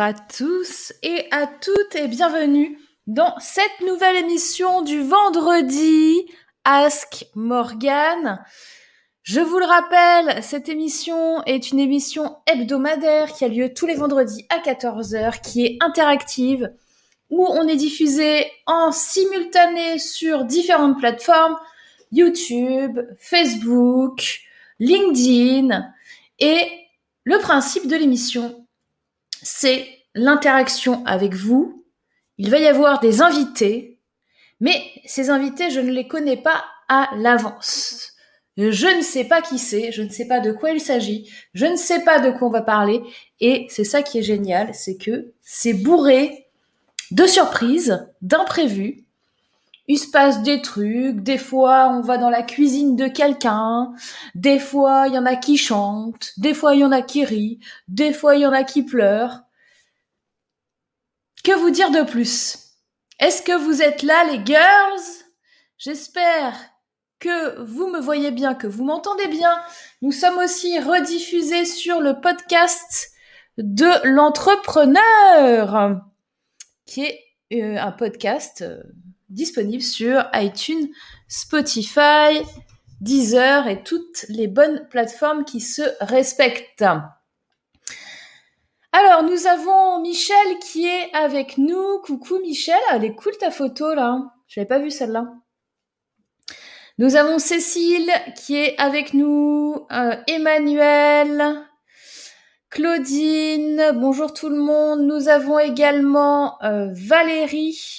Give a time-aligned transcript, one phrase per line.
[0.00, 2.78] À tous et à toutes et bienvenue
[3.08, 6.24] dans cette nouvelle émission du vendredi
[6.62, 8.40] Ask Morgan.
[9.24, 13.96] Je vous le rappelle, cette émission est une émission hebdomadaire qui a lieu tous les
[13.96, 16.70] vendredis à 14h, qui est interactive,
[17.30, 21.56] où on est diffusé en simultané sur différentes plateformes,
[22.12, 24.42] YouTube, Facebook,
[24.78, 25.92] LinkedIn,
[26.38, 26.68] et
[27.24, 28.67] le principe de l'émission,
[29.50, 31.86] c'est l'interaction avec vous.
[32.36, 33.98] Il va y avoir des invités,
[34.60, 38.12] mais ces invités, je ne les connais pas à l'avance.
[38.58, 41.64] Je ne sais pas qui c'est, je ne sais pas de quoi il s'agit, je
[41.64, 43.00] ne sais pas de quoi on va parler,
[43.40, 46.48] et c'est ça qui est génial, c'est que c'est bourré
[47.10, 49.06] de surprises, d'imprévus.
[49.86, 53.94] Il se passe des trucs, des fois on va dans la cuisine de quelqu'un,
[54.34, 57.24] des fois il y en a qui chantent, des fois il y en a qui
[57.24, 59.44] rient, des fois il y en a qui pleurent.
[61.48, 62.58] Que vous dire de plus?
[63.18, 65.00] Est-ce que vous êtes là les girls?
[65.78, 66.52] J'espère
[67.18, 69.58] que vous me voyez bien, que vous m'entendez bien.
[70.02, 73.12] Nous sommes aussi rediffusés sur le podcast
[73.56, 76.02] de l'entrepreneur,
[76.84, 77.18] qui est
[77.54, 78.82] euh, un podcast euh,
[79.30, 80.88] disponible sur iTunes,
[81.28, 82.42] Spotify,
[83.00, 86.84] Deezer et toutes les bonnes plateformes qui se respectent.
[88.92, 92.00] Alors, nous avons Michel qui est avec nous.
[92.02, 94.32] Coucou Michel, elle est cool ta photo là.
[94.46, 95.26] Je n'avais pas vu celle-là.
[96.96, 101.64] Nous avons Cécile qui est avec nous, euh, Emmanuel,
[102.70, 105.02] Claudine, bonjour tout le monde.
[105.02, 107.98] Nous avons également euh, Valérie.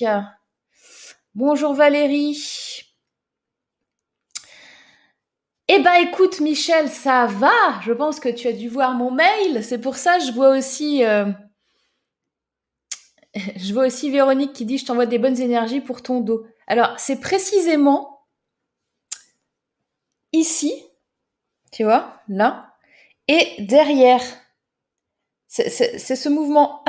[1.33, 2.88] Bonjour Valérie.
[5.71, 7.79] Eh ben écoute Michel, ça va.
[7.83, 9.63] Je pense que tu as dû voir mon mail.
[9.63, 11.25] C'est pour ça je vois aussi euh,
[13.55, 16.45] je vois aussi Véronique qui dit je t'envoie des bonnes énergies pour ton dos.
[16.67, 18.27] Alors, c'est précisément
[20.31, 20.71] ici,
[21.71, 22.75] tu vois, là,
[23.27, 24.21] et derrière.
[25.47, 26.83] C'est ce mouvement,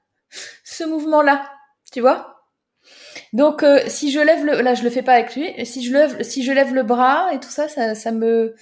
[0.64, 1.50] ce mouvement-là,
[1.90, 2.33] tu vois
[3.34, 5.92] donc euh, si je lève le là je le fais pas avec lui, si je
[5.92, 8.54] lève si je lève le bras et tout ça ça, me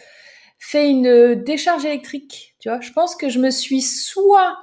[0.59, 2.81] fait une décharge électrique, tu vois.
[2.81, 4.57] Je pense que je me suis soit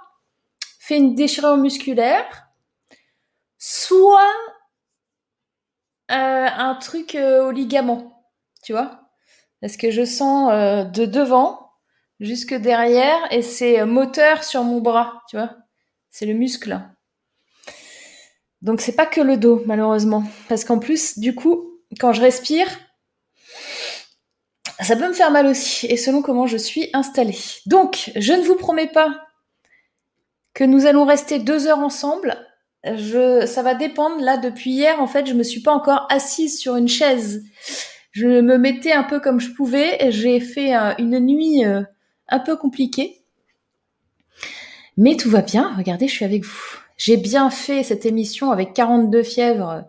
[0.79, 2.47] fait une déchirure musculaire,
[3.59, 4.33] soit
[6.09, 8.25] euh, un truc euh, au ligament,
[8.63, 9.11] tu vois.
[9.61, 10.51] Parce que je sens
[10.91, 11.69] de devant
[12.19, 15.55] jusque derrière et c'est moteur sur mon bras, tu vois.
[16.09, 16.81] C'est le muscle.
[18.61, 22.67] Donc c'est pas que le dos malheureusement parce qu'en plus du coup quand je respire
[24.79, 27.37] ça peut me faire mal aussi et selon comment je suis installée.
[27.65, 29.27] Donc je ne vous promets pas
[30.53, 32.37] que nous allons rester deux heures ensemble.
[32.83, 34.21] Ça va dépendre.
[34.21, 37.43] Là, depuis hier, en fait, je me suis pas encore assise sur une chaise.
[38.11, 40.11] Je me mettais un peu comme je pouvais.
[40.11, 41.81] J'ai fait une nuit euh,
[42.29, 43.21] un peu compliquée.
[44.97, 45.73] Mais tout va bien.
[45.77, 46.79] Regardez, je suis avec vous.
[46.99, 49.85] J'ai bien fait cette émission avec 42 fièvres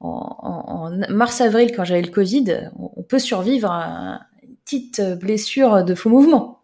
[0.00, 2.70] en, mars-avril quand j'avais le Covid.
[2.76, 6.60] On peut survivre à une petite blessure de faux mouvement.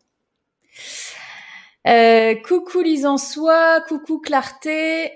[1.87, 5.13] Euh, coucou Lisansois, coucou Clarté.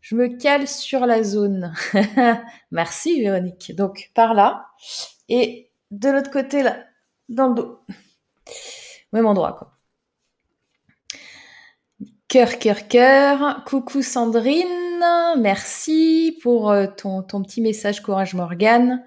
[0.00, 1.74] Je me cale sur la zone.
[2.70, 3.76] Merci Véronique.
[3.76, 4.66] Donc par là
[5.28, 6.78] et de l'autre côté là,
[7.28, 7.80] dans le dos.
[9.12, 9.69] Même endroit quoi.
[12.30, 13.64] Cœur, cœur, cœur.
[13.66, 15.02] Coucou Sandrine,
[15.38, 19.04] merci pour euh, ton, ton petit message Courage Morgane.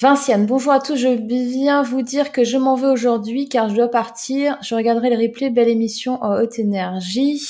[0.00, 0.96] Vinciane, bonjour à tous.
[0.96, 4.56] Je viens vous dire que je m'en vais aujourd'hui car je dois partir.
[4.62, 5.50] Je regarderai le replay.
[5.50, 7.42] Belle émission en haute énergie.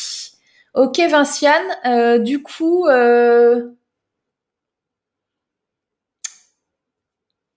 [0.74, 3.70] Ok Vinciane, euh, du coup, euh,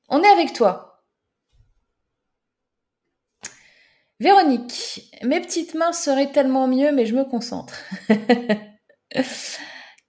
[0.10, 0.89] on est avec toi.
[4.20, 7.74] Véronique, mes petites mains seraient tellement mieux, mais je me concentre.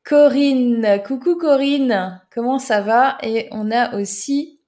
[0.05, 3.19] Corinne, coucou Corinne, comment ça va?
[3.23, 4.61] Et on a aussi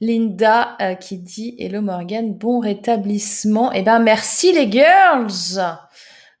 [0.00, 3.70] Linda euh, qui dit Hello Morgan, bon rétablissement.
[3.70, 5.78] Eh ben merci les girls.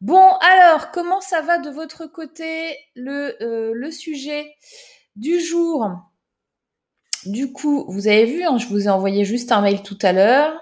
[0.00, 4.56] Bon alors, comment ça va de votre côté le, euh, sujet
[5.14, 5.88] du jour?
[7.24, 10.12] Du coup, vous avez vu, hein, je vous ai envoyé juste un mail tout à
[10.12, 10.60] l'heure.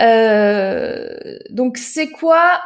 [0.00, 2.60] Euh, donc, c'est quoi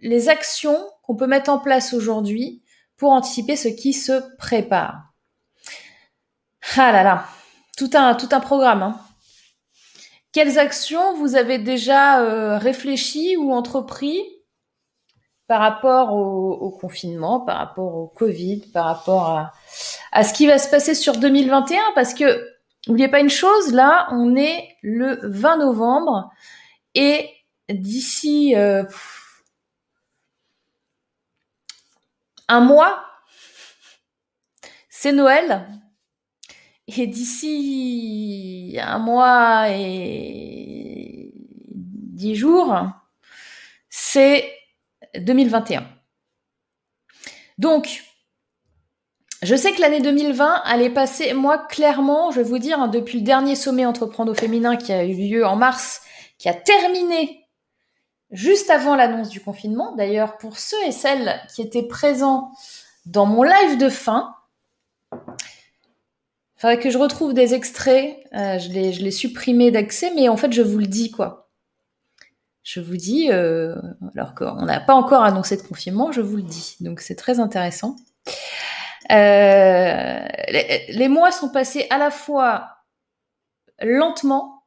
[0.00, 2.62] les actions qu'on peut mettre en place aujourd'hui
[2.96, 5.12] pour anticiper ce qui se prépare?
[6.76, 7.24] Ah là là,
[7.76, 8.82] tout un, tout un programme.
[8.82, 9.00] Hein.
[10.32, 14.20] Quelles actions vous avez déjà euh, réfléchi ou entrepris
[15.46, 19.52] par rapport au, confinement, par rapport au Covid, par rapport à,
[20.12, 22.46] à ce qui va se passer sur 2021, parce que
[22.86, 26.30] n'oubliez pas une chose, là, on est le 20 novembre
[26.94, 27.30] et
[27.68, 28.84] d'ici euh,
[32.48, 33.04] un mois,
[34.88, 35.68] c'est Noël.
[36.88, 41.32] Et d'ici un mois et
[41.74, 42.74] dix jours,
[43.90, 44.50] c'est
[45.14, 45.86] 2021.
[47.58, 48.02] Donc,
[49.42, 53.18] je sais que l'année 2020 allait passer, moi clairement, je vais vous dire, hein, depuis
[53.18, 56.00] le dernier sommet entreprendre au féminin qui a eu lieu en mars,
[56.38, 57.46] qui a terminé
[58.30, 59.94] juste avant l'annonce du confinement.
[59.96, 62.52] D'ailleurs, pour ceux et celles qui étaient présents
[63.06, 64.34] dans mon live de fin,
[65.12, 68.16] il faudrait que je retrouve des extraits.
[68.34, 71.48] Euh, je l'ai supprimé d'accès, mais en fait, je vous le dis, quoi.
[72.62, 73.74] Je vous dis, euh,
[74.14, 76.76] alors qu'on n'a pas encore annoncé de confinement, je vous le dis.
[76.80, 77.96] Donc, c'est très intéressant.
[79.10, 80.26] Euh,
[80.90, 82.68] les, mois sont passés à la fois
[83.80, 84.57] lentement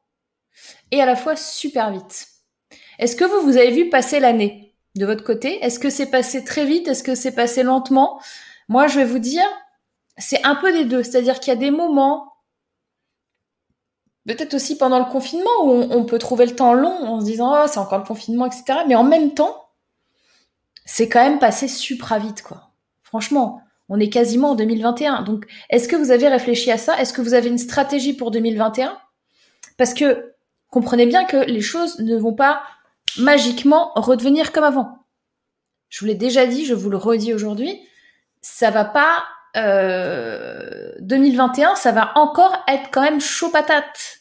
[0.90, 2.28] et à la fois super vite.
[2.98, 5.64] Est-ce que vous, vous avez vu passer l'année de votre côté?
[5.64, 6.88] Est-ce que c'est passé très vite?
[6.88, 8.20] Est-ce que c'est passé lentement?
[8.68, 9.44] Moi, je vais vous dire,
[10.18, 11.02] c'est un peu des deux.
[11.02, 12.32] C'est-à-dire qu'il y a des moments,
[14.26, 17.52] peut-être aussi pendant le confinement, où on, peut trouver le temps long en se disant,
[17.54, 18.80] oh, c'est encore le confinement, etc.
[18.86, 19.68] Mais en même temps,
[20.84, 22.70] c'est quand même passé super vite, quoi.
[23.02, 25.22] Franchement, on est quasiment en 2021.
[25.22, 26.98] Donc, est-ce que vous avez réfléchi à ça?
[27.00, 28.96] Est-ce que vous avez une stratégie pour 2021
[29.76, 30.31] Parce que
[30.72, 32.62] comprenez bien que les choses ne vont pas
[33.18, 35.04] magiquement redevenir comme avant.
[35.90, 37.78] Je vous l'ai déjà dit, je vous le redis aujourd'hui,
[38.40, 39.22] ça va pas
[39.54, 44.20] 2021, euh, ça va encore être quand même chaud patate.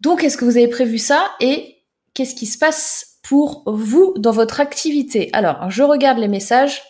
[0.00, 1.76] Donc, est-ce que vous avez prévu ça et
[2.14, 5.28] qu'est-ce qui se passe pour vous dans votre activité?
[5.34, 6.82] Alors, je regarde les messages.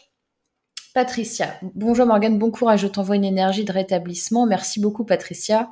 [0.95, 4.47] Patricia, bonjour Morgane, bon courage, je t'envoie une énergie de rétablissement.
[4.47, 5.71] Merci beaucoup Patricia.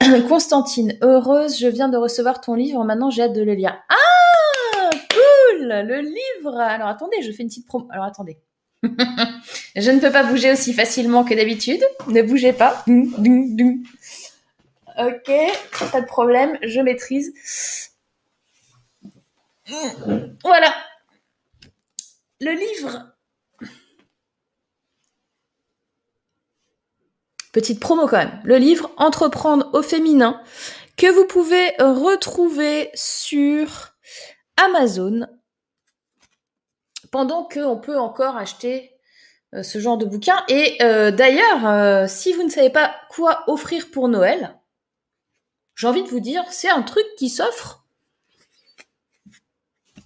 [0.28, 3.76] Constantine, heureuse, je viens de recevoir ton livre, maintenant j'ai hâte de le lire.
[3.88, 6.58] Ah, cool, le livre.
[6.58, 7.88] Alors attendez, je fais une petite promo.
[7.90, 8.38] Alors attendez.
[8.82, 11.82] je ne peux pas bouger aussi facilement que d'habitude.
[12.08, 12.84] Ne bougez pas.
[14.98, 15.30] Ok,
[15.92, 17.32] pas de problème, je maîtrise.
[20.42, 20.72] Voilà.
[22.40, 23.15] Le livre.
[27.56, 28.38] Petite promo quand même.
[28.44, 30.42] Le livre Entreprendre au féminin
[30.98, 33.94] que vous pouvez retrouver sur
[34.58, 35.26] Amazon
[37.10, 38.92] pendant qu'on peut encore acheter
[39.54, 40.44] euh, ce genre de bouquin.
[40.50, 44.54] Et euh, d'ailleurs, euh, si vous ne savez pas quoi offrir pour Noël,
[45.76, 47.86] j'ai envie de vous dire, c'est un truc qui s'offre.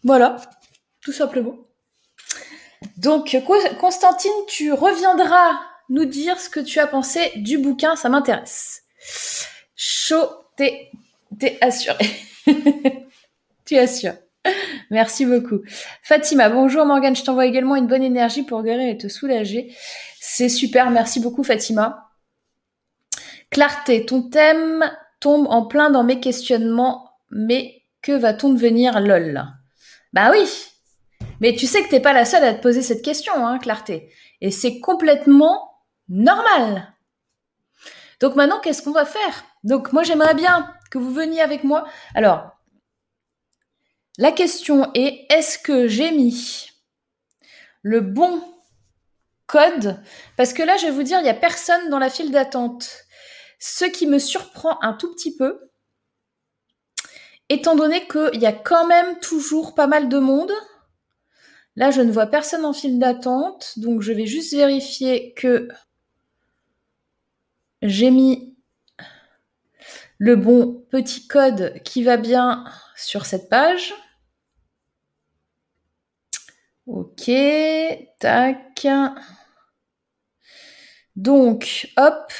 [0.05, 0.37] Voilà,
[1.01, 1.57] tout simplement.
[2.97, 3.37] Donc,
[3.81, 5.59] Constantine, tu reviendras
[5.91, 8.85] nous dire ce que tu as pensé du bouquin, ça m'intéresse.
[9.77, 10.91] Chaud, t'es,
[11.61, 12.07] assuré.
[13.67, 14.15] tu assures.
[14.91, 15.61] Merci beaucoup.
[16.03, 19.75] Fatima, bonjour Morgane, je t'envoie également une bonne énergie pour guérir et te soulager.
[20.19, 22.11] C'est super, merci beaucoup Fatima.
[23.51, 29.45] Clarté, ton thème tombe en plein dans mes questionnements, mais que va-t-on devenir lol?
[30.13, 30.49] Bah oui,
[31.41, 34.11] mais tu sais que t'es pas la seule à te poser cette question, hein, Clarté.
[34.41, 35.70] Et c'est complètement
[36.11, 36.93] normal.
[38.21, 39.45] Donc maintenant, qu'est-ce qu'on va faire?
[39.65, 41.87] Donc moi, j'aimerais bien que vous veniez avec moi.
[42.15, 42.51] Alors,
[44.19, 46.69] la question est, est-ce que j'ai mis
[47.83, 48.43] le bon
[49.47, 50.03] code?
[50.37, 53.05] Parce que là, je vais vous dire, il n'y a personne dans la file d'attente.
[53.59, 55.71] Ce qui me surprend un tout petit peu,
[57.49, 60.53] étant donné qu'il y a quand même toujours pas mal de monde.
[61.77, 65.69] Là, je ne vois personne en file d'attente, donc je vais juste vérifier que
[67.83, 68.57] j'ai mis
[70.19, 73.95] le bon petit code qui va bien sur cette page.
[76.87, 77.31] Ok,
[78.19, 78.87] tac.
[81.17, 82.33] Donc, hop.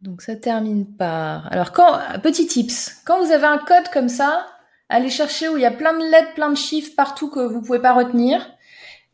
[0.00, 1.52] Donc ça termine par.
[1.52, 4.46] Alors quand petit tips, quand vous avez un code comme ça,
[4.88, 7.60] allez chercher où il y a plein de lettres, plein de chiffres partout que vous
[7.60, 8.50] pouvez pas retenir.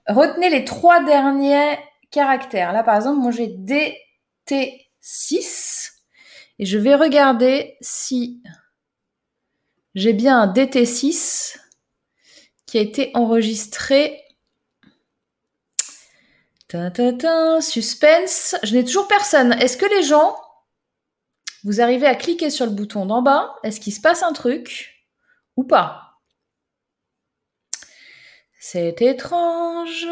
[0.08, 1.78] Retenez les trois derniers
[2.10, 2.72] caractères.
[2.72, 5.92] Là par exemple, moi j'ai DT6
[6.58, 8.42] et je vais regarder si
[9.94, 11.58] j'ai bien un DT6
[12.66, 14.22] qui a été enregistré.
[17.60, 18.56] suspense.
[18.62, 19.52] Je n'ai toujours personne.
[19.54, 20.36] Est-ce que les gens
[21.66, 25.04] vous arrivez à cliquer sur le bouton d'en bas, est-ce qu'il se passe un truc
[25.56, 26.05] ou pas?
[28.68, 30.08] C'est étrange.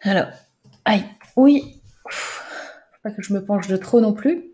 [0.00, 0.26] Alors,
[0.84, 1.04] aïe,
[1.36, 1.80] oui.
[2.10, 4.50] Faut pas que je me penche de trop non plus.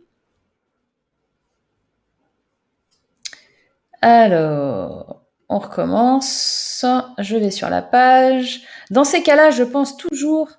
[4.02, 6.84] Alors, on recommence.
[7.16, 8.60] Je vais sur la page.
[8.90, 10.50] Dans ces cas-là, je pense toujours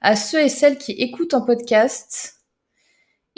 [0.00, 2.37] à ceux et celles qui écoutent en podcast.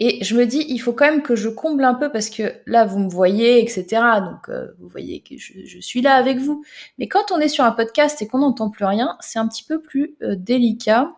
[0.03, 2.55] Et je me dis, il faut quand même que je comble un peu parce que
[2.65, 3.85] là, vous me voyez, etc.
[4.23, 6.65] Donc, euh, vous voyez que je, suis là avec vous.
[6.99, 9.63] Mais quand on est sur un podcast et qu'on n'entend plus rien, c'est un petit
[9.63, 11.13] peu plus euh, délicat.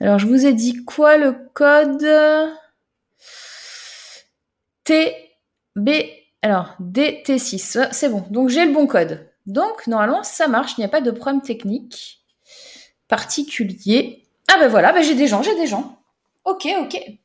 [0.00, 2.06] Alors, je vous ai dit quoi le code?
[4.84, 5.90] TB.
[6.42, 7.88] Alors, DT6.
[7.90, 8.24] C'est bon.
[8.30, 9.28] Donc, j'ai le bon code.
[9.46, 10.74] Donc, normalement, ça marche.
[10.78, 12.20] Il n'y a pas de problème technique
[13.08, 14.28] particulier.
[14.48, 15.98] Ah ben voilà, ben j'ai des gens, j'ai des gens.
[16.44, 17.18] Ok, ok.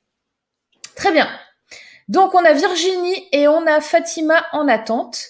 [0.99, 1.29] Très bien.
[2.09, 5.27] Donc on a Virginie et on a Fatima en attente.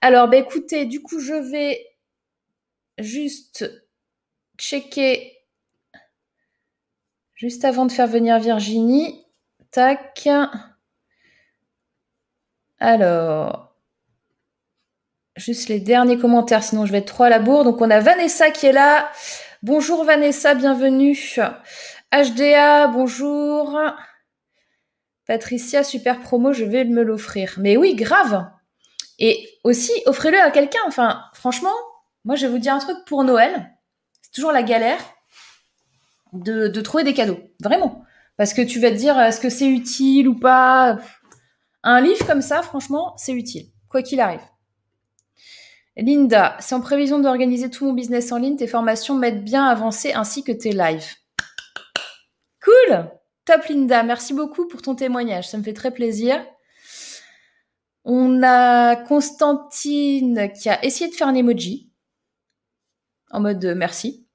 [0.00, 1.86] Alors ben écoutez, du coup je vais
[2.96, 3.70] juste
[4.56, 5.36] checker
[7.34, 9.26] juste avant de faire venir Virginie.
[9.70, 10.28] Tac.
[12.78, 13.76] Alors,
[15.36, 17.64] juste les derniers commentaires, sinon je vais être trop à la bourre.
[17.64, 19.12] Donc on a Vanessa qui est là.
[19.62, 21.18] Bonjour Vanessa, bienvenue.
[22.14, 23.78] HDA, bonjour.
[25.26, 27.54] Patricia, super promo, je vais me l'offrir.
[27.58, 28.50] Mais oui, grave.
[29.18, 30.80] Et aussi, offrez-le à quelqu'un.
[30.86, 31.74] Enfin, franchement,
[32.24, 33.70] moi, je vais vous dire un truc pour Noël.
[34.22, 35.00] C'est toujours la galère
[36.32, 37.38] de, trouver des cadeaux.
[37.60, 38.04] Vraiment.
[38.36, 40.98] Parce que tu vas te dire, est-ce que c'est utile ou pas?
[41.84, 43.66] Un livre comme ça, franchement, c'est utile.
[43.88, 44.40] Quoi qu'il arrive.
[45.96, 49.70] Linda, c'est en prévision d'organiser tout mon business en ligne, tes formations m'aident bien à
[49.70, 51.16] avancer ainsi que tes lives.
[52.64, 53.10] Cool
[53.44, 56.44] Top Linda, merci beaucoup pour ton témoignage, ça me fait très plaisir.
[58.04, 61.92] On a Constantine qui a essayé de faire un emoji
[63.30, 64.26] en mode merci.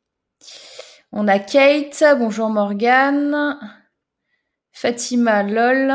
[1.11, 3.57] On a Kate, bonjour Morgane.
[4.71, 5.93] Fatima lol.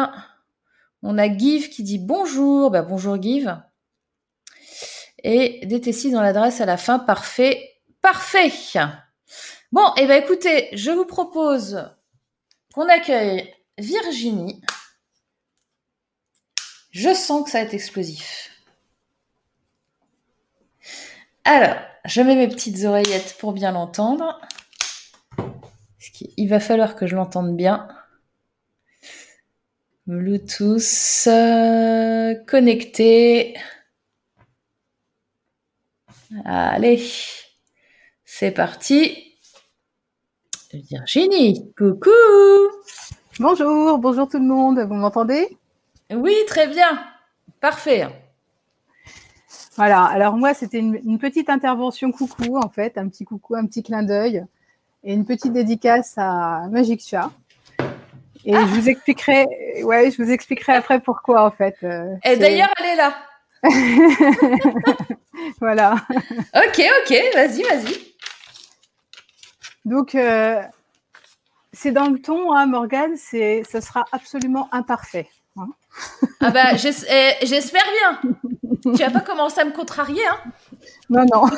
[1.02, 3.56] On a Give qui dit bonjour, bah bonjour Give
[5.24, 6.98] et DT6 dans l'adresse à la fin.
[6.98, 7.70] Parfait.
[8.00, 8.52] Parfait.
[9.70, 11.88] Bon, et eh ben écoutez, je vous propose
[12.72, 14.60] qu'on accueille Virginie.
[16.90, 18.50] Je sens que ça va être explosif.
[21.44, 24.40] Alors, je mets mes petites oreillettes pour bien l'entendre.
[26.36, 27.88] Il va falloir que je l'entende bien.
[30.06, 33.56] Bluetooth euh, connecté.
[36.44, 37.08] Allez,
[38.24, 39.31] c'est parti.
[40.72, 42.10] Virginie, coucou.
[43.38, 44.80] Bonjour, bonjour tout le monde.
[44.80, 45.58] Vous m'entendez?
[46.10, 47.04] Oui, très bien.
[47.60, 48.06] Parfait.
[49.76, 53.82] Voilà, alors moi, c'était une, petite intervention coucou, en fait, un petit coucou, un petit
[53.82, 54.44] clin d'œil
[55.04, 57.30] et une petite dédicace à Magic Chat.
[58.46, 59.46] Et je vous expliquerai,
[59.82, 61.76] ouais, je vous expliquerai après pourquoi, en fait.
[61.84, 63.14] Euh, et d'ailleurs, elle est là.
[65.60, 65.96] voilà.
[66.56, 68.11] Ok, ok, vas-y, vas-y.
[69.84, 70.62] Donc, euh,
[71.72, 75.28] c'est dans le ton, hein, Morgane, c'est, ce sera absolument imparfait.
[75.56, 75.68] Hein.
[76.40, 76.76] ah bah, eh,
[77.42, 78.20] j'espère bien.
[78.82, 80.38] tu vas pas commencer à me contrarier, hein
[81.10, 81.44] Non, non.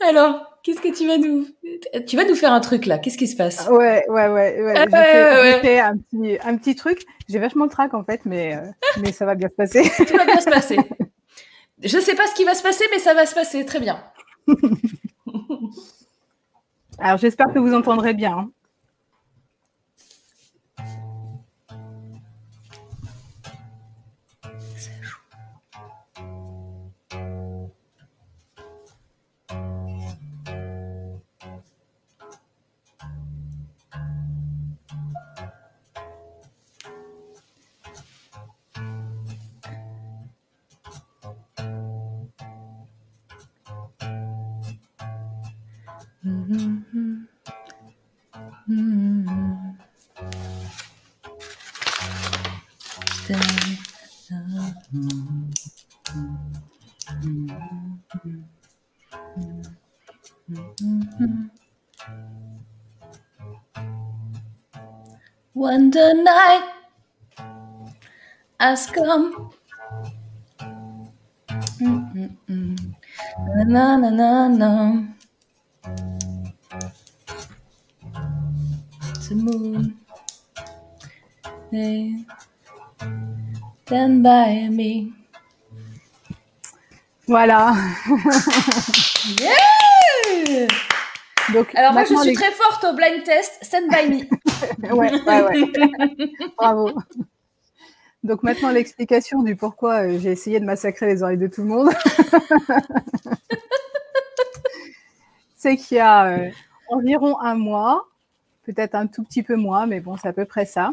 [0.00, 1.46] Alors, Qu'est-ce que tu vas nous...
[2.06, 2.98] Tu vas nous faire un truc là.
[2.98, 3.68] Qu'est-ce qui se passe?
[3.68, 4.62] Ouais, ouais, ouais.
[4.62, 4.74] ouais.
[4.74, 7.02] Ah, ouais, fait, un, petit, un petit truc.
[7.28, 8.62] J'ai vachement le trac en fait, mais, euh,
[9.02, 9.84] mais ça va bien se passer.
[10.08, 10.78] ça va bien se passer.
[11.82, 13.66] Je sais pas ce qui va se passer, mais ça va se passer.
[13.66, 14.02] Très bien.
[16.98, 18.50] Alors j'espère que vous entendrez bien.
[65.64, 66.68] When the night
[68.60, 69.48] has come.
[71.80, 72.76] Mm-mm-mm.
[73.64, 74.70] Na na na na.
[79.24, 79.96] the moon.
[83.86, 85.12] Stand by me.
[87.26, 87.72] Voilà.
[89.40, 90.68] Yeah
[91.52, 93.64] Donc, Alors moi, je suis les- très forte au blind test.
[93.64, 94.28] Stand by me.
[94.82, 96.32] Ouais, ouais, ouais.
[96.56, 96.90] Bravo.
[98.24, 101.68] Donc maintenant l'explication du pourquoi euh, j'ai essayé de massacrer les oreilles de tout le
[101.68, 101.90] monde.
[105.56, 106.50] c'est qu'il y a euh,
[106.88, 108.08] environ un mois,
[108.64, 110.92] peut-être un tout petit peu moins, mais bon, c'est à peu près ça.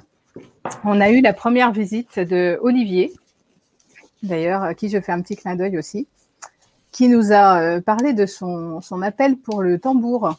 [0.84, 3.14] On a eu la première visite de Olivier,
[4.24, 6.08] d'ailleurs, à qui je fais un petit clin d'œil aussi,
[6.92, 10.36] qui nous a euh, parlé de son, son appel pour le tambour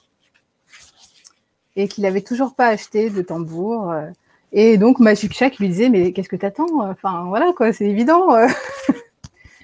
[1.76, 3.90] et qu'il n'avait toujours pas acheté de tambour.
[3.90, 4.10] euh,
[4.52, 8.34] et donc, Magic Shack lui disait, mais qu'est-ce que t'attends Enfin, voilà, quoi, c'est évident.
[8.34, 8.46] euh.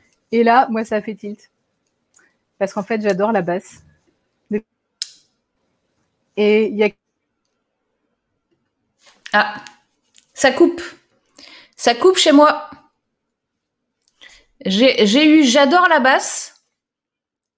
[0.33, 1.51] Et là, moi, ça a fait tilt.
[2.59, 3.83] Parce qu'en fait, j'adore la basse.
[6.37, 6.89] Et il y a...
[9.33, 9.65] Ah,
[10.35, 10.83] ça coupe.
[11.77, 12.71] Ça coupe chez moi.
[14.65, 16.63] J'ai eu j'adore la basse.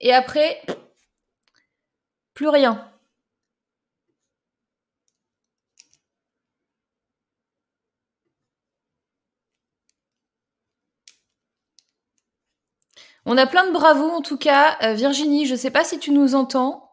[0.00, 0.62] Et après,
[2.34, 2.89] plus rien.
[13.26, 14.76] On a plein de bravos en tout cas.
[14.82, 16.90] Euh, Virginie, je sais pas si tu nous entends.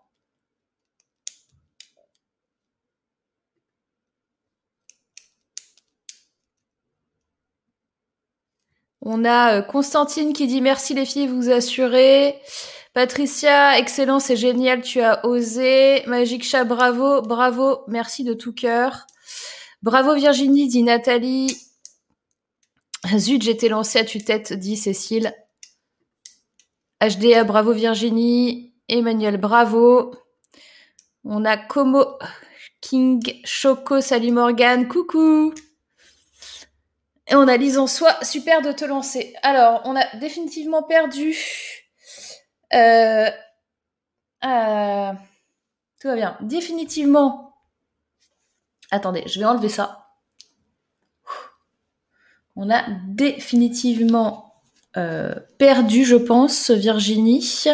[9.02, 12.42] On a euh, Constantine qui dit merci les filles, vous assurez.
[12.94, 16.04] Patricia, excellent, c'est génial, tu as osé.
[16.08, 19.08] Magic Chat, bravo, bravo, merci de tout cœur.
[19.82, 21.56] Bravo Virginie, dit Nathalie.
[23.16, 25.34] Zut, j'étais lancée à tue-tête, dit Cécile.
[27.02, 28.74] HDA, bravo Virginie.
[28.88, 30.16] Emmanuel, bravo.
[31.24, 32.18] On a Como
[32.82, 35.54] King Choco, salut Morgane, coucou.
[37.28, 39.36] Et on a Lise en soi, super de te lancer.
[39.44, 41.36] Alors, on a définitivement perdu.
[42.74, 43.30] Euh,
[44.46, 45.12] euh,
[46.00, 46.38] tout va bien.
[46.42, 47.54] Définitivement.
[48.90, 50.08] Attendez, je vais enlever ça.
[52.56, 54.47] On a définitivement
[55.58, 57.66] perdu, je pense, Virginie.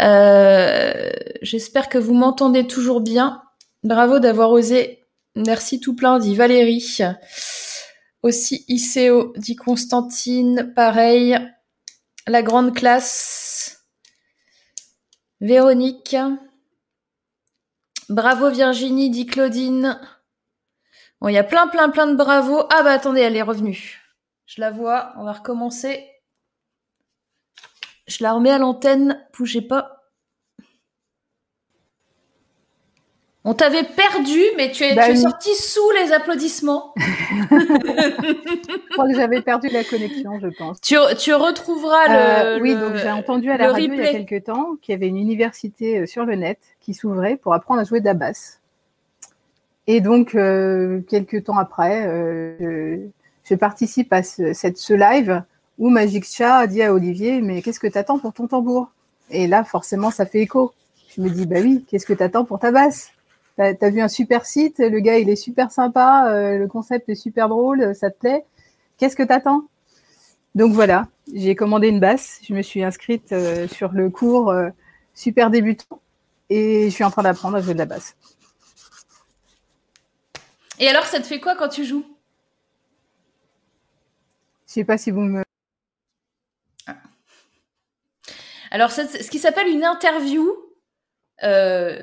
[0.00, 1.10] Euh,
[1.42, 3.42] J'espère que vous m'entendez toujours bien.
[3.82, 5.06] Bravo d'avoir osé.
[5.36, 6.98] Merci tout plein, dit Valérie.
[8.22, 10.72] Aussi ICO, dit Constantine.
[10.74, 11.38] Pareil.
[12.26, 13.86] La grande classe.
[15.40, 16.16] Véronique.
[18.08, 20.00] Bravo Virginie, dit Claudine.
[21.20, 22.64] Bon, il y a plein, plein, plein de bravos.
[22.70, 24.00] Ah bah attendez, elle est revenue.
[24.46, 26.08] Je la vois, on va recommencer.
[28.08, 29.94] Je la remets à l'antenne, bougez pas.
[33.44, 35.20] On t'avait perdu, mais tu es, Bah tu es oui.
[35.22, 36.92] sorti sous les applaudissements.
[37.50, 40.80] Je crois que j'avais perdu la connexion, je pense.
[40.82, 42.62] Tu, tu retrouveras Euh, le.
[42.62, 44.96] oui, le- donc j'ai entendu à la radio il y a quelques temps qu'il y
[44.96, 48.14] avait une université euh, sur le net qui s'ouvrait pour apprendre à jouer de la
[48.14, 48.60] basse.
[49.86, 53.08] Et donc, euh, quelques temps après, euh, je,
[53.44, 55.42] je participe à ce, cette, ce live
[55.78, 58.90] où Magic Chat a dit à Olivier Mais qu'est-ce que t'attends pour ton tambour?
[59.30, 60.72] Et là, forcément, ça fait écho.
[61.14, 63.10] Je me dis Bah oui, qu'est-ce que t'attends pour ta basse?
[63.56, 67.08] T'as as vu un super site, le gars il est super sympa, euh, le concept
[67.08, 68.44] est super drôle, ça te plaît.
[68.98, 69.64] Qu'est-ce que t'attends?
[70.54, 74.68] Donc voilà, j'ai commandé une basse, je me suis inscrite euh, sur le cours euh,
[75.12, 76.00] super débutant
[76.50, 78.16] et je suis en train d'apprendre à jouer de la basse.
[80.78, 82.04] Et alors, ça te fait quoi quand tu joues?
[84.66, 85.47] Je sais pas si vous me...
[88.70, 90.54] Alors, ce qui s'appelle une interview,
[91.42, 92.02] euh,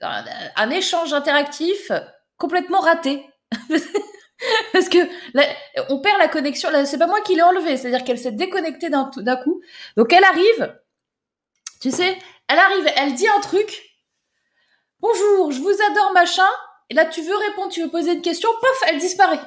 [0.00, 0.24] un,
[0.56, 1.90] un échange interactif
[2.36, 3.24] complètement raté.
[4.72, 4.98] Parce que
[5.34, 5.44] là,
[5.90, 6.70] on perd la connexion.
[6.86, 9.60] C'est pas moi qui l'ai enlevée, c'est-à-dire qu'elle s'est déconnectée d'un d'un coup.
[9.96, 10.74] Donc, elle arrive,
[11.80, 13.82] tu sais, elle arrive, elle dit un truc.
[15.00, 16.48] Bonjour, je vous adore, machin.
[16.88, 19.40] Et là, tu veux répondre, tu veux poser une question, pof, elle disparaît.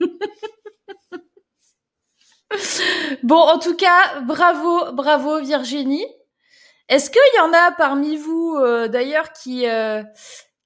[3.22, 6.06] Bon, en tout cas, bravo, bravo Virginie.
[6.88, 10.02] Est-ce qu'il y en a parmi vous, euh, d'ailleurs, qui, euh,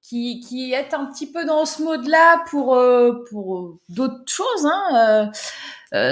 [0.01, 5.31] qui, qui est un petit peu dans ce mode-là pour, euh, pour d'autres choses hein,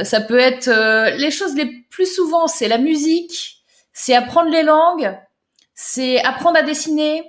[0.05, 0.69] Ça peut être
[1.17, 5.19] les choses les plus souvent, c'est la musique, c'est apprendre les langues,
[5.75, 7.25] c'est apprendre à dessiner,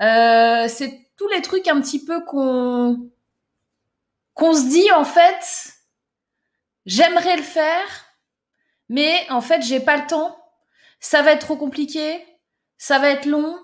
[0.00, 3.08] c'est tous les trucs un petit peu qu'on
[4.34, 5.75] qu'on se dit en fait
[6.86, 7.86] j'aimerais le faire,
[8.88, 10.36] mais en fait, j'ai pas le temps.
[11.00, 12.24] Ça va être trop compliqué.
[12.78, 13.58] Ça va être long.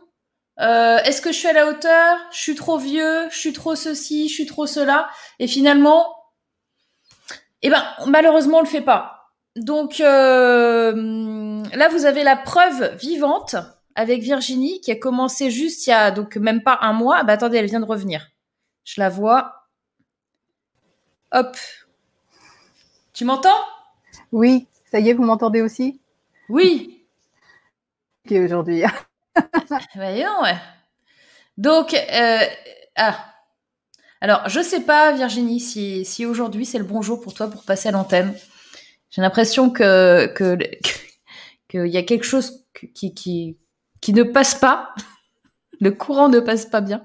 [0.60, 2.18] euh, Est-ce que je suis à la hauteur?
[2.32, 5.08] Je suis trop vieux Je suis trop ceci Je suis trop cela
[5.38, 6.06] Et finalement,
[7.62, 9.30] eh ben malheureusement, on le fait pas.
[9.56, 10.92] Donc euh,
[11.74, 13.56] là, vous avez la preuve vivante
[13.94, 17.22] avec Virginie qui a commencé juste il y a donc même pas un mois.
[17.24, 18.28] Bah attendez, elle vient de revenir.
[18.84, 19.68] Je la vois.
[21.32, 21.56] Hop.
[23.12, 23.60] Tu m'entends?
[24.30, 26.00] Oui, ça y est, vous m'entendez aussi?
[26.48, 26.98] Oui.
[28.24, 28.84] Ok, aujourd'hui.
[29.74, 30.56] non, ouais.
[31.58, 32.44] Donc, euh,
[32.94, 33.18] ah.
[34.20, 37.64] Alors, je sais pas, Virginie, si, si aujourd'hui c'est le bon jour pour toi pour
[37.64, 38.32] passer à l'antenne.
[39.10, 40.56] J'ai l'impression que que
[41.68, 43.58] qu'il y a quelque chose qui, qui
[44.00, 44.94] qui ne passe pas.
[45.80, 47.02] Le courant ne passe pas bien.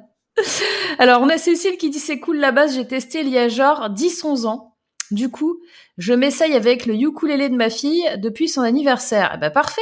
[1.00, 3.50] Alors, on a Cécile qui dit c'est cool la base, j'ai testé il y a
[3.50, 4.77] genre 10-11 ans.
[5.12, 5.60] Du coup,
[5.98, 9.32] je m'essaye avec le ukulélé de ma fille depuis son anniversaire.
[9.36, 9.82] Eh ben, parfait.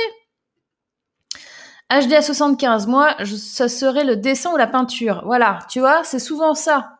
[1.92, 5.22] HD à 75 mois, ça serait le dessin ou la peinture.
[5.26, 7.00] Voilà, tu vois, c'est souvent ça.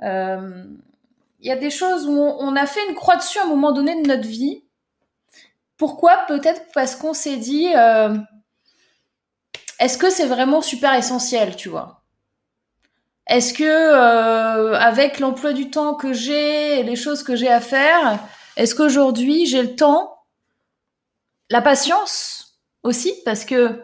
[0.00, 0.64] Il euh,
[1.40, 4.00] y a des choses où on, a fait une croix dessus à un moment donné
[4.00, 4.64] de notre vie.
[5.76, 6.24] Pourquoi?
[6.26, 8.16] Peut-être parce qu'on s'est dit, euh,
[9.78, 12.02] est-ce que c'est vraiment super essentiel, tu vois?
[13.28, 17.60] Est-ce que euh, avec l'emploi du temps que j'ai et les choses que j'ai à
[17.60, 18.18] faire,
[18.56, 20.14] est-ce qu'aujourd'hui j'ai le temps,
[21.50, 23.82] la patience aussi, parce que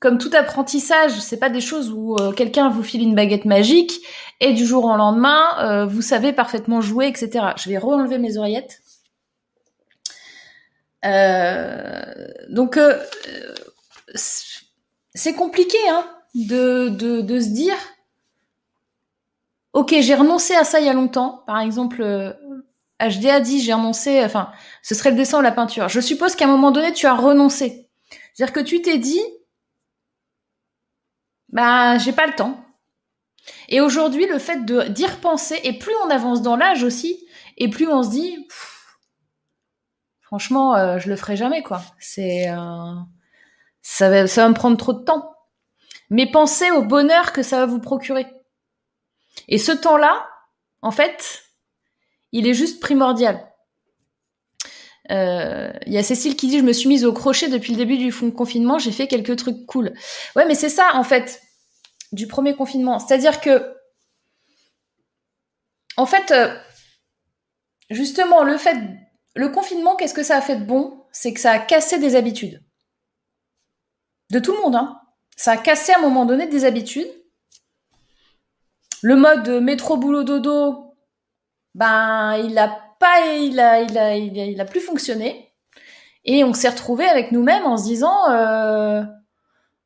[0.00, 4.00] comme tout apprentissage, c'est pas des choses où euh, quelqu'un vous file une baguette magique
[4.40, 7.46] et du jour au lendemain, euh, vous savez parfaitement jouer, etc.
[7.56, 8.82] Je vais re-enlever mes oreillettes.
[12.48, 12.78] donc
[15.14, 16.04] c'est compliqué hein,
[16.34, 17.76] de, de, se dire,
[19.76, 21.42] ok, j'ai renoncé à ça il y a longtemps.
[21.46, 22.02] Par exemple,
[22.98, 24.50] HDA euh, dit, j'ai renoncé, enfin,
[24.82, 25.90] ce serait le dessin ou la peinture.
[25.90, 27.90] Je suppose qu'à un moment donné, tu as renoncé.
[28.32, 29.20] C'est-à-dire que tu t'es dit,
[31.50, 32.64] bah, j'ai pas le temps.
[33.68, 37.26] Et aujourd'hui, le fait d'y repenser, et plus on avance dans l'âge aussi,
[37.58, 38.48] et plus on se dit,
[40.22, 41.82] franchement, euh, je le ferai jamais, quoi.
[41.98, 42.94] C'est, euh,
[43.82, 45.34] ça va, ça va me prendre trop de temps.
[46.08, 48.26] Mais pensez au bonheur que ça va vous procurer.
[49.48, 50.28] Et ce temps-là,
[50.82, 51.44] en fait,
[52.32, 53.52] il est juste primordial.
[55.10, 57.78] Euh, il y a Cécile qui dit je me suis mise au crochet depuis le
[57.78, 59.94] début du confinement, j'ai fait quelques trucs cool.
[60.34, 61.40] Ouais, mais c'est ça en fait
[62.10, 63.72] du premier confinement, c'est-à-dire que
[65.96, 66.52] en fait euh,
[67.88, 68.76] justement le fait
[69.36, 71.04] le confinement, qu'est-ce que ça a fait de bon?
[71.12, 72.62] C'est que ça a cassé des habitudes
[74.30, 74.76] de tout le monde.
[74.76, 75.00] Hein.
[75.36, 77.08] Ça a cassé à un moment donné des habitudes.
[79.08, 80.96] Le mode métro boulot dodo,
[81.76, 85.52] ben il a pas, il a, il a, il a, plus fonctionné.
[86.24, 89.04] Et on s'est retrouvé avec nous-mêmes en se disant, euh,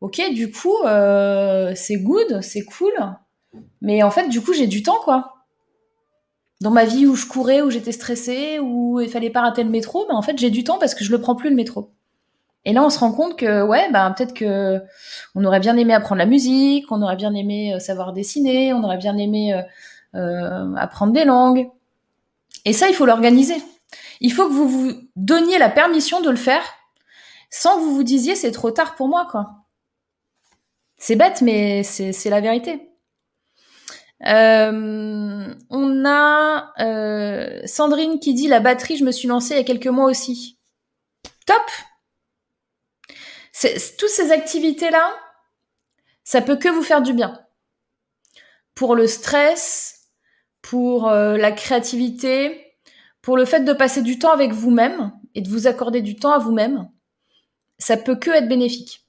[0.01, 2.95] ok, du coup, euh, c'est good, c'est cool,
[3.83, 5.35] mais en fait, du coup, j'ai du temps, quoi.
[6.63, 9.71] Dans ma vie où je courais, où j'étais stressée, où il fallait pas rater le
[9.71, 11.93] métro, ben en fait, j'ai du temps parce que je le prends plus le métro.
[12.65, 14.83] Et là, on se rend compte que, ouais, ben, peut-être que
[15.35, 18.83] on aurait bien aimé apprendre la musique, on aurait bien aimé euh, savoir dessiner, on
[18.85, 19.63] aurait bien aimé euh,
[20.15, 21.69] euh, apprendre des langues.
[22.67, 23.57] Et ça, il faut l'organiser.
[24.21, 26.63] Il faut que vous vous donniez la permission de le faire
[27.49, 29.51] sans que vous vous disiez c'est trop tard pour moi, quoi.
[30.99, 32.91] C'est bête, mais c'est la vérité.
[34.21, 36.73] on a
[37.67, 40.59] Sandrine qui dit la batterie, je me suis lancée il y a quelques mois aussi.
[41.47, 41.63] Top
[43.99, 45.17] toutes ces activités-là,
[46.25, 47.41] ça peut que vous faire du bien.
[48.75, 50.09] Pour le stress,
[50.63, 52.75] pour euh, la créativité,
[53.23, 56.33] pour le fait de passer du temps avec vous-même et de vous accorder du temps
[56.33, 56.89] à vous-même,
[57.79, 59.07] ça peut que être bénéfique.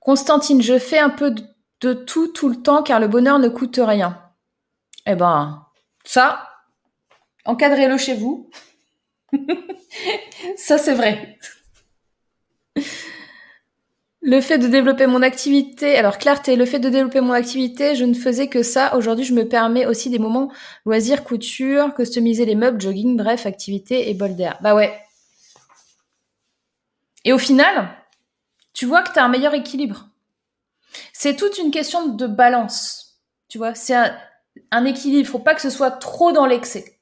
[0.00, 1.34] Constantine, je fais un peu
[1.80, 4.22] de tout tout le temps car le bonheur ne coûte rien.
[5.06, 5.66] Eh ben,
[6.04, 6.48] ça,
[7.44, 8.50] encadrez-le chez vous.
[10.56, 11.38] ça, c'est vrai.
[14.22, 18.04] Le fait de développer mon activité, alors clarté, le fait de développer mon activité, je
[18.04, 18.96] ne faisais que ça.
[18.96, 20.50] Aujourd'hui, je me permets aussi des moments
[20.84, 24.58] loisirs, couture, customiser les meubles, jogging, bref, activité et bol d'air.
[24.62, 24.98] Bah ouais.
[27.24, 27.88] Et au final,
[28.72, 30.08] tu vois que tu as un meilleur équilibre.
[31.12, 33.20] C'est toute une question de balance.
[33.48, 34.16] Tu vois, c'est un,
[34.70, 35.28] un équilibre.
[35.28, 36.98] Faut pas que ce soit trop dans l'excès.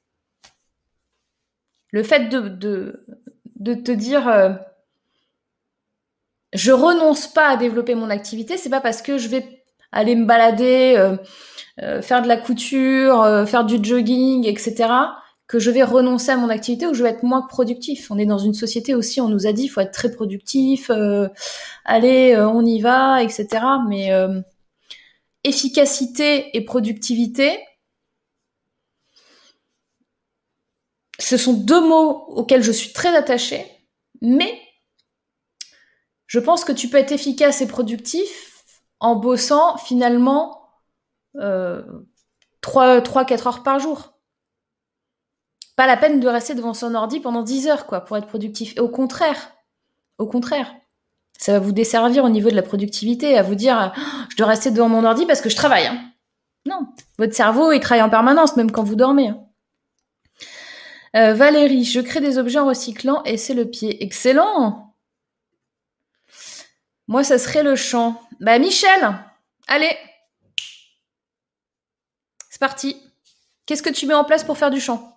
[1.91, 3.03] Le fait de,
[3.63, 4.49] te dire, euh,
[6.55, 10.25] je renonce pas à développer mon activité, c'est pas parce que je vais aller me
[10.25, 11.17] balader, euh,
[11.81, 14.89] euh, faire de la couture, euh, faire du jogging, etc.,
[15.47, 18.09] que je vais renoncer à mon activité ou je vais être moins productif.
[18.09, 20.89] On est dans une société aussi, on nous a dit, il faut être très productif,
[20.89, 21.27] euh,
[21.85, 23.47] allez, euh, on y va, etc.
[23.87, 24.41] Mais euh,
[25.43, 27.59] efficacité et productivité,
[31.19, 33.65] ce sont deux mots auxquels je suis très attachée,
[34.21, 34.59] mais
[36.27, 38.63] je pense que tu peux être efficace et productif
[38.99, 40.69] en bossant finalement
[41.37, 41.83] euh,
[42.61, 44.13] 3-4 heures par jour.
[45.75, 48.75] Pas la peine de rester devant son ordi pendant 10 heures quoi, pour être productif.
[48.77, 49.51] Et au contraire,
[50.17, 50.73] au contraire,
[51.37, 54.47] ça va vous desservir au niveau de la productivité, à vous dire oh, je dois
[54.47, 55.85] rester devant mon ordi parce que je travaille.
[55.85, 55.99] Hein.
[56.65, 56.87] Non,
[57.19, 59.27] votre cerveau il travaille en permanence, même quand vous dormez.
[59.27, 59.41] Hein.
[61.15, 64.03] Euh, Valérie, je crée des objets en recyclant et c'est le pied.
[64.03, 64.84] Excellent
[67.07, 68.21] Moi, ça serait le chant.
[68.39, 69.15] Bah, Michel,
[69.67, 69.95] allez
[72.49, 73.01] C'est parti.
[73.65, 75.11] Qu'est-ce que tu mets en place pour faire du chant?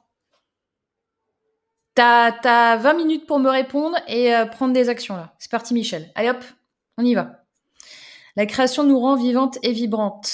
[1.94, 5.34] T'as as 20 minutes pour me répondre et euh, prendre des actions là.
[5.38, 6.12] C'est parti, Michel.
[6.14, 6.44] Allez hop,
[6.96, 7.44] on y va.
[8.36, 10.30] La création nous rend vivante et vibrante.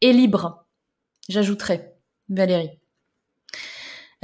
[0.00, 0.66] Et libre.
[1.28, 1.92] J'ajouterai.
[2.28, 2.80] Valérie.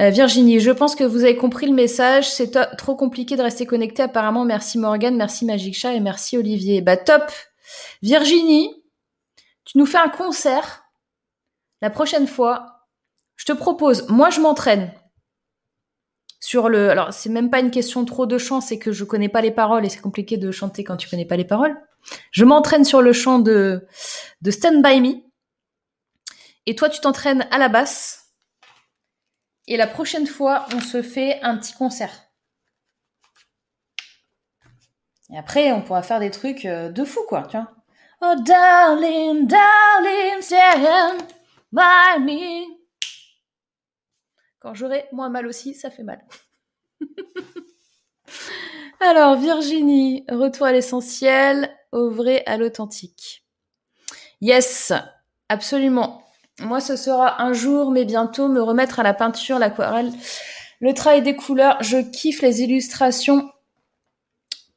[0.03, 2.29] Euh, Virginie, je pense que vous avez compris le message.
[2.29, 4.45] C'est trop compliqué de rester connecté apparemment.
[4.45, 6.81] Merci Morgan, merci Magic Chat et merci Olivier.
[6.81, 7.31] Bah top.
[8.03, 8.83] Virginie,
[9.65, 10.83] tu nous fais un concert.
[11.81, 12.87] La prochaine fois,
[13.37, 14.93] je te propose, moi je m'entraîne
[16.41, 16.91] sur le.
[16.91, 19.53] Alors c'est même pas une question trop de chant, c'est que je connais pas les
[19.53, 21.77] paroles et c'est compliqué de chanter quand tu connais pas les paroles.
[22.33, 23.87] Je m'entraîne sur le chant de
[24.49, 25.15] Stand by Me.
[26.67, 28.22] Et toi, tu t'entraînes à la basse
[29.69, 32.13] et la prochaine fois, on se fait un petit concert.
[35.33, 37.71] Et après, on pourra faire des trucs euh, de fou, quoi, tu vois.
[38.21, 41.23] Oh, darling, darling, stand
[41.73, 42.83] by me.
[44.61, 46.25] Quand j'aurai moins mal aussi, ça fait mal.
[49.01, 53.45] Alors, Virginie, retour à l'essentiel, au vrai, à l'authentique.
[54.41, 54.93] Yes,
[55.49, 56.22] absolument.
[56.61, 60.13] Moi, ce sera un jour, mais bientôt, me remettre à la peinture, l'aquarelle,
[60.81, 61.83] le travail des couleurs.
[61.83, 63.51] Je kiffe les illustrations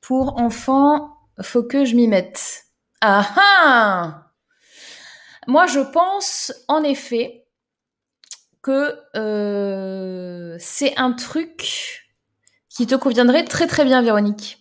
[0.01, 1.17] pour enfants.
[1.41, 2.63] Faut que je m'y mette.
[3.01, 4.31] Ah ah
[5.47, 7.45] Moi, je pense, en effet,
[8.61, 12.07] que euh, c'est un truc
[12.69, 14.57] qui te conviendrait très très bien, Véronique.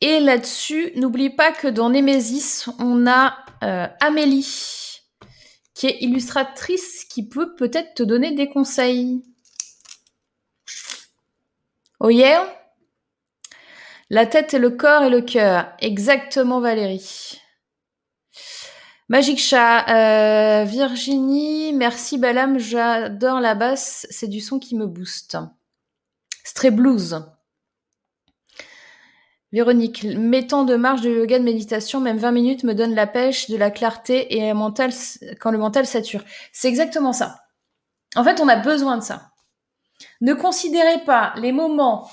[0.00, 5.00] Et là-dessus, n'oublie pas que dans Nemesis, on a Amélie,
[5.74, 9.22] qui est illustratrice, qui peut peut-être te donner des conseils.
[12.00, 12.44] Oh yeah
[14.08, 15.72] La tête et le corps et le cœur.
[15.80, 17.40] Exactement, Valérie.
[19.10, 25.36] Magic Chat, euh, Virginie, merci Balam, j'adore la basse, c'est du son qui me booste.
[26.44, 27.20] Stray Blues.
[29.52, 33.50] Véronique, mettant de marche de yoga de méditation, même 20 minutes me donne la pêche,
[33.50, 34.92] de la clarté et un mental
[35.40, 36.22] quand le mental sature.
[36.52, 37.40] C'est exactement ça.
[38.14, 39.32] En fait, on a besoin de ça.
[40.20, 42.08] Ne considérez pas les moments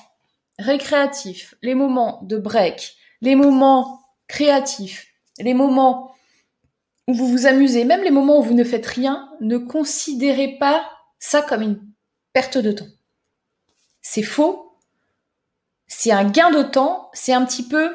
[0.58, 6.16] récréatifs, les moments de break, les moments créatifs, les moments
[7.08, 10.90] où vous vous amusez, même les moments où vous ne faites rien, ne considérez pas
[11.20, 11.80] ça comme une
[12.34, 12.88] perte de temps.
[14.02, 14.67] C'est faux
[15.88, 17.92] c'est un gain de temps, c'est un petit peu...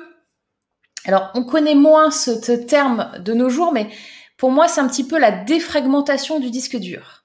[1.04, 3.88] Alors, on connaît moins ce, terme de nos jours, mais
[4.36, 7.24] pour moi, c'est un petit peu la défragmentation du disque dur.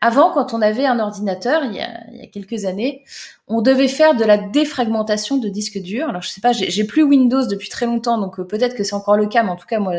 [0.00, 3.04] Avant, quand on avait un ordinateur, il y, a, quelques années,
[3.46, 6.08] on devait faire de la défragmentation de disque dur.
[6.08, 8.94] Alors, je sais pas, j'ai plus Windows depuis très longtemps, donc euh, peut-être que c'est
[8.94, 9.94] encore le cas, mais en tout cas, moi,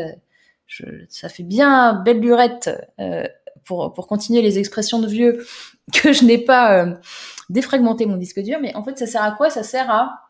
[1.08, 3.26] ça fait bien belle lurette euh,
[3.64, 5.44] pour, pour continuer les expressions de vieux
[5.92, 6.94] que je n'ai pas euh,
[7.48, 9.50] défragmenter mon disque dur, mais en fait, ça sert à quoi?
[9.50, 10.20] Ça sert à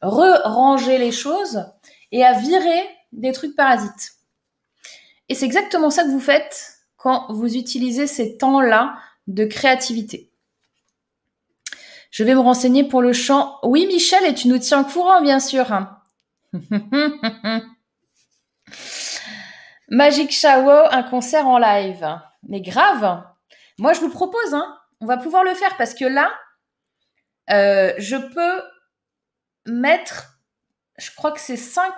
[0.00, 1.64] re-ranger les choses
[2.10, 4.12] et à virer des trucs parasites.
[5.28, 8.96] Et c'est exactement ça que vous faites quand vous utilisez ces temps-là
[9.26, 10.30] de créativité.
[12.10, 13.58] Je vais me renseigner pour le chant.
[13.62, 15.66] Oui, Michel, et tu nous tiens au courant, bien sûr.
[19.88, 22.06] Magic Shower, un concert en live.
[22.48, 23.24] Mais grave.
[23.78, 26.32] Moi, je vous propose, hein, on va pouvoir le faire parce que là,
[27.50, 28.62] euh, je peux
[29.66, 30.38] mettre,
[30.96, 31.92] je crois que c'est 5,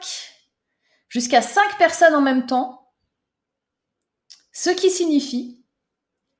[1.10, 2.90] jusqu'à 5 personnes en même temps,
[4.52, 5.62] ce qui signifie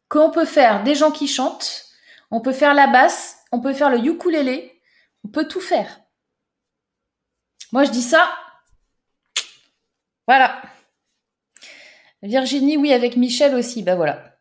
[0.09, 1.85] qu'on peut faire des gens qui chantent,
[2.31, 4.81] on peut faire la basse, on peut faire le ukulélé,
[5.23, 6.01] on peut tout faire.
[7.73, 8.35] Moi, je dis ça.
[10.27, 10.63] Voilà.
[12.23, 13.83] Virginie, oui, avec Michel aussi.
[13.83, 14.34] Bah voilà.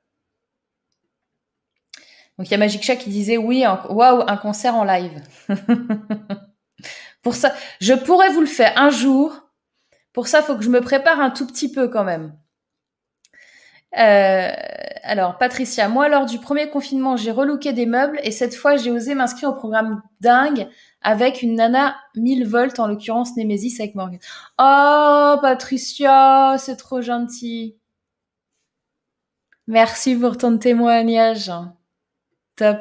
[2.37, 5.21] Donc il y a Magic Chat qui disait oui, waouh, un concert en live.
[7.21, 9.49] Pour ça, je pourrais vous le faire un jour.
[10.11, 12.35] Pour ça, il faut que je me prépare un tout petit peu quand même.
[13.97, 14.51] Euh,
[15.03, 18.91] alors, Patricia, moi, lors du premier confinement, j'ai relooké des meubles et cette fois, j'ai
[18.91, 20.67] osé m'inscrire au programme dingue
[21.01, 24.19] avec une nana 1000 volts, en l'occurrence Nemesis avec Morgan.
[24.59, 27.77] Oh, Patricia, c'est trop gentil.
[29.67, 31.51] Merci pour ton témoignage.
[32.55, 32.79] Top.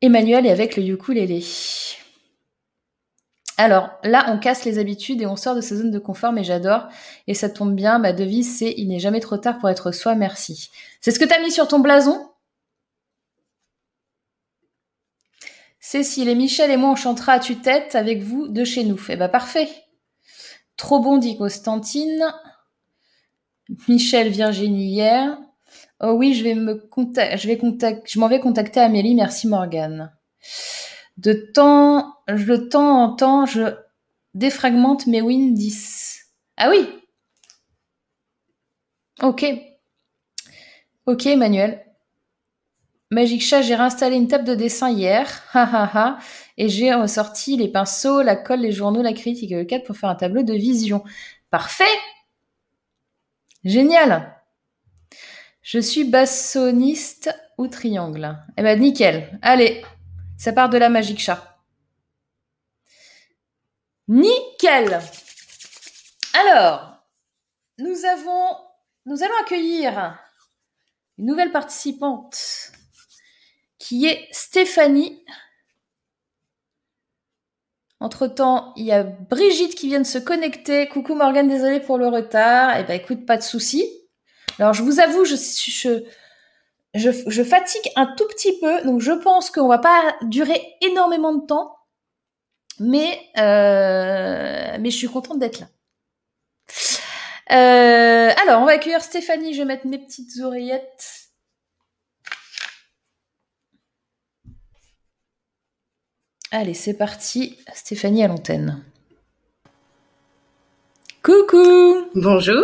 [0.00, 1.44] Emmanuel est avec le ukulélé.
[3.58, 6.44] Alors là, on casse les habitudes et on sort de sa zone de confort, mais
[6.44, 6.88] j'adore.
[7.26, 10.14] Et ça tombe bien, ma devise, c'est il n'est jamais trop tard pour être soi,
[10.14, 10.70] merci.
[11.00, 12.30] C'est ce que tu as mis sur ton blason?
[15.80, 19.00] Cécile et Michel et moi, on chantera à tue-tête avec vous de chez nous.
[19.08, 19.70] Eh ben parfait.
[20.76, 22.26] Trop bon, dit Constantine.
[23.88, 25.38] Michel, Virginie hier.
[26.00, 27.58] Oh oui, je vais me contacter, je vais
[28.04, 30.12] je m'en vais contacter Amélie, merci Morgane.
[31.16, 33.74] De temps, le temps en temps, je
[34.34, 36.20] défragmente mes Win 10.
[36.58, 36.86] Ah oui.
[39.22, 39.46] Ok.
[41.06, 41.82] Ok, Emmanuel.
[43.10, 45.42] Magic Chat, j'ai réinstallé une table de dessin hier,
[46.58, 49.96] et j'ai ressorti les pinceaux, la colle, les journaux, la critique et le cadre pour
[49.96, 51.04] faire un tableau de vision.
[51.50, 51.84] Parfait
[53.64, 54.35] Génial
[55.66, 59.36] Je suis bassoniste ou triangle Eh ben nickel.
[59.42, 59.82] Allez,
[60.38, 61.58] ça part de la Magic Chat.
[64.06, 65.00] Nickel
[66.34, 67.04] Alors,
[67.78, 70.16] nous allons accueillir
[71.18, 72.70] une nouvelle participante
[73.80, 75.24] qui est Stéphanie.
[77.98, 80.86] Entre-temps, il y a Brigitte qui vient de se connecter.
[80.86, 82.78] Coucou Morgane, désolée pour le retard.
[82.78, 84.05] Eh ben écoute, pas de souci.
[84.58, 89.78] Alors je vous avoue, je, fatigue un tout petit peu, donc je pense qu'on va
[89.78, 91.76] pas durer énormément de temps.
[92.78, 95.66] Mais, euh, je suis contente d'être là.
[97.52, 99.54] Euh, alors, on va accueillir Stéphanie.
[99.54, 101.28] Je vais mettre mes petites oreillettes.
[106.50, 107.58] Allez, c'est parti.
[107.74, 108.82] Stéphanie à l'antenne.
[111.26, 112.62] Coucou Bonjour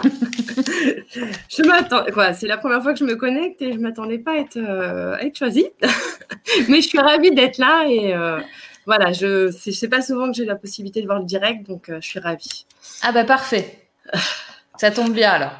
[1.50, 2.02] Je m'attends...
[2.14, 4.36] Quoi, c'est la première fois que je me connecte et je ne m'attendais pas à
[4.36, 5.68] être, euh, être choisie.
[6.70, 8.40] Mais je suis ravie d'être là et euh,
[8.86, 11.90] voilà, je ne sais pas souvent que j'ai la possibilité de voir le direct, donc
[11.90, 12.64] euh, je suis ravie.
[13.02, 13.80] Ah bah parfait.
[14.78, 15.58] Ça tombe bien alors.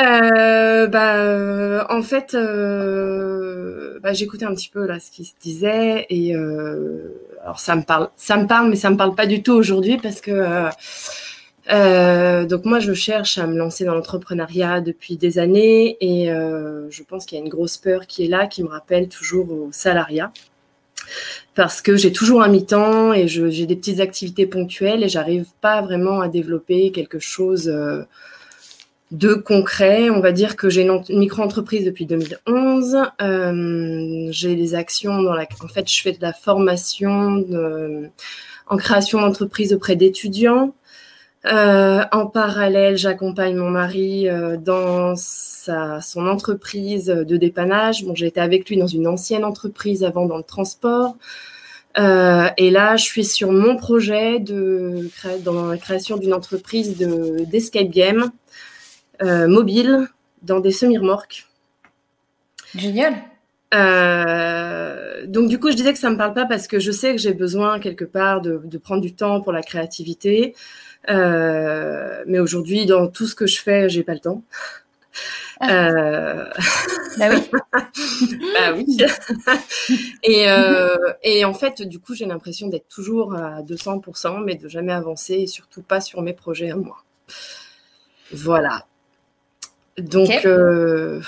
[0.00, 5.34] Euh, bah, euh, en fait, euh, bah, j'écoutais un petit peu là ce qui se
[5.38, 6.34] disait et
[7.42, 9.96] alors ça me parle, ça me parle, mais ça me parle pas du tout aujourd'hui
[9.98, 10.68] parce que
[12.44, 17.24] donc moi je cherche à me lancer dans l'entrepreneuriat depuis des années et je pense
[17.24, 20.32] qu'il y a une grosse peur qui est là, qui me rappelle toujours au salariat
[21.54, 25.80] parce que j'ai toujours un mi-temps et j'ai des petites activités ponctuelles et j'arrive pas
[25.80, 27.72] vraiment à développer quelque chose
[29.10, 30.10] de concret.
[30.10, 32.96] On va dire que j'ai une, micro-entreprise depuis 2011.
[33.20, 35.46] Euh, j'ai des actions dans la...
[35.62, 37.44] En fait, je fais de la formation
[38.66, 40.74] en création d'entreprise auprès d'étudiants.
[41.46, 48.04] Euh, en parallèle, j'accompagne mon mari euh, dans sa, son entreprise de dépannage.
[48.04, 51.16] Bon, j'ai été avec lui dans une ancienne entreprise avant dans le transport.
[51.96, 55.10] et là, je suis sur mon projet de
[55.44, 58.30] dans la création d'une entreprise de d'escape game
[59.22, 60.08] euh, mobile
[60.42, 61.46] dans des semi-remorques.
[62.74, 63.14] Génial.
[63.74, 67.12] Euh, donc du coup, je disais que ça me parle pas parce que je sais
[67.12, 70.54] que j'ai besoin quelque part de, prendre du temps pour la créativité.
[71.08, 74.42] Euh, mais aujourd'hui, dans tout ce que je fais, j'ai pas le temps.
[75.60, 76.48] Ah.
[77.18, 77.50] bah oui.
[78.54, 78.96] bah oui.
[80.22, 80.46] et,
[81.22, 85.34] et en fait, du coup, j'ai l'impression d'être toujours à 200%, mais de jamais avancer
[85.34, 87.04] et surtout pas sur mes projets à moi.
[88.32, 88.86] Voilà.
[90.00, 91.20] Donc, euh,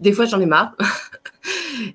[0.00, 0.76] des fois, j'en ai marre.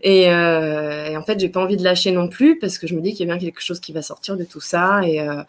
[0.06, 3.02] Euh, et, en fait, j'ai pas envie de lâcher non plus parce que je me
[3.02, 5.02] dis qu'il y a bien quelque chose qui va sortir de tout ça.
[5.04, 5.42] Et, euh,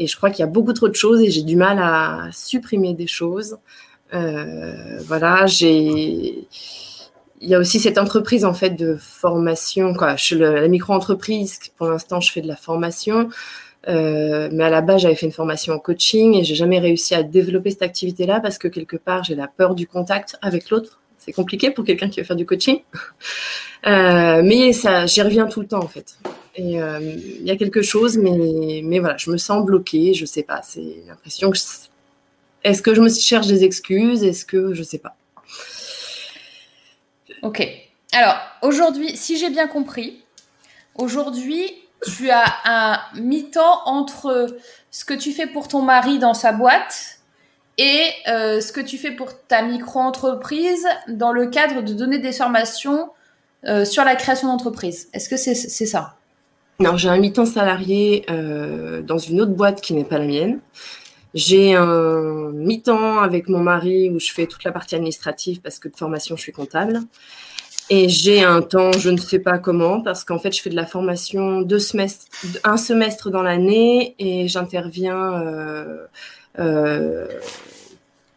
[0.00, 2.94] je crois qu'il y a beaucoup trop de choses et j'ai du mal à supprimer
[2.94, 3.58] des choses.
[4.10, 6.48] voilà, j'ai.
[7.40, 10.16] Il y a aussi cette entreprise en fait de formation, quoi.
[10.16, 11.60] Je suis la micro-entreprise.
[11.76, 13.28] Pour l'instant, je fais de la formation.
[13.88, 17.14] Euh, mais à la base, j'avais fait une formation en coaching et j'ai jamais réussi
[17.14, 21.00] à développer cette activité-là parce que quelque part, j'ai la peur du contact avec l'autre.
[21.18, 22.80] C'est compliqué pour quelqu'un qui veut faire du coaching.
[23.86, 26.16] Euh, mais ça, j'y reviens tout le temps en fait.
[26.58, 30.14] Euh, il y a quelque chose, mais, mais voilà, je me sens bloquée.
[30.14, 30.62] Je sais pas.
[30.62, 31.58] C'est l'impression que
[32.62, 34.24] Est-ce que je me cherche des excuses?
[34.24, 35.16] Est-ce que je sais pas
[37.42, 37.68] Ok.
[38.12, 40.22] Alors, aujourd'hui, si j'ai bien compris,
[40.94, 41.70] aujourd'hui,
[42.04, 44.56] tu as un mi-temps entre
[44.90, 47.18] ce que tu fais pour ton mari dans sa boîte
[47.78, 52.32] et euh, ce que tu fais pour ta micro-entreprise dans le cadre de donner des
[52.32, 53.10] formations
[53.66, 55.08] euh, sur la création d'entreprise.
[55.12, 56.14] Est-ce que c'est ça?
[56.80, 60.60] Non, j'ai un mi-temps salarié euh, dans une autre boîte qui n'est pas la mienne.
[61.34, 65.88] J'ai un mi-temps avec mon mari où je fais toute la partie administrative parce que
[65.88, 67.00] de formation, je suis comptable.
[67.90, 70.76] Et j'ai un temps, je ne sais pas comment, parce qu'en fait, je fais de
[70.76, 72.26] la formation deux semestres,
[72.64, 76.06] un semestre dans l'année et j'interviens euh,
[76.58, 77.26] euh,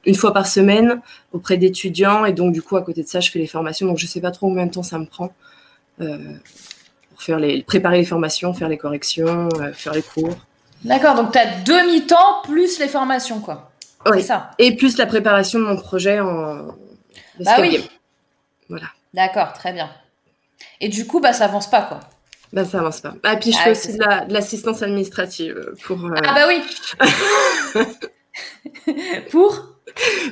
[0.06, 2.26] une fois par semaine auprès d'étudiants.
[2.26, 3.88] Et donc, du coup, à côté de ça, je fais les formations.
[3.88, 5.34] Donc, je ne sais pas trop combien de temps ça me prend
[6.02, 6.18] euh,
[7.12, 10.36] pour faire les, préparer les formations, faire les corrections, faire les cours.
[10.84, 13.72] D'accord, donc tu as demi-temps plus les formations, quoi.
[14.06, 14.52] Oui, ça.
[14.60, 16.68] Et plus la préparation de mon projet en.
[17.40, 17.90] Bah oui.
[18.70, 18.88] Voilà.
[19.14, 19.90] D'accord, très bien.
[20.82, 22.00] Et du coup, bah, ça avance pas, quoi.
[22.54, 23.14] Bah, ça avance pas.
[23.24, 26.06] Ah, puis je ah, fais aussi de l'assistance administrative pour.
[26.06, 26.62] Euh, ah, bah oui
[29.32, 29.78] Pour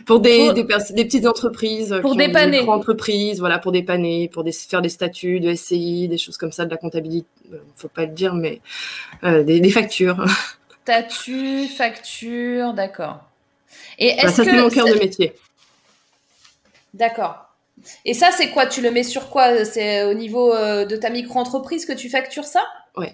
[0.06, 1.98] pour des, Des, petites entreprises.
[2.02, 2.62] Pour dépanner.
[2.62, 6.66] Des entreprises, voilà, pour dépanner, pour faire des statuts de SCI, des choses comme ça,
[6.66, 7.28] de la comptabilité.
[7.54, 8.62] Euh, faut pas le dire, mais
[9.24, 10.24] euh, des, factures.
[10.84, 13.22] Statuts, factures, d'accord.
[13.98, 14.44] Et bah, est-ce que.
[14.44, 15.34] c'est mon cœur de métier.
[16.94, 17.45] D'accord.
[18.06, 18.66] Et ça, c'est quoi?
[18.66, 19.66] Tu le mets sur quoi?
[19.66, 22.64] C'est au niveau euh, de ta micro-entreprise que tu factures ça?
[22.98, 23.08] Oui.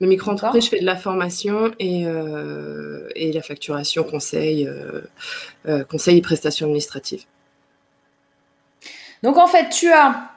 [0.00, 4.68] Le micro-entreprise, je fais de la formation et, euh, et la facturation, conseil,
[5.66, 7.24] euh, conseil et prestations administratives.
[9.24, 10.30] Donc en fait, tu as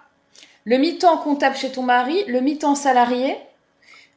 [0.65, 3.37] le mi-temps comptable chez ton mari, le mi-temps salarié,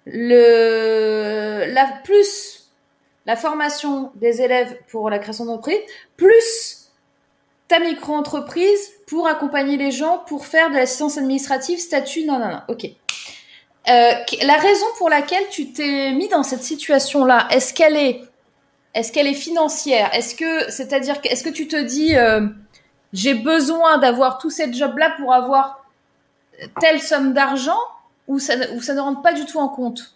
[0.07, 2.71] le, la, plus
[3.27, 5.79] la formation des élèves pour la création d'entreprise,
[6.17, 6.74] plus
[7.81, 12.85] micro-entreprise pour accompagner les gens, pour faire de l'assistance administrative, statut, non, non, non, ok.
[12.87, 14.12] Euh,
[14.43, 18.22] la raison pour laquelle tu t'es mis dans cette situation-là, est-ce qu'elle est,
[18.95, 20.09] est-ce qu'elle est financière?
[20.14, 22.47] Est-ce que, c'est-à-dire, est-ce que tu te dis, euh,
[23.12, 25.85] j'ai besoin d'avoir tous ces jobs-là pour avoir
[26.81, 27.79] telle somme d'argent,
[28.27, 30.14] ou ça, ou ça ne rentre pas du tout en compte?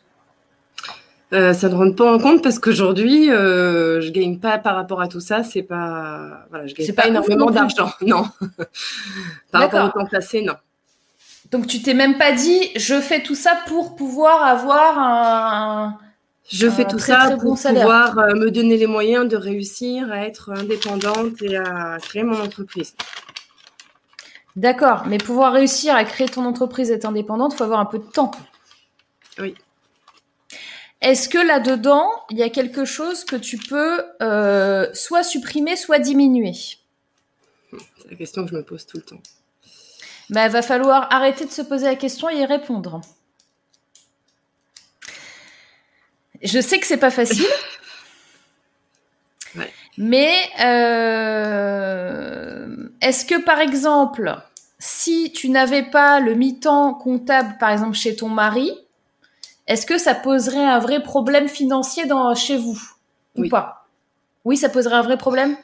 [1.33, 5.01] Euh, ça ne rentre pas en compte parce qu'aujourd'hui, euh, je gagne pas par rapport
[5.01, 5.45] à tout ça.
[5.45, 8.25] C'est pas, voilà, je gagne pas, énormément d'argent, non.
[9.51, 10.55] par rapport au temps placé, non.
[11.51, 15.99] Donc tu t'es même pas dit, je fais tout ça pour pouvoir avoir un.
[16.51, 20.51] Je fais tout ça pour pouvoir euh, me donner les moyens de réussir à être
[20.51, 22.95] indépendante et à créer mon entreprise.
[24.57, 27.85] D'accord, mais pouvoir réussir à créer ton entreprise et être indépendante, il faut avoir un
[27.85, 28.31] peu de temps.
[29.39, 29.55] Oui.
[31.01, 36.01] Est-ce que là-dedans, il y a quelque chose que tu peux euh, soit supprimer, soit
[36.01, 36.55] diminuer?
[37.73, 39.23] C'est la question que je me pose tout le temps.
[40.31, 43.01] Bah, il va falloir arrêter de se poser la question et y répondre.
[46.43, 47.47] Je sais que c'est pas facile.
[49.99, 51.89] Mais euh,
[53.01, 54.37] est-ce que par exemple,
[54.79, 58.71] si tu n'avais pas le mi-temps comptable, par exemple chez ton mari,
[59.69, 62.81] est-ce que ça poserait un vrai problème financier dans, chez vous?
[63.37, 63.87] Ou pas?
[64.45, 65.57] Oui, ça poserait un vrai problème?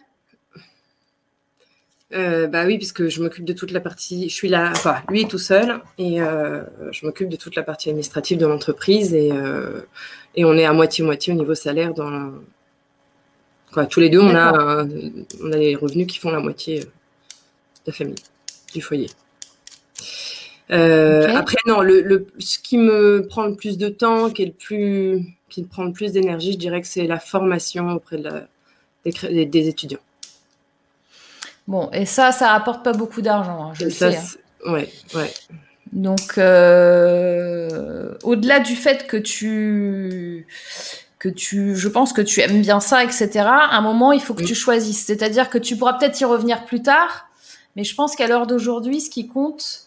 [2.12, 4.28] Euh, bah oui, puisque je m'occupe de toute la partie.
[4.28, 7.64] Je suis là, enfin, lui est tout seul et euh, je m'occupe de toute la
[7.64, 9.80] partie administrative de l'entreprise et, euh,
[10.36, 11.92] et on est à moitié-moitié au niveau salaire.
[11.92, 12.30] Dans
[13.74, 14.84] Quoi, tous les deux, on a,
[15.42, 16.86] on a les revenus qui font la moitié de
[17.88, 18.14] la famille,
[18.72, 19.10] du foyer.
[20.70, 24.52] Euh, après, non, le, ce qui me prend le plus de temps, qui, est le
[24.52, 28.24] plus, qui me prend le plus d'énergie, je dirais que c'est la formation auprès de
[28.24, 28.48] la,
[29.44, 29.98] des, étudiants.
[31.68, 34.16] Bon, et ça, ça rapporte pas beaucoup d'argent, hein, je sais.
[34.16, 34.72] Hein.
[34.72, 35.32] Ouais, ouais.
[35.92, 40.46] Donc, euh, au-delà du fait que tu,
[41.18, 43.30] que tu, je pense que tu aimes bien ça, etc.
[43.36, 45.04] À un moment, il faut que tu choisisses.
[45.04, 47.28] C'est-à-dire que tu pourras peut-être y revenir plus tard,
[47.76, 49.84] mais je pense qu'à l'heure d'aujourd'hui, ce qui compte,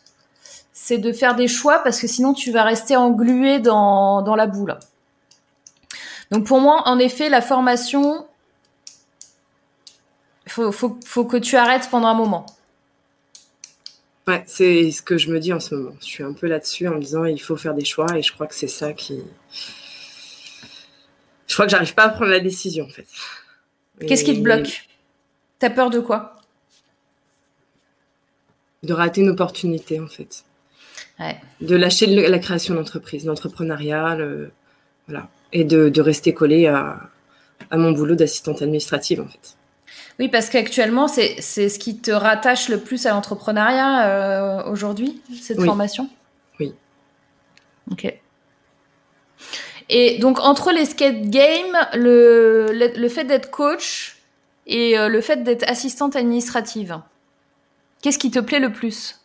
[0.87, 4.47] c'est de faire des choix parce que sinon tu vas rester englué dans, dans la
[4.47, 4.79] boule.
[6.31, 8.25] Donc pour moi, en effet, la formation,
[10.45, 12.45] il faut, faut, faut, que tu arrêtes pendant un moment.
[14.27, 15.93] Ouais, c'est ce que je me dis en ce moment.
[15.99, 18.31] Je suis un peu là-dessus en me disant il faut faire des choix et je
[18.31, 19.21] crois que c'est ça qui.
[21.47, 23.07] Je crois que j'arrive pas à prendre la décision en fait.
[24.07, 24.87] Qu'est-ce qui te bloque?
[25.59, 26.37] T'as peur de quoi?
[28.83, 30.45] De rater une opportunité en fait.
[31.61, 34.17] De lâcher la création d'entreprise, l'entrepreneuriat,
[35.07, 36.99] voilà, et de, rester collé à,
[37.71, 39.57] à mon boulot d'assistante administrative en fait.
[40.19, 45.61] Oui, parce qu'actuellement, c'est ce qui te rattache le plus à l'entrepreneuriat euh, aujourd'hui, cette
[45.61, 46.09] formation?
[46.59, 46.73] Oui.
[47.91, 48.11] Ok.
[49.89, 54.17] Et donc, entre les skate games, le, le, fait d'être coach
[54.65, 56.99] et euh, le fait d'être assistante administrative,
[58.01, 59.19] qu'est-ce qui te plaît le plus?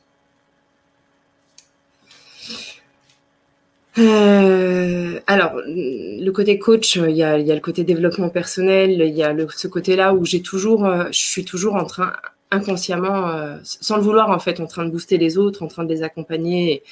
[3.98, 8.90] Euh, alors, le côté coach, il y, a, il y a, le côté développement personnel,
[8.92, 12.12] il y a le, ce côté-là où j'ai toujours, euh, je suis toujours en train,
[12.50, 15.84] inconsciemment, euh, sans le vouloir en fait, en train de booster les autres, en train
[15.84, 16.82] de les accompagner.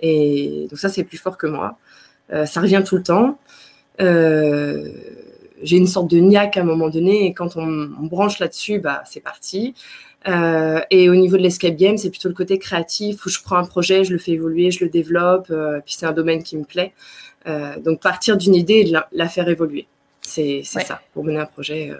[0.00, 1.78] Et, donc ça, c'est plus fort que moi.
[2.32, 3.38] Euh, ça revient tout le temps.
[3.98, 8.80] j'ai une sorte de niaque à un moment donné, et quand on, on branche là-dessus,
[8.80, 9.74] bah, c'est parti.
[10.28, 13.56] Euh, et au niveau de l'escape game, c'est plutôt le côté créatif où je prends
[13.56, 16.56] un projet, je le fais évoluer, je le développe, euh, puis c'est un domaine qui
[16.56, 16.92] me plaît.
[17.46, 19.86] Euh, donc partir d'une idée et de la, faire évoluer,
[20.20, 21.92] c'est ça pour mener un projet.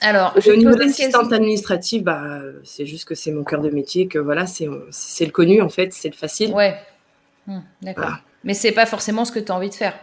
[0.00, 4.18] Alors, au niveau d'assistante administrative, bah, c'est juste que c'est mon cœur de métier, que
[4.18, 6.52] voilà, c'est le connu en fait, c'est le facile.
[6.52, 6.76] Ouais.
[7.46, 8.16] Hmm, d'accord.
[8.42, 9.98] Mais c'est pas forcément ce que tu as envie de faire.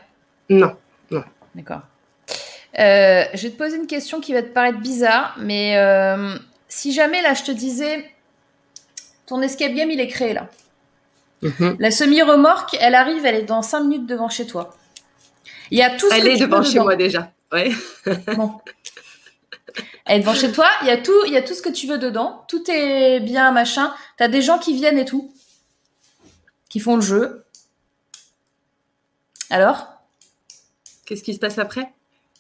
[0.50, 0.76] Non,
[1.12, 1.24] non.
[1.54, 1.82] D'accord.
[2.80, 6.36] Euh, je vais te poser une question qui va te paraître bizarre, mais euh,
[6.70, 8.10] si jamais là je te disais
[9.26, 10.50] ton escape game il est créé là.
[11.42, 11.76] Mhm.
[11.80, 14.76] La semi-remorque, elle arrive, elle est dans 5 minutes devant chez toi.
[15.70, 17.32] Il y a tout ce elle est devant chez moi déjà.
[17.52, 17.72] Ouais.
[18.36, 18.60] bon.
[20.06, 21.70] Elle est devant chez toi, il y a tout, il y a tout ce que
[21.70, 23.94] tu veux dedans, tout est bien machin.
[24.18, 25.34] T'as des gens qui viennent et tout,
[26.70, 27.46] qui font le jeu.
[29.50, 29.88] Alors?
[31.06, 31.92] Qu'est-ce qui se passe après?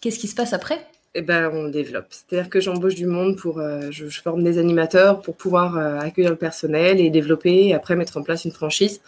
[0.01, 0.85] Qu'est-ce qui se passe après?
[1.13, 2.07] Eh ben, on développe.
[2.09, 6.31] C'est-à-dire que j'embauche du monde pour, euh, je, forme des animateurs pour pouvoir euh, accueillir
[6.31, 9.01] le personnel et développer, et après mettre en place une franchise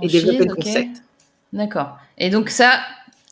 [0.00, 1.02] et développer le concept.
[1.52, 1.98] D'accord.
[2.16, 2.80] Et donc ça,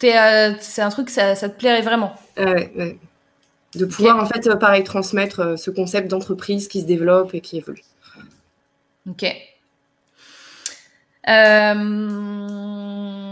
[0.05, 2.14] euh, c'est un truc, ça, ça, te plairait vraiment?
[2.36, 2.98] Ouais,
[3.74, 7.84] De pouvoir en fait, pareil, transmettre ce concept d'entreprise qui se développe et qui évolue.
[9.09, 9.24] Ok.
[11.28, 13.29] Euh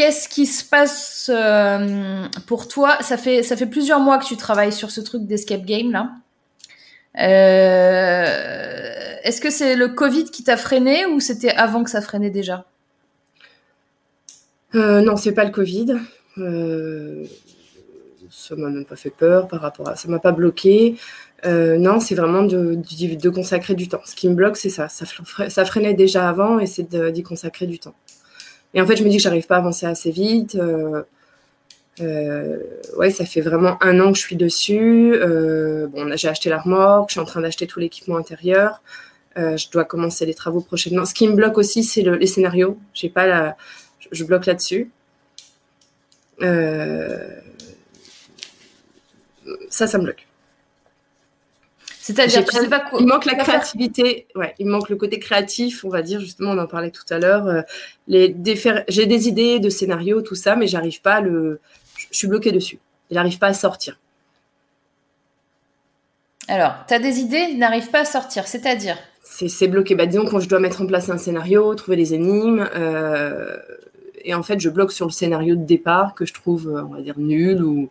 [0.00, 2.96] Qu'est-ce qui se passe euh, pour toi?
[3.02, 6.12] Ça fait, ça fait plusieurs mois que tu travailles sur ce truc d'escape game là.
[7.18, 12.30] Euh, est-ce que c'est le Covid qui t'a freiné ou c'était avant que ça freinait
[12.30, 12.64] déjà?
[14.74, 15.98] Euh, Non, c'est pas le Covid.
[16.38, 17.26] Euh,
[18.30, 20.96] ça m'a même pas fait peur par rapport à ça m'a pas bloqué.
[21.44, 24.00] non, c'est vraiment de, de, consacrer du temps.
[24.06, 24.88] Ce qui me bloque, c'est ça.
[24.88, 25.64] ça.
[25.66, 27.94] freinait déjà avant et c'est d'y consacrer du temps.
[28.74, 30.54] Et en fait, je me dis que j'arrive pas à avancer assez vite.
[30.54, 31.02] Euh,
[32.00, 32.58] euh,
[32.96, 35.12] ouais, ça fait vraiment un an que je suis dessus.
[35.14, 38.82] Euh, bon, j'ai acheté la remorque, je suis en train d'acheter tout l'équipement intérieur.
[39.36, 41.04] je dois commencer les travaux prochainement.
[41.04, 42.78] Ce qui me bloque aussi, c'est le, les scénarios.
[42.94, 43.56] J'ai pas la,
[44.12, 44.90] je, bloque là-dessus.
[49.70, 50.29] ça, ça me bloque.
[52.02, 52.42] C'est-à-dire,
[52.98, 56.58] Il manque la créativité, ouais, il manque le côté créatif, on va dire, justement, on
[56.58, 57.46] en parlait tout à l'heure.
[57.46, 57.60] Euh,
[58.08, 58.34] les
[58.88, 61.60] J'ai des idées de scénario, tout ça, mais j'arrive pas à le.
[62.10, 62.78] Je suis bloquée dessus.
[63.10, 63.98] Il n'arrive pas à sortir.
[66.48, 68.96] Alors, tu as des idées, il n'arrive pas à sortir, c'est-à-dire?
[69.22, 69.94] C'est bloqué.
[69.94, 73.58] Bah, disons, quand je dois mettre en place un scénario, trouver les énigmes, euh,
[74.24, 76.94] et en fait, je bloque sur le scénario de départ que je trouve, euh, on
[76.94, 77.90] va dire, nul ou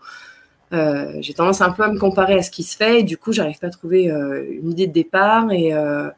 [0.71, 3.17] euh, j'ai tendance un peu à me comparer à ce qui se fait et du
[3.17, 6.09] coup, j'arrive pas à trouver euh, une idée de départ et, euh,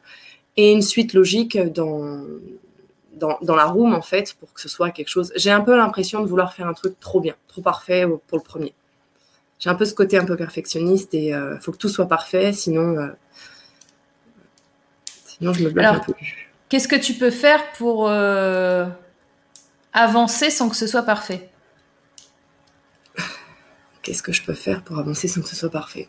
[0.56, 2.22] et une suite logique dans,
[3.14, 5.32] dans, dans, la room en fait pour que ce soit quelque chose.
[5.36, 8.44] J'ai un peu l'impression de vouloir faire un truc trop bien, trop parfait pour le
[8.44, 8.74] premier.
[9.58, 12.52] J'ai un peu ce côté un peu perfectionniste et il faut que tout soit parfait,
[12.52, 13.10] sinon,
[15.24, 16.12] sinon je me bloque un peu.
[16.68, 18.10] Qu'est-ce que tu peux faire pour
[19.92, 21.51] avancer sans que ce soit parfait?
[24.02, 26.08] Qu'est-ce que je peux faire pour avancer sans que ce soit parfait?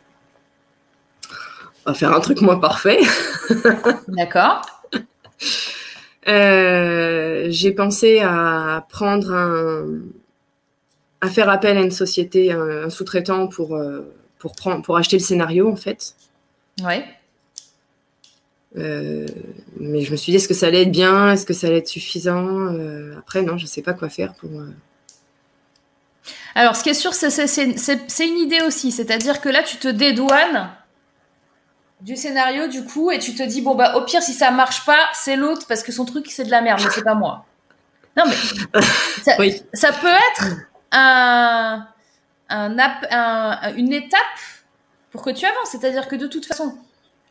[1.86, 3.00] On va faire un truc moins parfait.
[4.08, 4.62] D'accord.
[6.28, 10.00] Euh, j'ai pensé à prendre un,
[11.20, 15.24] à faire appel à une société, un, sous-traitant pour euh, pour prendre, pour acheter le
[15.24, 16.16] scénario en fait.
[16.82, 17.04] Ouais.
[18.78, 19.28] Euh,
[19.80, 21.80] mais je me suis dit est-ce que ça allait être bien, est-ce que ça allait
[21.80, 22.68] être suffisant?
[23.18, 24.50] après non, je ne sais pas quoi faire pour
[26.56, 28.92] alors, ce qui est sûr, c'est une idée aussi.
[28.92, 30.70] C'est-à-dire que là, tu te dédouanes
[32.02, 34.86] du scénario, du coup, et tu te dis, bon, bah, au pire, si ça marche
[34.86, 37.46] pas, c'est l'autre parce que son truc, c'est de la merde, mais c'est pas moi.
[38.16, 38.36] Non, mais
[39.74, 40.56] ça, peut être
[40.92, 41.88] un,
[43.76, 44.20] une étape
[45.12, 45.70] pour que tu avances.
[45.72, 46.78] C'est-à-dire que de toute façon,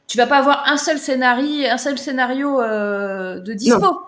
[0.08, 3.78] tu vas pas avoir un seul scénario, un seul scénario euh, de dispo.
[3.78, 4.00] Non.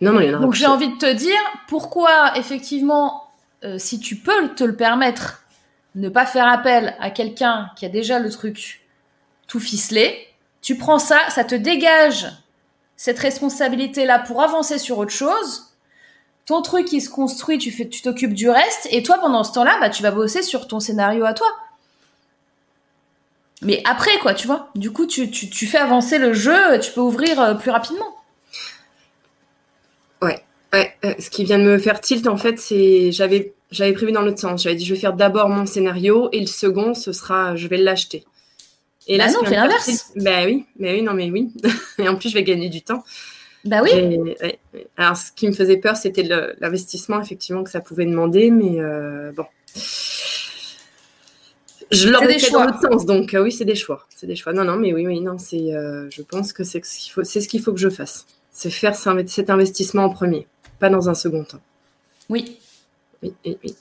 [0.00, 3.23] Non, il y en a Donc j'ai envie de te dire pourquoi effectivement
[3.64, 5.44] euh, si tu peux te le permettre,
[5.94, 8.82] ne pas faire appel à quelqu'un qui a déjà le truc
[9.46, 10.28] tout ficelé,
[10.60, 12.26] tu prends ça, ça te dégage
[12.96, 15.70] cette responsabilité-là pour avancer sur autre chose.
[16.46, 19.88] Ton truc, il se construit, tu t'occupes du reste, et toi, pendant ce temps-là, bah,
[19.88, 21.46] tu vas bosser sur ton scénario à toi.
[23.62, 24.70] Mais après, quoi, tu vois.
[24.74, 28.13] Du coup, tu fais avancer le jeu, tu peux ouvrir euh, plus rapidement.
[30.74, 30.92] Ouais.
[31.04, 34.22] Euh, ce qui vient de me faire tilt, en fait, c'est j'avais j'avais prévu dans
[34.22, 34.62] l'autre sens.
[34.62, 37.76] J'avais dit, je vais faire d'abord mon scénario et le second, ce sera, je vais
[37.76, 38.24] l'acheter.
[39.06, 40.12] Et là, bah non, fais l'inverse.
[40.16, 41.52] Bah oui, mais oui, non, mais oui.
[41.98, 43.04] et en plus, je vais gagner du temps.
[43.64, 43.90] Bah oui.
[44.96, 46.22] Alors, ce qui me faisait peur, c'était
[46.60, 49.46] l'investissement, effectivement, que ça pouvait demander, mais euh, bon.
[51.90, 54.06] Je l'aurais fait dans l'autre sens, donc euh, oui, c'est des choix.
[54.14, 54.52] C'est des choix.
[54.52, 55.74] Non, non, mais oui, oui, non, c'est.
[55.74, 58.26] Euh, je pense que c'est ce qu'il faut, c'est ce qu'il faut que je fasse.
[58.50, 60.46] C'est faire cet investissement en premier,
[60.84, 61.60] pas dans un second temps.
[62.28, 62.58] Oui.
[63.22, 63.76] Oui, oui, oui.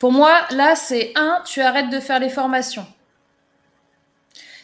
[0.00, 2.86] Pour moi, là, c'est un, tu arrêtes de faire les formations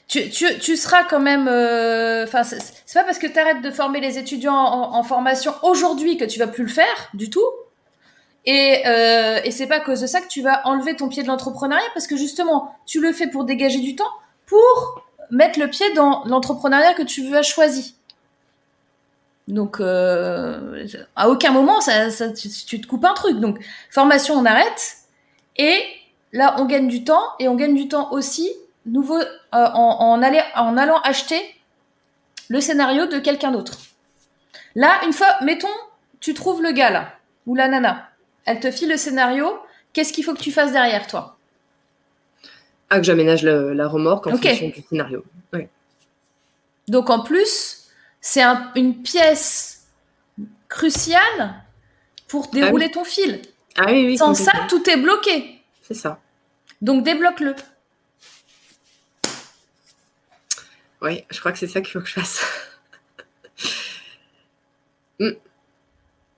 [0.09, 1.48] tu, tu, tu, seras quand même.
[1.48, 5.52] Euh, enfin, euh, c'est pas parce que tu arrêtes de former les étudiants en, formation
[5.62, 7.44] aujourd'hui que tu vas plus le faire du tout.
[8.46, 11.22] Et, euh, et c'est pas à cause de ça que tu vas enlever ton pied
[11.22, 14.11] de l'entrepreneuriat parce que justement, tu le fais pour dégager du temps,
[14.46, 17.97] pour mettre le pied dans l'entrepreneuriat que tu veux avoir choisi.
[19.49, 20.86] Donc, euh,
[21.16, 23.40] à aucun moment, ça, ça tu, tu, te coupes un truc.
[23.40, 23.59] Donc,
[23.90, 24.96] formation, on arrête.
[25.57, 25.82] Et
[26.32, 27.24] là, on gagne du temps.
[27.40, 28.51] Et on gagne du temps aussi
[28.86, 31.40] nouveau, euh, en, en allant acheter
[32.49, 33.78] le scénario de quelqu'un d'autre.
[34.74, 35.66] Là, une fois, mettons,
[36.20, 37.12] tu trouves le gars là,
[37.46, 38.09] ou la nana.
[38.44, 39.59] Elle te file le scénario.
[39.92, 41.36] Qu'est-ce qu'il faut que tu fasses derrière toi?
[42.90, 45.24] Ah, que j'aménage la remorque en fonction du scénario.
[46.88, 47.77] Donc en plus,
[48.28, 48.44] c'est
[48.76, 49.86] une pièce
[50.68, 51.62] cruciale
[52.26, 53.40] pour ah dérouler ton fil.
[53.74, 54.18] Ah oui, oui.
[54.18, 55.62] Sans ça, tout est bloqué.
[55.80, 56.20] C'est ça.
[56.82, 57.54] Donc débloque-le.
[61.00, 62.44] Oui, je crois que c'est ça qu'il faut que je fasse.
[65.20, 65.30] Mm.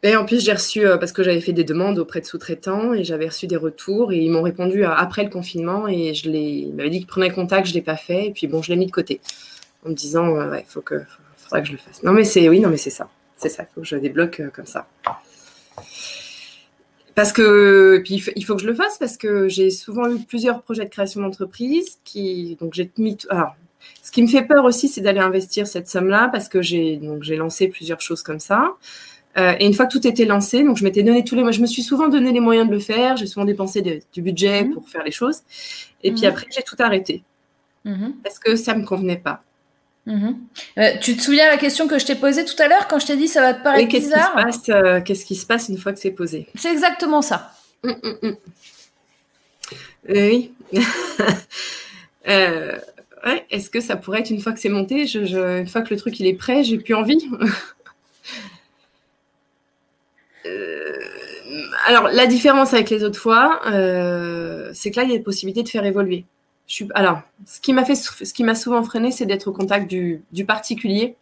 [0.03, 2.95] Et en plus, j'ai reçu, euh, parce que j'avais fait des demandes auprès de sous-traitants
[2.95, 6.31] et j'avais reçu des retours et ils m'ont répondu euh, après le confinement et je
[6.31, 8.71] ils m'avaient dit qu'ils prenaient contact, je ne l'ai pas fait et puis bon, je
[8.71, 9.21] l'ai mis de côté
[9.85, 11.05] en me disant, euh, ouais, faut que,
[11.51, 12.03] faudra que je le fasse.
[12.03, 13.09] Non, mais c'est, oui, non, mais c'est ça.
[13.37, 14.87] C'est ça, il faut que je débloque comme ça.
[17.15, 20.63] Parce que, puis il faut, que je le fasse parce que j'ai souvent eu plusieurs
[20.63, 23.57] projets de création d'entreprise qui, donc j'ai mis, alors,
[24.03, 27.23] ce qui me fait peur aussi, c'est d'aller investir cette somme-là parce que j'ai donc
[27.23, 28.75] j'ai lancé plusieurs choses comme ça.
[29.39, 31.53] Euh, et une fois que tout était lancé, donc je m'étais donné tous les, moi
[31.53, 33.17] je me suis souvent donné les moyens de le faire.
[33.17, 34.75] J'ai souvent dépensé du budget mhm.
[34.75, 35.43] pour faire les choses.
[36.03, 36.29] Et puis mhm.
[36.29, 37.23] après, j'ai tout arrêté
[37.85, 38.15] mhm.
[38.23, 39.43] parce que ça me convenait pas.
[40.09, 40.33] Euh,
[41.01, 43.17] tu te souviens la question que je t'ai posée tout à l'heure quand je t'ai
[43.17, 44.37] dit ça va te paraître bizarre
[44.71, 47.53] euh, Qu'est-ce qui se passe une fois que c'est posé C'est exactement ça.
[47.85, 48.37] Hum, hum, hum.
[50.09, 50.53] Oui.
[53.51, 56.19] est-ce que ça pourrait être une fois que c'est monté, une fois que le truc
[56.21, 57.29] il est prêt, j'ai plus envie
[60.47, 60.97] euh,
[61.87, 65.23] Alors, la différence avec les autres fois, euh, c'est que là, il y a des
[65.23, 66.25] possibilités de faire évoluer.
[66.71, 69.53] Je suis, alors, ce qui m'a fait, ce qui m'a souvent freiné, c'est d'être au
[69.53, 71.17] contact du, particulier.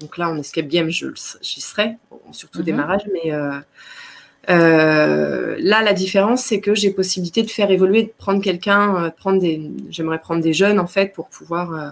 [0.00, 1.98] Donc là, en escape game, j'y serai,
[2.32, 2.64] surtout mhm.
[2.64, 3.60] démarrage, mais euh,
[4.50, 9.10] euh, là, la différence, c'est que j'ai possibilité de faire évoluer, de prendre quelqu'un, euh,
[9.10, 11.90] prendre des, j'aimerais prendre des jeunes en fait pour pouvoir euh,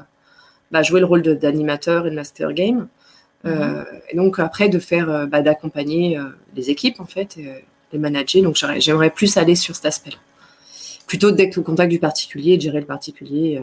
[0.72, 2.88] bah, jouer le rôle d'animateur et de master game.
[3.42, 3.86] Mhm.
[4.10, 6.20] et donc après de faire, bah, d'accompagner
[6.54, 7.38] les équipes en fait,
[7.90, 8.42] les manager.
[8.42, 10.18] Donc j'aimerais plus aller sur cet aspect-là,
[11.10, 13.60] plutôt d'être au contact du particulier, de gérer le particulier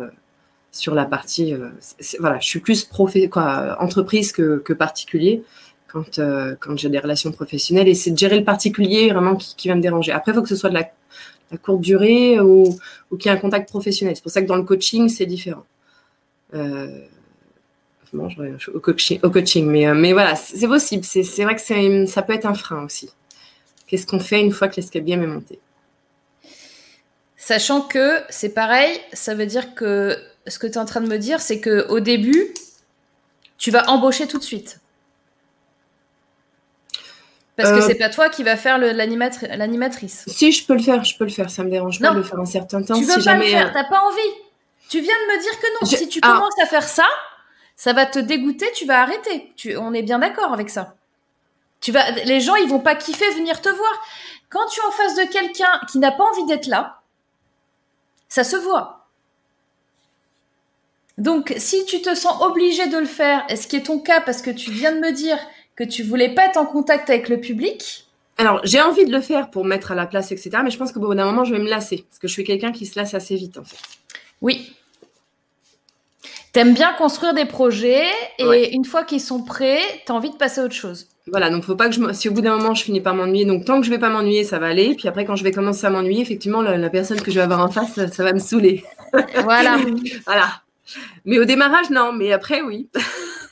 [0.72, 1.56] sur la partie.
[2.20, 5.44] voilà, je suis plus profé quoi, entreprise que, que particulier
[5.88, 7.88] quand, euh, quand j'ai des relations professionnelles.
[7.88, 10.12] Et c'est de gérer le particulier vraiment qui, va me déranger.
[10.12, 10.90] Après, il faut que ce soit de la,
[11.58, 12.78] courte durée ou,
[13.10, 14.16] ou qu'il y ait un contact professionnel.
[14.16, 15.66] C'est pour ça que dans le coaching, c'est différent.
[16.54, 17.00] Euh,
[18.14, 19.66] non, je au, coaching, au coaching.
[19.66, 21.04] Mais, euh, mais voilà, c'est possible.
[21.04, 23.10] C'est vrai que ça peut être un frein aussi.
[23.88, 25.60] Qu'est-ce qu'on fait une fois que game est monté?
[27.48, 31.08] Sachant que c'est pareil, ça veut dire que ce que tu es en train de
[31.08, 32.54] me dire, c'est qu'au début,
[33.58, 34.82] tu vas embaucher tout de suite.
[37.56, 40.26] Parce que euh, c'est pas toi qui va faire l'animatrice.
[40.28, 41.50] Si, je peux le faire, je peux le faire.
[41.50, 42.96] Ça me dérange pas de le faire un certain temps.
[42.96, 44.34] Tu veux pas le faire, euh, t'as pas envie.
[44.90, 45.90] Tu viens de me dire que non.
[45.90, 46.34] Si tu ah.
[46.34, 47.08] commences à faire ça,
[47.78, 49.54] ça va te dégoûter, tu vas arrêter.
[49.56, 49.78] Tu...
[49.78, 50.96] On est bien d'accord avec ça.
[51.80, 52.12] Tu vas...
[52.12, 53.94] Les gens, ils vont pas kiffer venir te voir.
[54.50, 56.98] Quand tu es en face de quelqu'un qui n'a pas envie d'être là,
[58.38, 59.08] ça se voit.
[61.18, 64.22] Donc, si tu te sens obligé de le faire, est ce qui est ton cas
[64.22, 65.40] parce que tu viens de me dire
[65.76, 68.06] que tu voulais pas être en contact avec le public,
[68.38, 70.52] Alors, j'ai envie de le faire pour mettre à la place, etc.
[70.64, 72.06] Mais je pense qu'au bout d'un moment, je vais me lasser.
[72.08, 73.80] Parce que je suis quelqu'un qui se lasse assez vite, en fait.
[74.42, 74.76] Oui.
[76.54, 78.06] T'aimes bien construire des projets
[78.38, 81.08] et une fois qu'ils sont prêts, t'as envie de passer à autre chose.
[81.30, 82.14] Voilà, donc faut pas que je.
[82.14, 84.10] Si au bout d'un moment je finis par m'ennuyer, donc tant que je vais pas
[84.10, 84.96] m'ennuyer, ça va aller.
[84.96, 87.62] Puis après, quand je vais commencer à m'ennuyer, effectivement, la, personne que je vais avoir
[87.62, 88.84] en face, ça, va me saouler.
[89.44, 89.78] Voilà.
[90.26, 90.62] voilà.
[91.26, 92.14] Mais au démarrage, non.
[92.14, 92.90] Mais après, oui.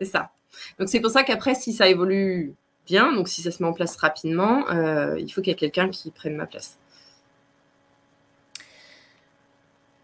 [0.00, 0.30] c'est ça.
[0.78, 2.54] Donc c'est pour ça qu'après, si ça évolue
[2.86, 5.56] bien, donc si ça se met en place rapidement, euh, il faut qu'il y ait
[5.56, 6.78] quelqu'un qui prenne ma place.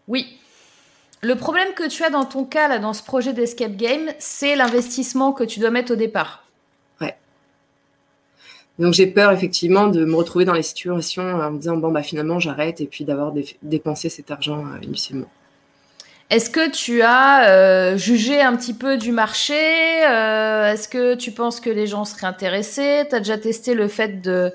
[0.07, 0.37] Oui.
[1.21, 4.55] Le problème que tu as dans ton cas, là, dans ce projet d'escape game, c'est
[4.55, 6.44] l'investissement que tu dois mettre au départ.
[8.77, 12.03] Donc j'ai peur effectivement de me retrouver dans les situations en me disant bon bah
[12.03, 15.27] finalement j'arrête et puis d'avoir dépensé cet argent euh, inutilement.
[16.31, 21.31] Est-ce que tu as euh, jugé un petit peu du marché euh, Est-ce que tu
[21.31, 23.05] penses que les gens seraient intéressés?
[23.07, 24.51] Tu as déjà testé le fait de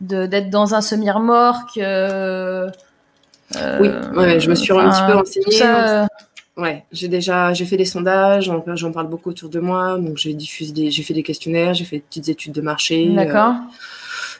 [0.00, 2.68] d'être dans un semi-remorque euh,
[3.78, 6.06] Oui, ouais, je me suis un petit peu renseignée.
[6.56, 10.34] Ouais, j'ai déjà j'ai fait des sondages, j'en parle beaucoup autour de moi, donc j'ai
[10.34, 13.08] diffusé, j'ai fait des questionnaires, j'ai fait des petites études de marché.
[13.08, 13.54] D'accord.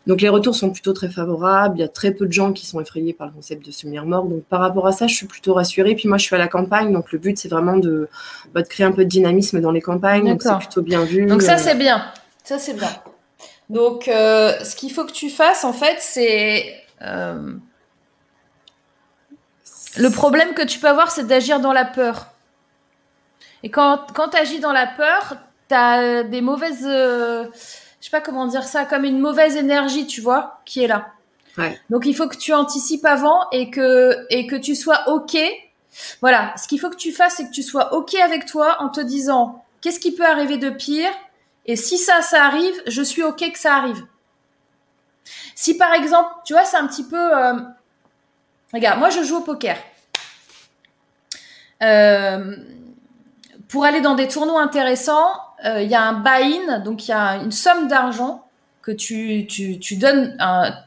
[0.07, 1.79] Donc les retours sont plutôt très favorables.
[1.79, 4.29] Il y a très peu de gens qui sont effrayés par le concept de semi-remorque.
[4.29, 5.95] Donc par rapport à ça, je suis plutôt rassurée.
[5.95, 8.09] Puis moi, je suis à la campagne, donc le but c'est vraiment de,
[8.53, 10.29] bah, de, créer un peu de dynamisme dans les campagnes.
[10.29, 11.27] Donc c'est plutôt bien vu.
[11.27, 12.05] Donc ça c'est bien.
[12.45, 12.91] Ça c'est bien.
[13.71, 17.55] Donc euh, ce qu'il faut que tu fasses en fait, c'est euh,
[19.97, 22.27] le problème que tu peux avoir, c'est d'agir dans la peur.
[23.63, 25.37] Et quand, quand tu agis dans la peur,
[25.69, 27.47] tu as des mauvaises euh,
[28.03, 31.13] je sais pas comment dire ça, comme une mauvaise énergie, tu vois, qui est là.
[31.89, 35.37] Donc il faut que tu anticipes avant et que et que tu sois ok.
[36.21, 38.89] Voilà, ce qu'il faut que tu fasses, c'est que tu sois ok avec toi en
[38.89, 41.13] te disant qu'est-ce qui peut arriver de pire?
[41.67, 44.05] Et si ça ça arrive, je suis ok que ça arrive.
[45.55, 47.55] Si par exemple, tu vois, c'est un petit peu, euh,
[48.73, 49.77] regarde, moi je joue au poker.
[51.83, 52.57] Euh,
[53.69, 55.33] pour aller dans des tournois intéressants,
[55.65, 58.47] euh, il y a un buy-in, donc il y a une somme d'argent
[58.83, 59.47] que tu,
[59.93, 60.37] donnes,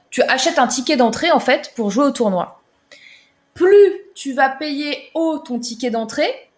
[0.09, 2.61] tu achètes un ticket d'entrée en fait pour jouer au tournoi.
[3.53, 6.49] Plus tu vas payer haut ton ticket d'entrée,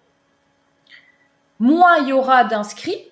[1.59, 3.03] moins il y aura d'inscrits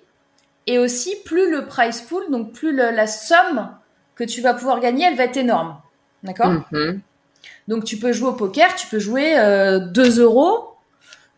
[0.66, 3.70] et aussi plus le price pool, donc plus la somme
[4.16, 5.80] que tu vas pouvoir gagner, elle va être énorme.
[6.24, 6.50] D'accord?
[6.72, 7.00] Mm-hmm.
[7.68, 10.76] Donc tu peux jouer au poker, tu peux jouer euh, 2 euros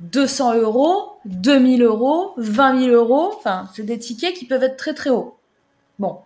[0.01, 3.33] 200 euros, 2000 euros, 20 000 euros.
[3.37, 5.37] Enfin, c'est des tickets qui peuvent être très très hauts.
[5.99, 6.21] Bon.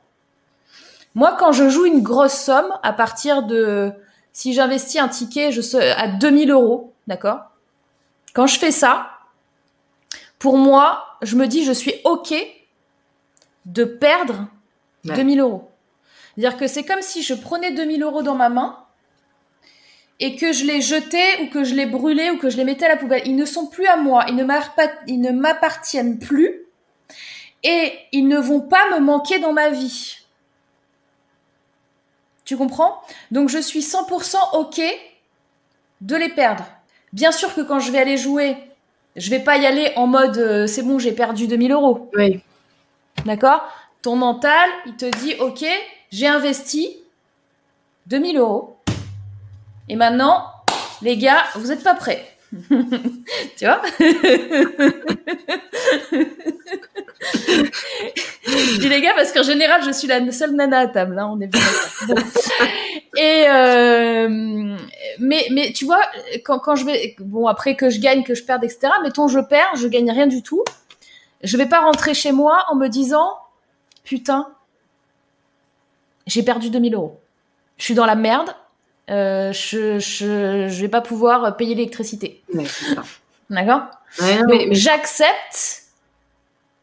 [1.14, 3.92] Moi, quand je joue une grosse somme, à partir de,
[4.32, 7.40] si j'investis un ticket, je sais, à 2000 euros, d'accord?
[8.34, 9.10] Quand je fais ça,
[10.38, 12.34] pour moi, je me dis, je suis OK
[13.66, 14.46] de perdre
[15.04, 15.70] 2000 euros.
[16.34, 18.78] C'est-à-dire que c'est comme si je prenais 2000 euros dans ma main
[20.20, 22.86] et que je les jetais ou que je les brûlais ou que je les mettais
[22.86, 23.22] à la poubelle.
[23.26, 26.62] Ils ne sont plus à moi, ils ne m'appartiennent plus
[27.62, 30.18] et ils ne vont pas me manquer dans ma vie.
[32.44, 33.00] Tu comprends?
[33.30, 34.80] Donc je suis 100% OK
[36.00, 36.64] de les perdre.
[37.12, 38.56] Bien sûr que quand je vais aller jouer,
[39.16, 42.10] je vais pas y aller en mode euh, c'est bon, j'ai perdu 2000 euros.
[42.16, 42.40] Oui.
[43.24, 43.62] D'accord?
[44.02, 45.64] Ton mental, il te dit OK,
[46.10, 46.96] j'ai investi
[48.06, 48.71] 2000 euros
[49.88, 50.46] et maintenant,
[51.02, 52.28] les gars, vous n'êtes pas prêts.
[52.68, 53.80] tu vois
[58.44, 61.18] Je dis les gars parce qu'en général, je suis la seule nana à table.
[61.18, 61.60] Hein, on est bien
[63.16, 64.76] Et euh,
[65.18, 66.02] mais mais tu vois,
[66.44, 68.92] quand, quand je vais bon après que je gagne, que je perde, etc.
[69.02, 70.62] Mettons je perds, je gagne rien du tout.
[71.42, 73.38] Je vais pas rentrer chez moi en me disant
[74.04, 74.48] putain,
[76.26, 77.18] j'ai perdu 2000 euros.
[77.78, 78.54] Je suis dans la merde
[79.12, 82.42] euh, je, je, je vais pas pouvoir payer l'électricité.
[83.50, 83.82] D'accord
[84.20, 85.82] mais, j'accepte.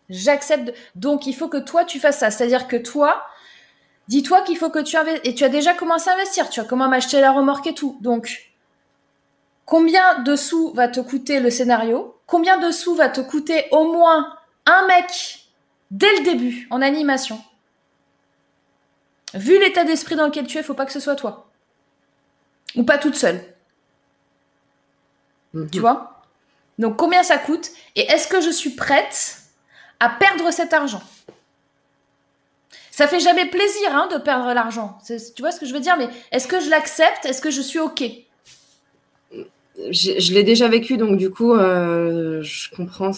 [0.10, 0.74] J'accepte.
[0.96, 2.32] Donc, il faut que toi, tu fasses ça.
[2.32, 3.24] C'est-à-dire que toi,
[4.08, 5.32] dis-toi qu'il faut que tu investisses.
[5.32, 6.50] Et tu as déjà commencé à investir.
[6.50, 7.98] Tu as comment m'acheter la remorque et tout.
[8.02, 8.52] Donc,
[9.66, 12.16] combien de sous va te coûter le scénario?
[12.26, 15.46] Combien de sous va te coûter au moins un mec
[15.92, 17.40] dès le début en animation?
[19.36, 21.49] Vu l'état d'esprit dans lequel tu es, faut pas que ce soit toi.
[22.76, 23.42] Ou pas toute seule.
[25.54, 25.70] Mhm.
[25.72, 26.22] Tu vois?
[26.78, 27.70] Donc combien ça coûte?
[27.96, 29.38] Et est-ce que je suis prête
[30.00, 31.02] à perdre cet argent?
[32.92, 34.98] Ça fait jamais plaisir hein, de perdre l'argent.
[35.08, 35.96] Tu vois ce que je veux dire?
[35.98, 37.26] Mais est-ce que je l'accepte?
[37.26, 38.04] Est-ce que je suis OK?
[39.92, 43.12] Je, l'ai déjà vécu, donc du coup, euh, je comprends.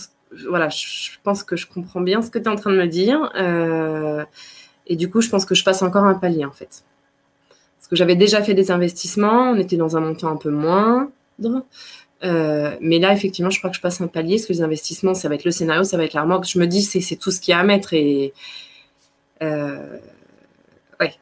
[0.47, 2.85] Voilà, je pense que je comprends bien ce que tu es en train de me
[2.85, 3.31] dire.
[3.35, 4.23] Euh,
[4.85, 6.83] Et du coup, je pense que je passe encore un palier en fait.
[7.91, 11.11] Que j'avais déjà fait des investissements, on était dans un montant un peu moindre.
[12.23, 15.13] Euh, mais là, effectivement, je crois que je passe un palier, parce que les investissements,
[15.13, 16.47] ça va être le scénario, ça va être la remorque.
[16.47, 17.93] Je me dis, c'est tout ce qu'il y a à mettre.
[17.93, 18.33] Et
[19.41, 19.97] euh,
[20.99, 21.15] ouais,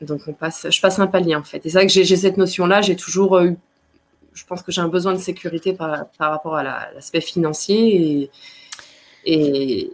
[0.00, 1.64] donc on passe, je passe un palier en fait.
[1.64, 3.56] Et c'est vrai que j'ai cette notion-là, j'ai toujours eu,
[4.34, 8.30] je pense que j'ai un besoin de sécurité par, rapport à l'aspect financier.
[9.24, 9.90] Et,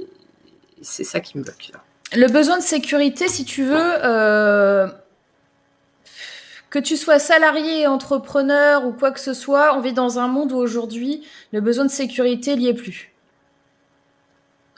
[0.83, 1.73] c'est ça qui me bloque.
[2.15, 4.89] Le besoin de sécurité, si tu veux, euh,
[6.71, 10.53] que tu sois salarié, entrepreneur ou quoi que ce soit, on vit dans un monde
[10.53, 13.13] où aujourd'hui, le besoin de sécurité n'y est plus.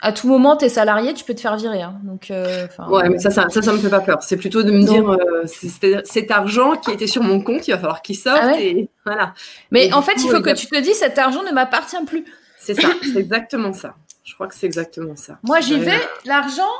[0.04, 1.82] À tout moment, tu es salarié, tu peux te faire virer.
[1.82, 2.00] Hein.
[2.02, 4.20] Donc, euh, ouais, mais ça, ça, ça, me fait pas peur.
[4.22, 7.70] C'est plutôt de me dire, euh, c'est cet argent qui était sur mon compte, il
[7.70, 8.40] va falloir qu'il sorte.
[8.42, 9.34] Ah et voilà.
[9.70, 12.24] Mais en fait, il faut que tu te dises, cet argent ne m'appartient plus.
[12.58, 13.94] C'est ça, c'est exactement ça.
[14.24, 15.38] Je crois que c'est exactement ça.
[15.44, 16.70] Moi, j'y vais, l'argent,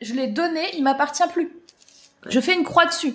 [0.00, 1.52] je l'ai donné, il m'appartient plus.
[2.28, 3.14] Je fais une croix dessus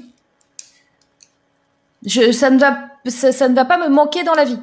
[2.07, 4.59] ça, ne va, ça, ne va pas me manquer dans la vie.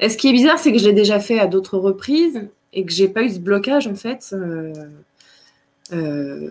[0.00, 2.84] Et ce qui est bizarre, c'est que je l'ai déjà fait à d'autres reprises et
[2.84, 4.30] que j'ai pas eu ce blocage en fait.
[4.32, 4.72] Euh,
[5.92, 6.50] euh,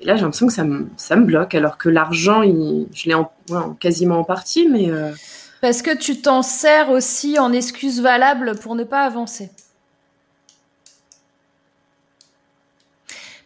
[0.00, 3.14] et là, j'ai l'impression que ça me, ça me bloque, alors que l'argent, je l'ai
[3.14, 3.30] en,
[3.78, 4.90] quasiment en partie, mais.
[4.90, 5.12] Euh,
[5.60, 9.50] Parce que tu t'en sers aussi en excuse valable pour ne pas avancer.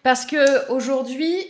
[0.02, 1.46] Parce que aujourd'hui,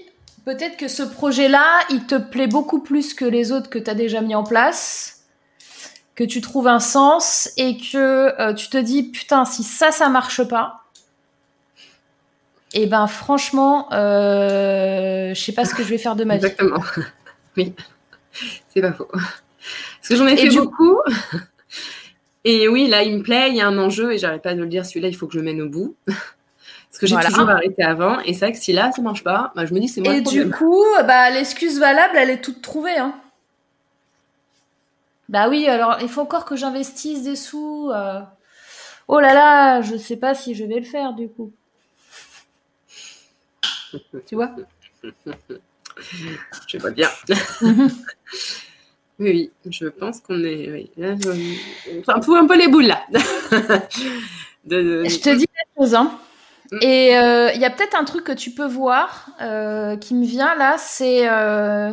[0.46, 3.94] peut-être que ce projet-là, il te plaît beaucoup plus que les autres que tu as
[3.94, 5.26] déjà mis en place,
[6.14, 10.08] que tu trouves un sens et que euh, tu te dis putain, si ça, ça
[10.08, 10.84] marche pas,
[12.72, 16.36] et eh ben franchement, euh, je sais pas ce que je vais faire de ma
[16.36, 16.46] vie.
[16.46, 16.82] Exactement.
[17.58, 17.72] Oui,
[18.68, 19.08] c'est pas faux.
[19.10, 20.98] Parce que j'en ai fait beaucoup.
[22.44, 24.60] Et oui, là, il me plaît, il y a un enjeu et j'arrête pas de
[24.60, 25.96] le dire, celui-là, il faut que je le mène au bout.
[26.98, 28.20] Parce que j'ai toujours arrêté avant.
[28.20, 30.14] Et c'est vrai que si là, ça marche pas, bah, je me dis c'est moi
[30.14, 32.96] Et du coup, bah, l'excuse valable, elle est toute trouvée.
[32.96, 33.14] Hein.
[35.28, 37.90] Bah oui, alors il faut encore que j'investisse des sous.
[37.92, 38.20] Euh.
[39.08, 41.52] Oh là là, je sais pas si je vais le faire du coup.
[44.26, 44.50] tu vois?
[46.66, 47.08] Je vois bien.
[47.62, 47.88] oui,
[49.18, 50.70] oui, je pense qu'on est.
[50.70, 50.90] Oui.
[50.98, 51.14] Là,
[52.20, 53.02] peu, un peu les boules là.
[54.68, 56.18] Je te dis la chose, hein.
[56.72, 56.78] Mm.
[56.82, 60.24] Et euh, il y a peut-être un truc que tu peux voir euh, qui me
[60.24, 61.92] vient là, c'est euh,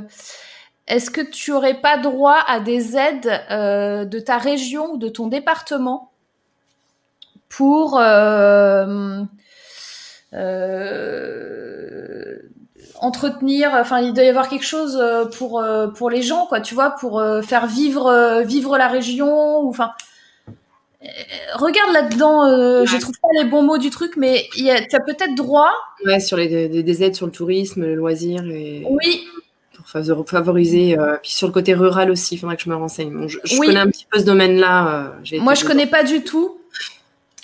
[0.88, 5.28] est-ce que tu aurais pas droit à des aides de ta région ou de ton
[5.28, 6.12] département
[7.50, 8.00] pour
[13.00, 15.02] entretenir, enfin il doit y avoir quelque chose
[15.38, 15.64] pour
[15.96, 19.92] pour les gens quoi, tu vois, pour faire vivre vivre la région ou enfin
[21.56, 24.96] regarde là-dedans, euh, je trouve pas les bons mots du truc, mais y a, tu
[24.96, 25.72] as peut-être droit.
[26.06, 28.46] Ouais, sur les, des, aides sur le tourisme, le loisir.
[28.46, 28.86] Et...
[28.90, 29.26] Oui.
[29.76, 30.98] Pour favoriser.
[30.98, 33.28] Euh, puis sur le côté rural aussi, il faudrait que je me renseigne.
[33.28, 35.16] je, connais un petit peu ce domaine-là.
[35.40, 36.58] Moi, je connais pas du tout.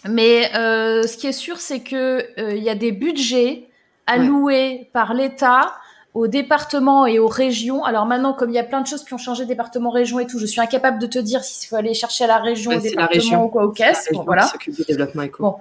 [0.07, 3.65] Mais ce qui est sûr, c'est que il y a des budgets
[4.07, 5.73] alloués par l'État
[6.13, 7.83] au département et aux régions.
[7.83, 10.25] Alors maintenant, comme il y a plein de choses qui ont changé, département, région et
[10.25, 12.79] tout, je suis incapable de te dire s'il faut aller chercher à la région, au
[12.79, 14.09] département ou quoi, au caisse.
[14.25, 14.51] voilà.
[14.87, 15.55] développement éco.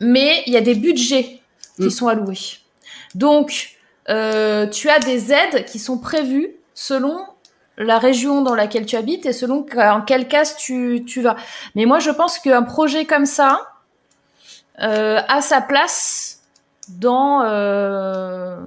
[0.00, 1.40] Mais il y a des budgets
[1.76, 1.90] qui mm.
[1.90, 2.58] sont alloués.
[3.14, 3.76] Donc,
[4.08, 7.18] euh, tu as des aides qui sont prévues selon
[7.78, 11.36] la région dans laquelle tu habites et selon en quel cas tu, tu vas.
[11.74, 13.60] Mais moi, je pense qu'un projet comme ça
[14.80, 16.35] euh, a sa place
[16.88, 18.58] dans euh,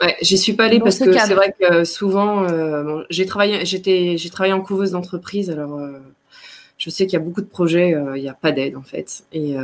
[0.00, 4.16] Ouais, j'y suis pas allée parce que c'est vrai que souvent, euh, j'ai travaillé, j'étais,
[4.18, 5.98] j'ai travaillé en couveuse d'entreprise, alors euh,
[6.76, 9.24] je sais qu'il y a beaucoup de projets, il n'y a pas d'aide en fait,
[9.32, 9.56] et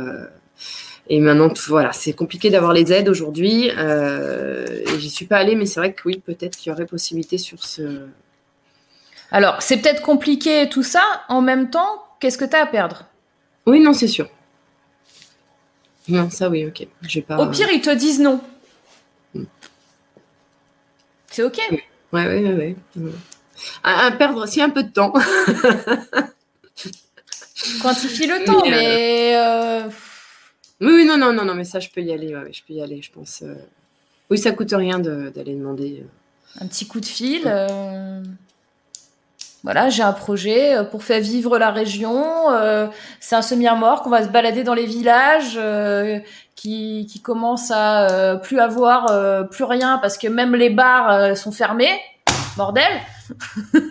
[1.09, 3.67] et maintenant, voilà, c'est compliqué d'avoir les aides aujourd'hui.
[3.67, 7.37] et j'y suis pas allée, mais c'est vrai que oui, peut-être qu'il y aurait possibilité
[7.37, 8.07] sur ce.
[9.31, 11.03] Alors, c'est peut-être compliqué tout ça.
[11.27, 13.05] En même temps, qu'est-ce que tu as à perdre?
[13.65, 14.29] Oui, non, c'est sûr.
[16.07, 16.87] Non, ça oui, ok.
[17.23, 17.37] Pas...
[17.37, 18.41] Au pire, ils te disent non.
[21.29, 21.59] C'est OK.
[22.11, 22.75] Ouais, ouais, ouais.
[22.97, 23.11] ouais.
[23.83, 25.13] À, perdre aussi un peu de temps.
[27.81, 29.35] Quantifie le temps, mais.
[29.35, 29.87] Euh,
[30.81, 32.35] oui, oui, non, non, non, non, mais ça, je peux y aller.
[32.35, 33.41] Ouais, je peux y aller, je pense.
[33.41, 33.55] Euh.
[34.29, 36.03] Oui, ça coûte rien d'aller demander.
[36.03, 36.07] Euh.
[36.61, 37.47] Un petit coup de fil.
[39.63, 42.47] Voilà, j'ai un projet pour faire vivre la région.
[43.21, 45.57] c'est un semi-mort qu'on va se balader dans les villages
[46.55, 51.11] qui, qui commence à euh, plus avoir euh, plus rien parce que même les bars
[51.11, 51.99] euh, sont fermés.
[52.55, 53.01] Bordel.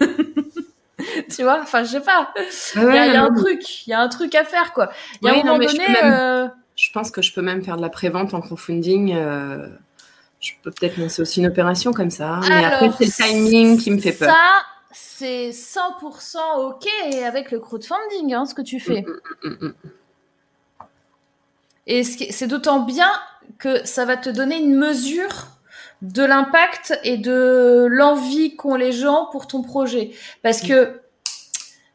[1.31, 2.33] tu vois, enfin je sais pas.
[2.77, 4.91] Il y a, un truc, il y a un truc à faire quoi.
[5.21, 6.51] Il y a un moment donné.
[6.75, 9.15] Je pense que je peux même faire de la prévente en crowdfunding.
[10.41, 12.41] je peux peut-être lancer aussi une opération comme ça.
[12.49, 14.31] Mais après, c'est le timing qui me fait peur.
[14.31, 14.65] Ça,
[15.23, 16.89] c'est 100% OK
[17.25, 19.03] avec le crowdfunding, hein, ce que tu fais.
[19.03, 19.75] Mm, mm, mm,
[21.87, 23.11] Et c'est d'autant bien
[23.59, 25.47] que ça va te donner une mesure
[26.01, 30.11] de l'impact et de l'envie qu'ont les gens pour ton projet.
[30.43, 31.01] Parce que,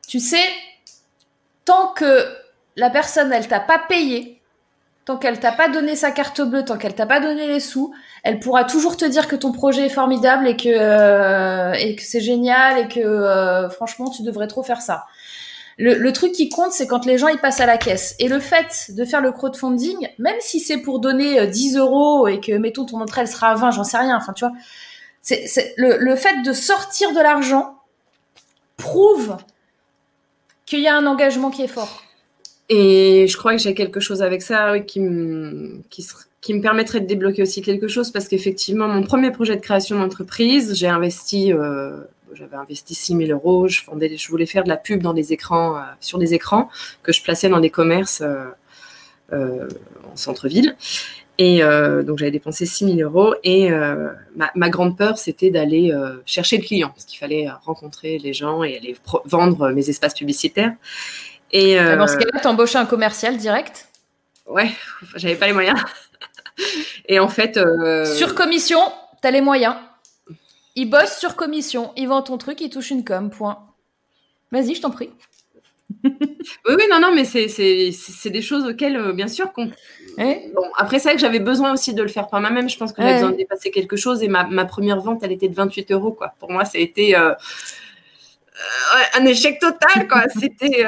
[0.08, 0.48] tu sais,
[1.66, 2.34] tant que
[2.78, 4.42] la personne, elle t'a pas payé,
[5.04, 7.94] tant qu'elle t'a pas donné sa carte bleue, tant qu'elle t'a pas donné les sous,
[8.28, 12.78] elle pourra toujours te dire que ton projet est formidable et que, euh, c'est génial
[12.78, 15.06] et que euh, franchement, tu devrais trop faire ça.
[15.78, 18.16] Le, truc qui compte, c'est quand les gens ils passent à la caisse.
[18.20, 22.28] Et le fait de faire le crowdfunding, même si c'est pour donner 10 euh, euros
[22.28, 24.44] et que, mettons, ton entrée, elle sera à 20, j'en sais rien, enfin, tu
[25.22, 27.76] c'est, le, fait de sortir de l'argent
[28.76, 29.38] prouve
[30.66, 32.04] qu'il y a un engagement qui est fort.
[32.68, 35.00] Et je crois que j'ai quelque chose avec ça qui,
[35.90, 36.06] qui,
[36.48, 40.00] qui, me permettrait de débloquer aussi quelque chose parce qu'effectivement, mon premier projet de création
[40.00, 41.98] d'entreprise, j'ai investi euh,
[42.34, 43.68] j'avais investi 6 000 euros.
[43.68, 43.82] Je,
[44.16, 46.70] je voulais faire de la pub dans des écrans, euh, sur des écrans
[47.04, 49.68] que je plaçais dans des commerces euh,
[50.12, 50.76] en centre-ville.
[51.40, 53.70] Et donc j'avais dépensé 6 000 euros et
[54.36, 55.94] ma, grande peur c'était d'aller
[56.26, 58.96] chercher le client parce qu'il fallait rencontrer les gens et aller
[59.26, 60.74] vendre mes espaces publicitaires.
[61.52, 63.88] Et dans ce cas-là, embauché un commercial direct?
[64.48, 64.72] Ouais,
[65.16, 65.80] j'avais pas les moyens.
[67.08, 67.60] Et en fait,
[68.06, 68.80] sur commission,
[69.22, 69.76] tu as les moyens.
[70.76, 73.68] Il bosse sur commission, il vend ton truc, il touche une com, point.
[74.52, 75.10] Vas-y, je t'en prie.
[76.04, 76.12] oui,
[76.68, 79.72] oui, non, non, mais c'est des choses auxquelles, euh, bien sûr, qu'on.
[80.18, 82.70] Bon, après, c'est vrai que j'avais besoin aussi de le faire par moi-même.
[82.70, 84.24] Je pense que j'avais besoin de dépasser quelque chose.
[84.24, 86.34] Et ma, première vente, elle était de 28 euros, quoi.
[86.40, 90.24] Pour moi, ça a été euh, euh, un échec total, quoi.
[90.40, 90.86] C'était.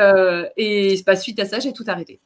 [0.57, 2.20] et pas suite à ça, j'ai tout arrêté.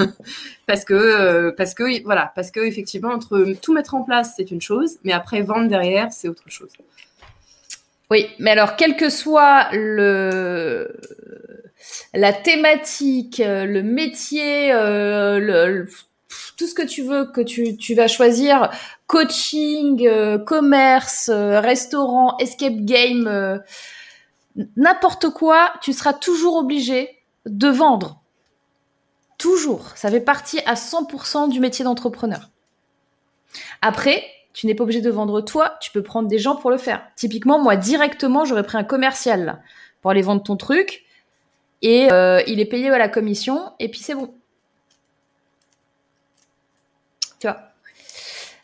[0.66, 4.60] parce que, parce que, voilà, parce que, effectivement, entre tout mettre en place, c'est une
[4.60, 6.72] chose, mais après, vendre derrière, c'est autre chose.
[8.10, 11.00] Oui, mais alors, quel que soit le,
[12.12, 15.88] la thématique, le métier, euh, le,
[16.56, 18.70] tout ce que tu veux que tu, tu vas choisir,
[19.06, 23.60] coaching, euh, commerce, euh, restaurant, escape game,
[24.76, 27.08] n'importe quoi, tu seras toujours obligé
[27.46, 28.19] de vendre.
[29.40, 29.92] Toujours.
[29.96, 32.50] Ça fait partie à 100% du métier d'entrepreneur.
[33.80, 34.22] Après,
[34.52, 37.02] tu n'es pas obligé de vendre toi, tu peux prendre des gens pour le faire.
[37.16, 39.62] Typiquement, moi, directement, j'aurais pris un commercial
[40.02, 41.04] pour aller vendre ton truc
[41.80, 44.34] et euh, il est payé à la commission et puis c'est bon.
[47.38, 47.60] Tu vois?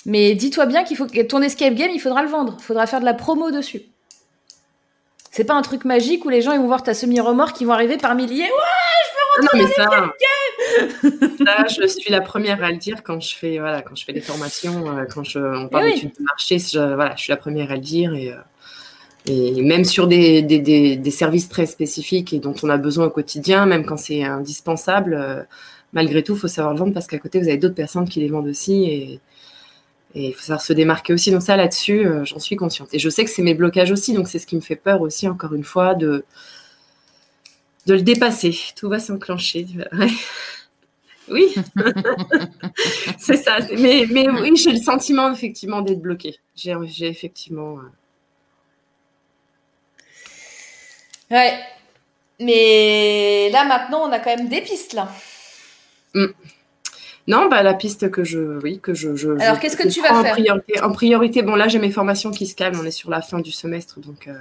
[0.05, 2.57] Mais dis-toi bien qu'il faut que ton escape game, il faudra le vendre.
[2.59, 3.81] Il faudra faire de la promo dessus.
[5.37, 7.74] C'est pas un truc magique où les gens ils vont voir ta semi-remorque qui vont
[7.74, 8.45] arriver par milliers.
[8.45, 8.49] Ouais,
[9.05, 13.20] je veux rentrer non, mais ça, ça, je suis la première à le dire quand
[13.20, 16.24] je fais, voilà, quand je fais des formations, euh, quand je, on parle d'études de
[16.24, 18.14] marché, je, voilà, je suis la première à le dire.
[18.14, 18.37] Et, euh,
[19.26, 23.11] et même sur des, des, des, services très spécifiques et dont on a besoin au
[23.11, 25.43] quotidien, même quand c'est indispensable, euh,
[25.93, 28.20] malgré tout, il faut savoir le vendre parce qu'à côté, vous avez d'autres personnes qui
[28.20, 28.84] les vendent aussi.
[28.84, 29.20] Et,
[30.17, 31.31] et il faut savoir se démarquer aussi.
[31.31, 32.89] Donc ça, là-dessus, j'en suis consciente.
[32.93, 35.03] Et je sais que c'est mes blocages aussi, donc c'est ce qui me fait peur
[35.03, 36.25] aussi, encore une fois, de,
[37.87, 38.59] de le dépasser.
[38.75, 39.67] Tout va s'enclencher.
[41.29, 41.55] Oui,
[43.19, 43.59] c'est ça.
[43.77, 46.39] Mais, mais oui, j'ai le sentiment effectivement d'être bloqué.
[46.55, 47.79] J'ai effectivement.
[51.33, 51.59] Euh, ouais.
[52.39, 55.11] Mais là maintenant, on a quand même des pistes là.
[56.14, 56.27] Mm.
[57.29, 59.16] Non, bah la piste que je, oui, que je.
[59.16, 62.31] je Alors qu'est-ce que, tu vas faire priorité, En priorité, bon là j'ai mes formations
[62.31, 62.79] qui se calment.
[62.81, 64.29] On est sur la fin du semestre, donc.
[64.29, 64.35] Euh,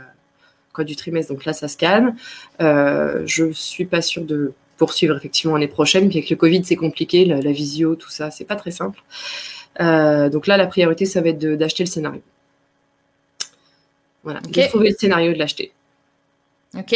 [0.84, 2.16] du trimestre, donc là ça se calme.
[2.62, 6.76] Euh, je suis pas sûre de poursuivre effectivement l'année prochaine, puis avec le Covid c'est
[6.76, 9.02] compliqué, la, visio, tout ça, c'est pas très simple.
[9.80, 12.22] Euh, donc là la priorité ça va être d'acheter le scénario.
[14.24, 15.72] Voilà, de trouver le scénario de l'acheter.
[16.78, 16.96] Ok.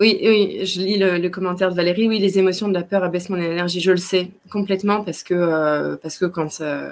[0.00, 2.08] Oui, oui, je lis le, commentaire de Valérie.
[2.08, 3.80] Oui, les émotions de la peur abaissent mon énergie.
[3.80, 6.90] Je le sais complètement parce que, euh, parce que quand, euh,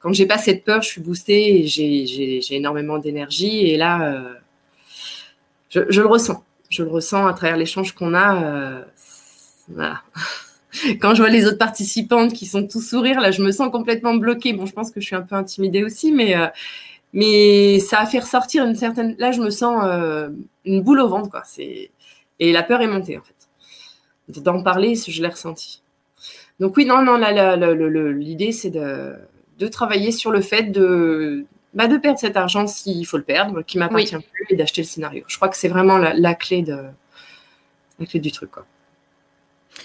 [0.00, 3.66] quand j'ai pas cette peur, je suis boostée et j'ai énormément d'énergie.
[3.66, 4.34] Et là, euh,
[5.70, 6.44] je, le ressens.
[6.70, 8.42] Je le ressens à travers l'échange qu'on a.
[8.44, 8.82] Euh,
[11.00, 14.14] Quand je vois les autres participantes qui sont tous sourires, là, je me sens complètement
[14.14, 14.52] bloquée.
[14.52, 16.48] Bon, je pense que je suis un peu intimidée aussi, mais, euh,
[17.12, 19.14] mais ça a fait ressortir une certaine.
[19.18, 20.30] Là, je me sens euh,
[20.64, 21.42] une boule au ventre, quoi.
[21.44, 21.90] C'est...
[22.40, 24.40] Et la peur est montée, en fait.
[24.40, 25.82] D'en parler, je l'ai ressenti.
[26.60, 27.16] Donc, oui, non, non,
[28.12, 29.14] l'idée, c'est de,
[29.58, 33.62] de travailler sur le fait de, bah, de perdre cet argent s'il faut le perdre,
[33.62, 35.24] qui m'appartient plus, et d'acheter le scénario.
[35.26, 36.78] Je crois que c'est vraiment la, clé de,
[37.98, 38.50] la clé du truc.
[38.50, 38.66] Quoi.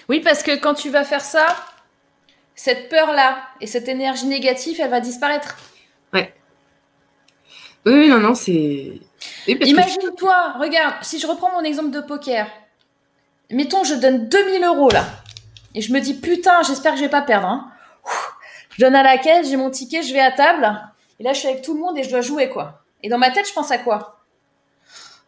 [0.08, 1.46] Oui, parce que quand tu vas faire ça,
[2.54, 5.56] cette peur-là et cette énergie négative, elle va disparaître.
[7.86, 9.00] Oui, non, non, c'est.
[9.46, 12.46] Imagine-toi, regarde, si je reprends mon exemple de poker,
[13.50, 15.04] mettons, je donne 2000 euros là,
[15.74, 17.48] et je me dis putain, j'espère que je vais pas perdre.
[17.48, 17.70] Hein.
[18.76, 20.80] Je donne à la caisse, j'ai mon ticket, je vais à table,
[21.18, 22.82] et là je suis avec tout le monde et je dois jouer quoi.
[23.02, 24.20] Et dans ma tête, je pense à quoi?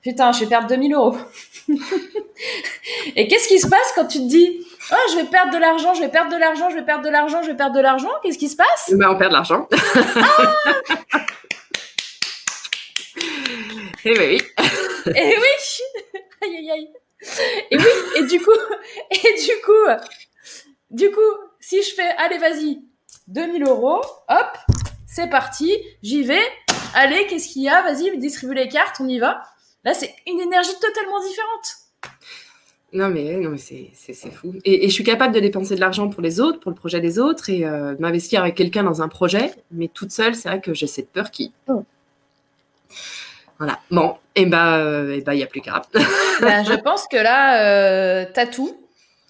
[0.02, 1.16] Putain, je vais perdre 2000 euros.
[3.16, 5.94] et qu'est-ce qui se passe quand tu te dis Oh, je vais perdre de l'argent,
[5.94, 8.10] je vais perdre de l'argent, je vais perdre de l'argent, je vais perdre de l'argent.
[8.22, 8.92] Qu'est-ce qui se passe?
[8.92, 9.68] Ben, On perd de l'argent.
[11.12, 11.18] Ah
[14.04, 14.42] Eh ben oui.
[15.16, 16.14] Et oui.
[16.42, 16.88] Aïe aïe aïe.
[17.70, 17.84] Et oui.
[18.16, 18.50] Et du coup,
[19.10, 20.06] et du coup,
[20.90, 21.20] du coup,
[21.60, 22.82] si je fais, allez vas-y,
[23.28, 24.58] 2000 euros, hop,
[25.06, 26.42] c'est parti, j'y vais.
[26.94, 27.82] Allez, qu'est-ce qu'il y a?
[27.82, 29.42] Vas-y, distribue les cartes, on y va.
[29.84, 31.82] Là, c'est une énergie totalement différente.
[32.92, 34.54] Non mais, non, mais c'est fou.
[34.64, 37.18] Et, je suis capable de dépenser de l'argent pour les autres, pour le projet des
[37.18, 39.52] autres, et euh, de m'investir avec quelqu'un dans un projet.
[39.70, 41.52] Mais toute seule, c'est vrai que j'ai cette peur qui...
[41.68, 41.84] Oh.
[43.58, 43.78] Voilà.
[43.90, 45.82] Bon, et bah, euh, bah, il n'y a plus qu'à.
[46.40, 48.78] Ben, je pense que là, euh, t'as tout.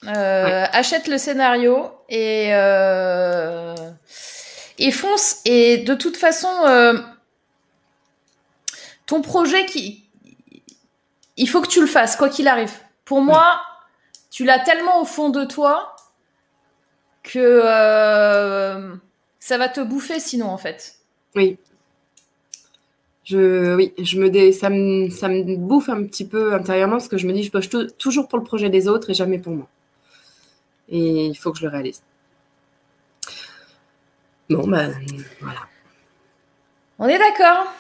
[0.07, 2.49] Euh, achète le scénario et
[4.79, 5.41] et fonce.
[5.45, 6.49] Et de toute façon,
[9.07, 10.09] ton projet qui,
[11.37, 12.73] il faut que tu le fasses quoi qu'il arrive.
[13.05, 13.61] Pour moi,
[14.31, 15.95] tu l'as tellement au fond de toi
[17.23, 17.61] que
[19.39, 20.97] ça va te bouffer sinon en fait.
[21.35, 21.59] Oui,
[23.25, 27.19] je, oui, je me ça, me, ça me bouffe un petit peu intérieurement parce que
[27.19, 27.69] je me dis je bosse
[27.99, 29.69] toujours pour le projet des autres et jamais pour moi.
[30.89, 32.03] Et il faut que je le réalise.
[34.51, 34.93] Bon, ben
[35.41, 35.61] voilà.
[36.99, 37.73] On est d'accord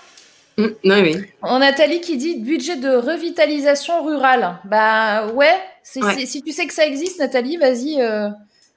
[0.56, 1.16] mmh, Oui, oui.
[1.42, 4.58] On a Nathalie qui dit budget de revitalisation rurale.
[4.64, 8.28] Bah ouais, si tu sais que ça existe, Nathalie, vas-y, euh,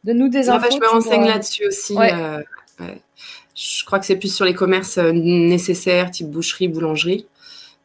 [0.03, 0.67] donne-nous des infos.
[0.71, 1.95] je me renseigne euh, là-dessus aussi.
[1.97, 2.41] Euh,
[3.55, 7.25] je crois que c'est plus sur les commerces euh, nécessaires, type boucherie, boulangerie.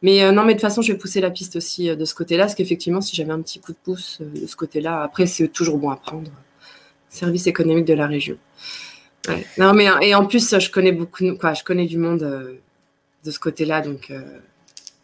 [0.01, 2.03] Mais euh, non, mais de toute façon, je vais pousser la piste aussi euh, de
[2.03, 5.27] ce côté-là, parce qu'effectivement, si j'avais un petit coup de pouce de ce côté-là, après,
[5.27, 6.29] c'est toujours bon à prendre.
[7.09, 8.37] Service économique de la région.
[9.57, 12.21] Non, mais et en plus, je connais beaucoup, quoi, je connais du monde
[13.23, 14.11] de ce côté-là, donc.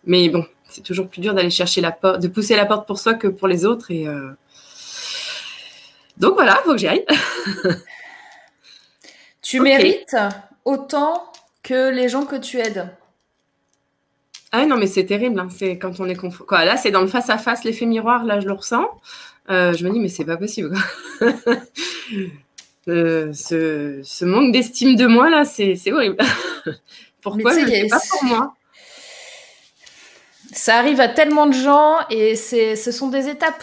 [0.06, 2.98] mais bon, c'est toujours plus dur d'aller chercher la porte, de pousser la porte pour
[2.98, 4.08] soi que pour les autres, et.
[6.18, 7.06] Donc voilà, faut que j'y aille.
[9.42, 10.16] tu mérites
[10.68, 11.32] autant
[11.64, 12.90] que les gens que tu aides.
[14.52, 15.40] Ah non, mais c'est terrible.
[15.40, 15.48] Hein.
[15.50, 18.26] C'est quand on est Quoi, là, c'est dans le face à face, l'effet miroir.
[18.26, 18.86] Là, je le ressens.
[19.50, 20.76] Euh, je me dis, mais c'est pas possible.
[22.90, 26.16] Euh, ce, manque d'estime de moi là, c'est horrible.
[27.22, 28.56] Pourquoi je ne pas pour moi?
[30.54, 33.62] Ça arrive à tellement de gens et ce sont des étapes.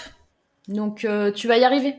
[0.68, 1.94] Donc, euh, tu vas y arriver.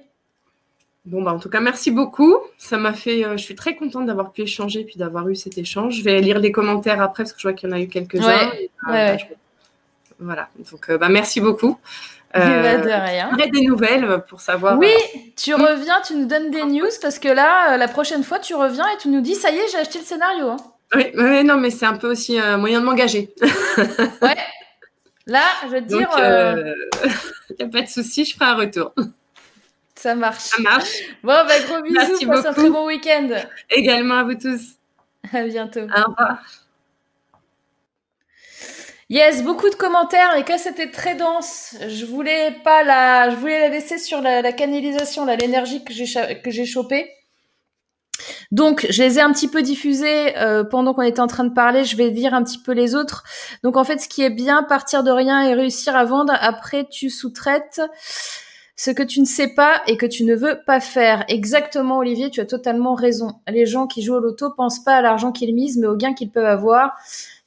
[1.06, 2.36] Bon, bah, en tout cas, merci beaucoup.
[2.58, 3.24] Ça m'a fait.
[3.24, 5.97] Euh, je suis très contente d'avoir pu échanger puis d'avoir eu cet échange.
[5.97, 7.88] Je vais lire les commentaires après parce que je vois qu'il y en a eu
[7.88, 8.51] quelques-uns.
[8.89, 9.18] Euh,
[10.20, 10.49] voilà.
[10.72, 11.78] Donc, euh, bah, merci beaucoup.
[12.38, 13.32] Euh, de rien.
[13.49, 14.77] des nouvelles pour savoir.
[14.77, 14.91] Oui,
[15.38, 18.84] tu reviens, tu nous donnes des news parce que là, la prochaine fois, tu reviens
[18.94, 20.49] et tu nous dis ça y est, j'ai acheté le scénario.
[20.49, 20.57] Hein.
[20.94, 23.34] Oui, non, mais c'est un peu aussi un moyen de m'engager.
[24.22, 24.36] ouais.
[25.27, 26.10] Là, je veux dire.
[27.52, 28.94] Il n'y a pas de souci, je ferai un retour.
[29.95, 30.43] Ça marche.
[30.43, 31.01] Ça marche.
[31.23, 31.95] Bon, bah, gros bisous.
[31.95, 33.30] Merci passe un très bon week-end.
[33.69, 34.76] Également à vous tous.
[35.34, 35.81] À bientôt.
[35.81, 36.39] Au revoir.
[39.09, 41.76] Yes, beaucoup de commentaires et que c'était très dense.
[41.88, 46.41] Je voulais pas la, je voulais la laisser sur la, la canalisation, l'énergie que j'ai
[46.41, 47.11] que j'ai chopée.
[48.51, 51.53] Donc, je les ai un petit peu diffusés euh, pendant qu'on était en train de
[51.53, 51.84] parler.
[51.84, 53.23] Je vais dire un petit peu les autres.
[53.63, 56.34] Donc, en fait, ce qui est bien, partir de rien et réussir à vendre.
[56.39, 57.81] Après, tu sous-traites
[58.76, 61.23] ce que tu ne sais pas et que tu ne veux pas faire.
[61.27, 63.39] Exactement, Olivier, tu as totalement raison.
[63.47, 66.14] Les gens qui jouent au loto pensent pas à l'argent qu'ils misent, mais aux gains
[66.14, 66.97] qu'ils peuvent avoir.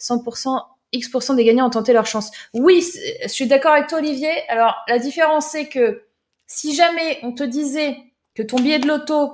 [0.00, 0.58] 100%,
[0.92, 2.30] X% des gagnants ont tenté leur chance.
[2.54, 2.82] Oui,
[3.22, 4.30] je suis d'accord avec toi, Olivier.
[4.48, 6.02] Alors, la différence, c'est que
[6.46, 7.98] si jamais on te disait
[8.34, 9.32] que ton billet de loto,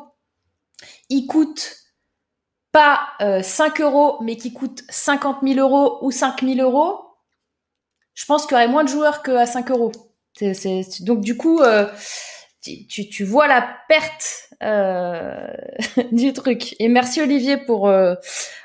[1.10, 1.76] il coûte
[2.72, 7.04] pas 5 euh, euros, mais qui coûte 50 000 euros ou 5 000 euros,
[8.14, 9.92] je pense qu'il y aurait moins de joueurs qu'à 5 euros
[11.00, 11.86] donc du coup, euh,
[12.62, 15.46] tu, vois la perte euh,
[16.12, 16.74] du truc.
[16.78, 18.14] Et merci Olivier pour euh,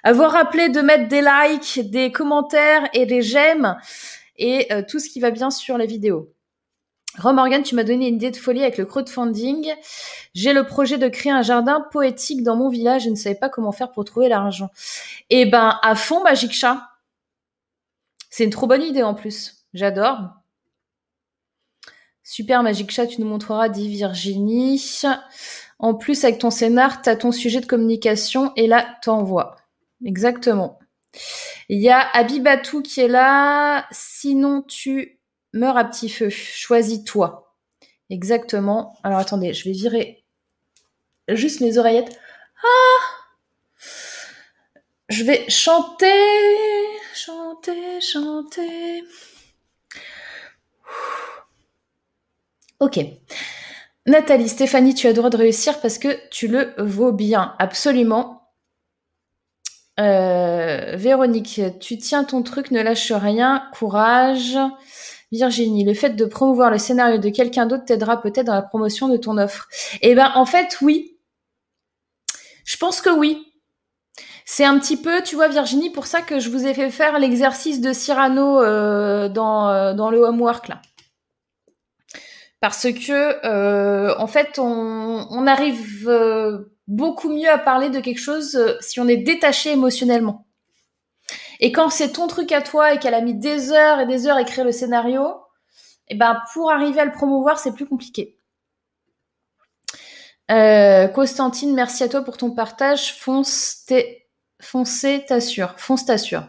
[0.03, 3.77] avoir rappelé de mettre des likes, des commentaires et des j'aime
[4.41, 6.33] et tout ce qui va bien sur la vidéo.
[7.17, 9.73] Romorgan, tu m'as donné une idée de folie avec le crowdfunding.
[10.33, 13.03] J'ai le projet de créer un jardin poétique dans mon village.
[13.03, 14.69] Je ne savais pas comment faire pour trouver l'argent.
[15.29, 16.81] Eh ben, à fond, Magic Chat.
[18.29, 19.65] C'est une trop bonne idée en plus.
[19.73, 20.38] J'adore.
[22.29, 24.79] Super Magic Chat, tu nous montreras, dit Virginie.
[25.79, 29.55] En plus, avec ton scénar, tu as ton sujet de communication et là, t'envoies.
[30.05, 30.77] Exactement.
[31.69, 33.87] Il y a Abibatou qui est là.
[33.89, 35.19] Sinon, tu
[35.53, 36.29] meurs à petit feu.
[36.29, 37.55] Choisis-toi.
[38.11, 38.95] Exactement.
[39.01, 40.23] Alors attendez, je vais virer
[41.29, 42.15] juste mes oreillettes.
[42.63, 43.05] Ah
[45.09, 46.13] Je vais chanter,
[47.15, 49.03] chanter, chanter.
[52.79, 52.99] Ok.
[54.05, 57.55] Nathalie, Stéphanie, tu as le droit de réussir parce que tu le vaux bien.
[57.59, 58.39] Absolument.
[59.99, 64.57] Euh, Véronique, tu tiens ton truc, ne lâche rien, courage.
[65.31, 69.09] Virginie, le fait de promouvoir le scénario de quelqu'un d'autre t'aidera peut-être dans la promotion
[69.09, 69.67] de ton offre.
[70.01, 71.17] Eh ben, en fait, oui.
[72.65, 73.45] Je pense que oui.
[74.45, 77.19] C'est un petit peu, tu vois, Virginie, pour ça que je vous ai fait faire
[77.19, 80.81] l'exercice de Cyrano euh, dans, euh, dans le homework là.
[82.59, 86.09] Parce que, euh, en fait, on, arrive
[86.87, 90.47] beaucoup mieux à parler de quelque chose euh, si on est détaché émotionnellement.
[91.61, 94.27] Et quand c'est ton truc à toi et qu'elle a mis des heures et des
[94.27, 95.23] heures à écrire le scénario,
[96.07, 98.39] et eh ben pour arriver à le promouvoir, c'est plus compliqué.
[100.49, 103.13] Euh, Constantine, merci à toi pour ton partage.
[103.13, 103.85] Fonce,
[104.59, 105.75] foncez, t'assure.
[105.77, 106.43] Fonce, t'assure.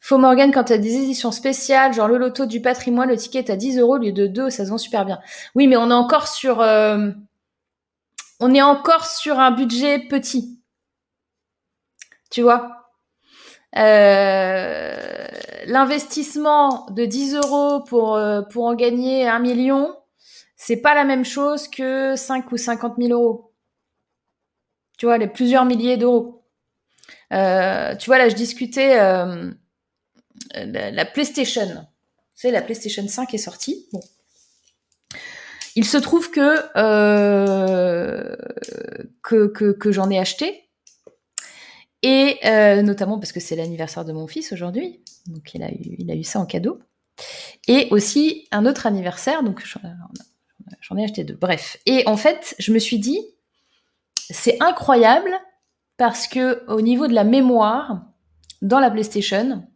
[0.00, 3.40] Faux Morgan, quand tu as des éditions spéciales, genre le loto du patrimoine, le ticket
[3.40, 5.20] est à 10 euros au lieu de 2, ça se vend super bien.
[5.54, 6.60] Oui, mais on est encore sur...
[6.60, 7.10] Euh,
[8.40, 10.60] on est encore sur un budget petit.
[12.30, 12.90] Tu vois?
[13.76, 15.26] Euh,
[15.66, 19.94] L'investissement de 10 euros pour, euh, pour en gagner un million,
[20.56, 23.52] c'est pas la même chose que 5 ou 50 000 euros.
[24.96, 26.44] Tu vois, les plusieurs milliers d'euros.
[27.30, 27.36] Tu
[28.06, 28.98] vois, là, je discutais
[30.54, 31.86] la, la, PlayStation.
[32.34, 33.88] Sais, la PlayStation 5 est sortie.
[35.74, 38.36] Il se trouve que, euh,
[39.22, 40.68] que, que, j'en ai acheté.
[42.02, 45.02] Et euh, notamment parce que c'est l'anniversaire de mon fils aujourd'hui.
[45.26, 46.80] Donc il a, eu, il a eu ça en cadeau.
[47.66, 49.42] Et aussi un autre anniversaire.
[49.42, 49.62] Donc
[50.80, 51.34] j'en ai acheté deux.
[51.34, 51.78] Bref.
[51.86, 53.20] Et en fait, je me suis dit,
[54.30, 55.30] c'est incroyable
[55.96, 58.04] parce que au niveau de la mémoire,
[58.62, 59.67] dans la PlayStation,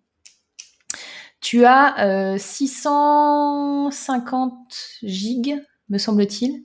[1.43, 6.63] tu as 650 euh, gigs me semble-t-il,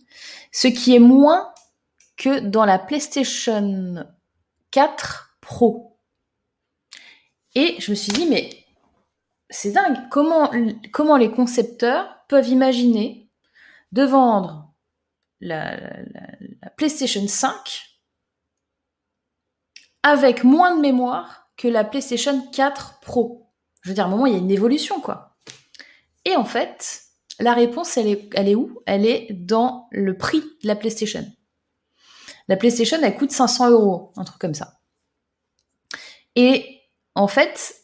[0.54, 1.54] ce qui est moins
[2.16, 4.08] que dans la PlayStation
[4.72, 6.00] 4 Pro.
[7.56, 8.50] Et je me suis dit, mais
[9.50, 10.52] c'est dingue, comment,
[10.94, 13.30] comment les concepteurs peuvent imaginer
[13.92, 14.72] de vendre
[15.42, 15.78] la,
[16.78, 17.84] PlayStation 5
[20.04, 23.47] avec moins de mémoire que la PlayStation 4 Pro?
[23.82, 25.38] Je veux dire, à un moment, il y a une évolution, quoi.
[26.26, 27.04] Et en fait,
[27.40, 28.82] la réponse, elle est, elle est où?
[28.86, 31.26] Elle est dans le prix de la PlayStation.
[32.48, 34.80] La PlayStation, elle coûte 500 euros, un truc comme ça.
[36.36, 36.82] Et
[37.16, 37.76] en fait,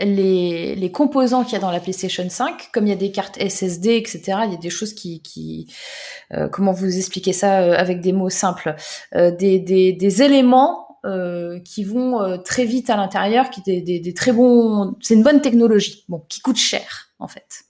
[0.00, 3.38] les, composants qu'il y a dans la PlayStation 5, comme il y a des cartes
[3.38, 5.72] SSD, etc., il y a des choses qui...
[6.32, 8.74] euh, comment vous expliquer ça euh, avec des mots simples
[9.14, 10.81] euh, des, éléments
[11.64, 14.96] qui vont très vite à l'intérieur, qui des, des, très bons...
[15.00, 17.64] C'est une bonne technologie, bon, qui coûte cher, en fait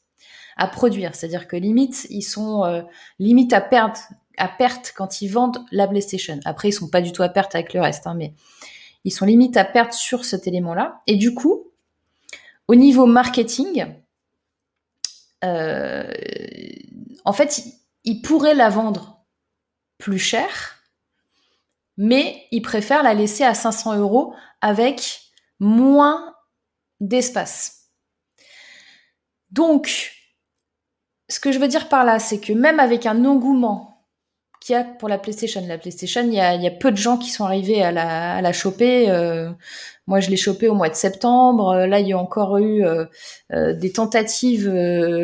[0.57, 1.15] à produire.
[1.15, 2.83] C'est-à-dire que limite, ils sont euh,
[3.19, 3.99] limite à perdre
[4.39, 6.41] à perte quand ils vendent la PlayStation.
[6.45, 8.33] Après, ils sont pas du tout à perte avec le reste, hein, mais
[9.05, 11.03] ils sont limite à perte sur cet élément-là.
[11.07, 11.71] Et du coup,
[12.67, 13.87] au niveau marketing,
[15.45, 16.11] euh,
[17.25, 17.63] en fait,
[18.05, 19.23] ils pourraient la vendre
[19.99, 20.82] plus cher,
[22.03, 25.21] mais ils préfèrent la laisser à 500 euros avec
[25.61, 26.35] moins
[26.99, 27.91] d'espace.
[29.53, 30.11] Donc,
[31.29, 34.05] ce que je veux dire par là, c'est que même avec un engouement
[34.61, 37.31] qu'il y a pour la PlayStation, la PlayStation, il y a, peu de gens qui
[37.31, 39.09] sont arrivés à la, choper.
[39.09, 39.53] Euh,
[40.09, 41.87] moi, je l'ai chopé au mois de septembre.
[41.87, 43.05] Là, il y a encore eu euh,
[43.53, 44.69] euh, des tentatives,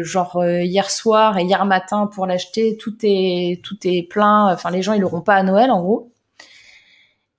[0.03, 2.77] genre hier soir et hier matin pour l'acheter.
[2.77, 4.53] Tout est tout est plein.
[4.53, 6.13] Enfin, les gens ils l'auront pas à Noël, en gros.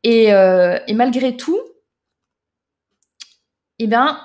[0.03, 1.59] Et, et malgré tout,
[3.79, 4.19] eh ben,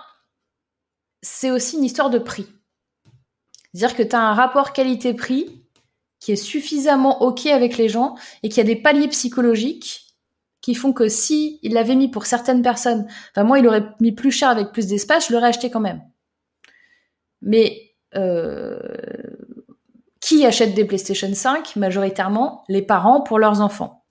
[1.22, 2.46] c'est aussi une histoire de prix.
[3.72, 5.64] C'est-à-dire que tu as un rapport qualité-prix
[6.20, 10.16] qui est suffisamment OK avec les gens et qu'il y a des paliers psychologiques
[10.60, 14.12] qui font que si il l'avait mis pour certaines personnes, enfin moi il aurait mis
[14.12, 16.02] plus cher avec plus d'espace, je l'aurais acheté quand même.
[17.42, 18.78] Mais euh,
[20.20, 22.64] qui achète des PlayStation 5 Majoritairement?
[22.68, 24.03] Les parents pour leurs enfants.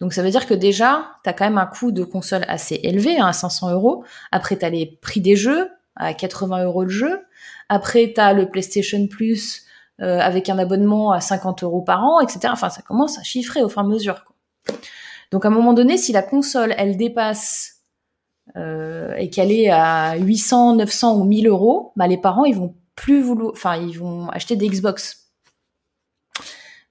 [0.00, 2.80] Donc ça veut dire que déjà, tu as quand même un coût de console assez
[2.82, 4.04] élevé, hein, à 500 euros.
[4.32, 7.24] Après, tu as les prix des jeux, à 80 euros le jeu.
[7.68, 9.64] Après, tu as le PlayStation Plus
[10.00, 12.40] euh, avec un abonnement à 50 euros par an, etc.
[12.50, 14.24] Enfin, ça commence à chiffrer au fur et à mesure.
[15.30, 17.82] Donc, à un moment donné, si la console, elle dépasse
[18.56, 22.74] euh, et qu'elle est à 800, 900 ou 1000 euros, bah, les parents, ils vont
[22.96, 25.30] plus vouloir, enfin, ils vont acheter des Xbox.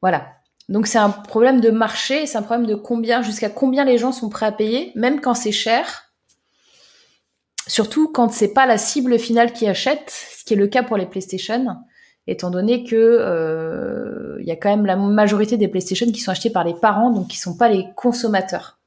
[0.02, 0.28] Voilà.
[0.70, 4.12] Donc c'est un problème de marché, c'est un problème de combien, jusqu'à combien les gens
[4.12, 6.12] sont prêts à payer, même quand c'est cher.
[7.68, 10.98] Surtout quand c'est pas la cible finale qui achète, ce qui est le cas pour
[10.98, 11.66] les PlayStation,
[12.28, 16.32] étant donné que euh, il y a quand même la majorité des PlayStation qui sont
[16.32, 18.80] achetés par les parents, donc qui sont pas les consommateurs.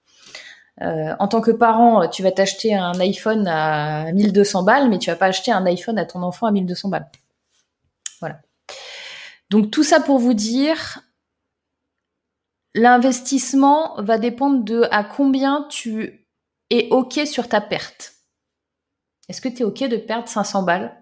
[0.83, 5.11] Euh, en tant que parent, tu vas t'acheter un iPhone à 1200 balles, mais tu
[5.11, 7.09] vas pas acheter un iPhone à ton enfant à 1200 balles.
[8.21, 8.41] Voilà.
[9.51, 11.01] Donc tout ça pour vous dire,
[12.77, 16.27] l'investissement va dépendre de à combien tu
[16.71, 18.15] es OK sur ta perte.
[19.29, 20.97] Est-ce que tu es OK de perdre 500 balles?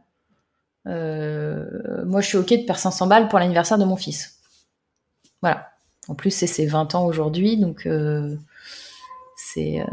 [0.86, 4.40] Euh, Moi, je suis OK de perdre 500 balles pour l'anniversaire de mon fils.
[5.42, 5.70] Voilà.
[6.08, 8.36] En plus, c'est ses 20 ans aujourd'hui, donc euh,
[9.56, 9.84] euh,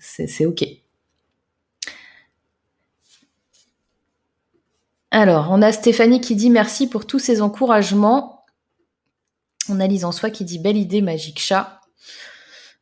[0.00, 0.64] c'est OK.
[5.10, 8.37] Alors, on a Stéphanie qui dit merci pour tous ces encouragements.
[9.68, 11.80] On a Lise en soi qui dit belle idée, magique chat.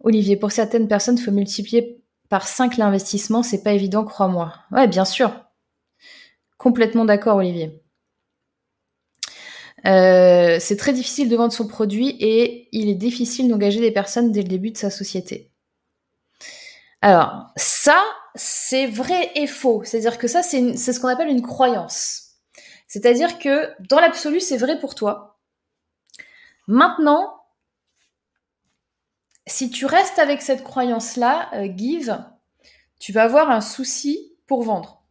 [0.00, 4.52] Olivier, pour certaines personnes, il faut multiplier par 5 l'investissement, c'est pas évident, crois-moi.
[4.72, 5.32] Ouais, bien sûr.
[6.58, 7.82] Complètement d'accord, Olivier.
[9.86, 14.32] Euh, c'est très difficile de vendre son produit et il est difficile d'engager des personnes
[14.32, 15.52] dès le début de sa société.
[17.02, 18.02] Alors, ça,
[18.34, 19.82] c'est vrai et faux.
[19.84, 22.22] C'est-à-dire que ça, c'est ce qu'on appelle une croyance.
[22.88, 25.35] C'est-à-dire que dans l'absolu, c'est vrai pour toi.
[26.66, 27.36] Maintenant,
[29.46, 32.18] si tu restes avec cette croyance-là, euh, give,
[32.98, 35.02] tu vas avoir un souci pour vendre.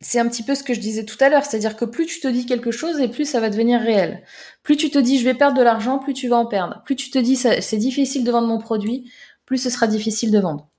[0.00, 2.20] C'est un petit peu ce que je disais tout à l'heure, c'est-à-dire que plus tu
[2.20, 4.24] te dis quelque chose et plus ça va devenir réel.
[4.62, 6.82] Plus tu te dis je vais perdre de l'argent, plus tu vas en perdre.
[6.84, 9.12] Plus tu te dis c'est difficile de vendre mon produit,
[9.44, 10.70] plus ce sera difficile de vendre.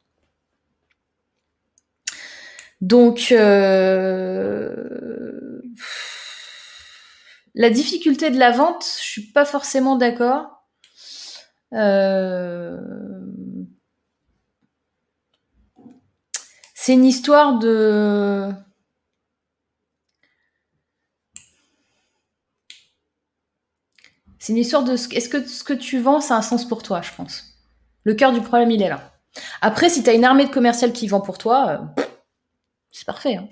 [2.82, 4.72] Donc, euh,
[7.54, 10.66] la difficulté de la vente, je suis pas forcément d'accord.
[11.74, 12.78] Euh,
[16.74, 18.52] c'est une histoire de
[24.40, 26.82] C'est une histoire de est-ce que ce que tu vends, ça a un sens pour
[26.82, 27.44] toi, je pense.
[28.04, 29.12] Le cœur du problème, il est là.
[29.62, 32.04] Après, si tu as une armée de commerciales qui vend pour toi, euh,
[32.92, 33.36] c'est parfait.
[33.36, 33.48] Hein.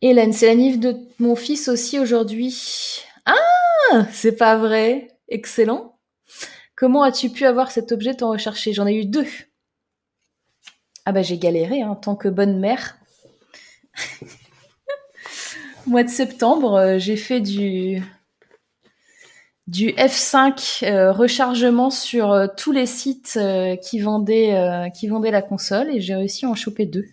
[0.00, 3.02] Hélène, c'est la nif de mon fils aussi aujourd'hui.
[3.26, 5.08] Ah, c'est pas vrai.
[5.28, 5.98] Excellent.
[6.76, 8.72] Comment as-tu pu avoir cet objet tant recherché?
[8.72, 9.26] J'en ai eu deux.
[11.04, 12.98] Ah bah j'ai galéré hein, en tant que bonne mère.
[15.86, 18.02] Mois de septembre, euh, j'ai fait du
[19.66, 23.38] du F5 euh, rechargement sur euh, tous les sites
[23.82, 27.06] qui, vendaient, qui vendaient la console et j'ai réussi à en choper deux.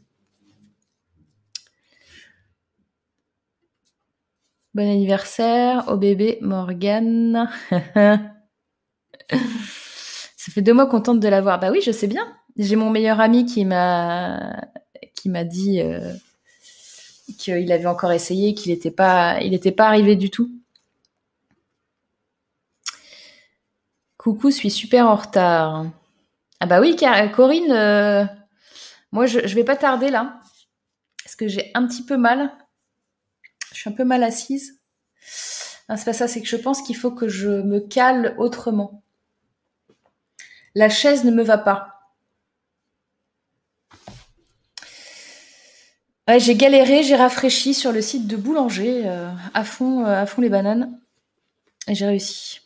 [4.75, 7.49] Bon anniversaire au bébé Morgane.
[9.31, 11.61] Ça fait deux mois qu'on tente de l'avoir.
[11.61, 12.35] Bah oui, je sais bien.
[12.57, 14.67] J'ai mon meilleur ami qui m'a
[15.15, 15.81] qui m'a dit
[17.37, 19.39] qu'il avait encore essayé, qu'il n'était pas,
[19.79, 20.51] arrivé du tout.
[24.17, 25.85] Coucou, suis super en retard.
[26.59, 26.97] Ah bah oui,
[27.33, 28.25] Corinne, euh,
[29.13, 30.41] moi je, je vais pas tarder là,
[31.23, 32.51] parce que j'ai un petit peu mal.
[33.75, 34.79] Je suis un peu mal assise.
[35.19, 39.03] c'est pas ça, c'est que je pense qu'il faut que je me cale autrement.
[40.75, 41.91] La chaise ne me va pas.
[46.39, 50.41] j'ai galéré, j'ai rafraîchi sur le site de Boulanger euh, à fond, euh, à fond
[50.41, 50.99] les bananes.
[51.87, 52.61] Et j'ai réussi.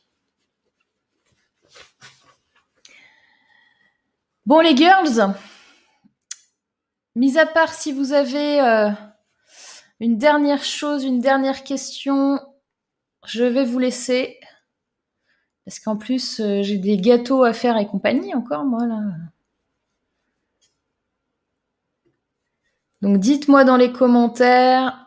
[4.45, 5.33] Bon, les girls,
[7.15, 8.91] mis à part si vous avez euh,
[9.99, 12.39] une dernière chose, une dernière question,
[13.25, 14.39] je vais vous laisser.
[15.65, 19.01] Parce qu'en plus, euh, j'ai des gâteaux à faire et compagnie encore, moi, là.
[23.01, 25.05] Donc, dites-moi dans les commentaires.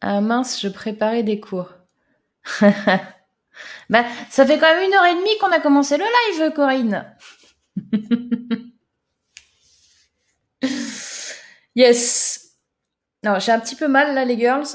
[0.00, 1.70] Ah mince, je préparais des cours.
[3.90, 7.14] Bah, ça fait quand même une heure et demie qu'on a commencé le live, Corinne.
[11.74, 12.56] yes.
[13.22, 14.66] Non, j'ai un petit peu mal là, les girls.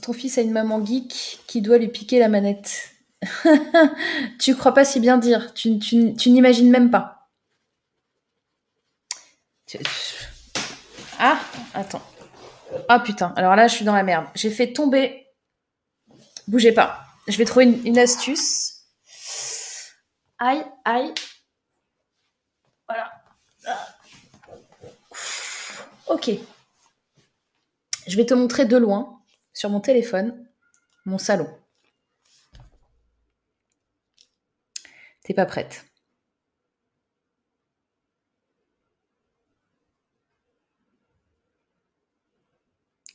[0.00, 2.90] Ton fils a une maman geek qui doit lui piquer la manette.
[4.40, 5.54] tu crois pas si bien dire.
[5.54, 7.30] Tu, tu n'imagines même pas.
[11.18, 11.40] Ah,
[11.74, 12.02] attends.
[12.88, 13.32] Ah putain.
[13.36, 14.26] Alors là, je suis dans la merde.
[14.34, 15.22] J'ai fait tomber
[16.48, 17.04] Bougez pas.
[17.28, 18.82] Je vais trouver une, une astuce.
[20.38, 21.14] Aïe, aïe.
[22.88, 23.12] Voilà.
[26.12, 26.30] Ok.
[28.06, 29.22] Je vais te montrer de loin,
[29.54, 30.46] sur mon téléphone,
[31.06, 31.48] mon salon.
[35.24, 35.86] T'es pas prête.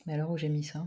[0.04, 0.84] Mais alors où j'ai mis ça?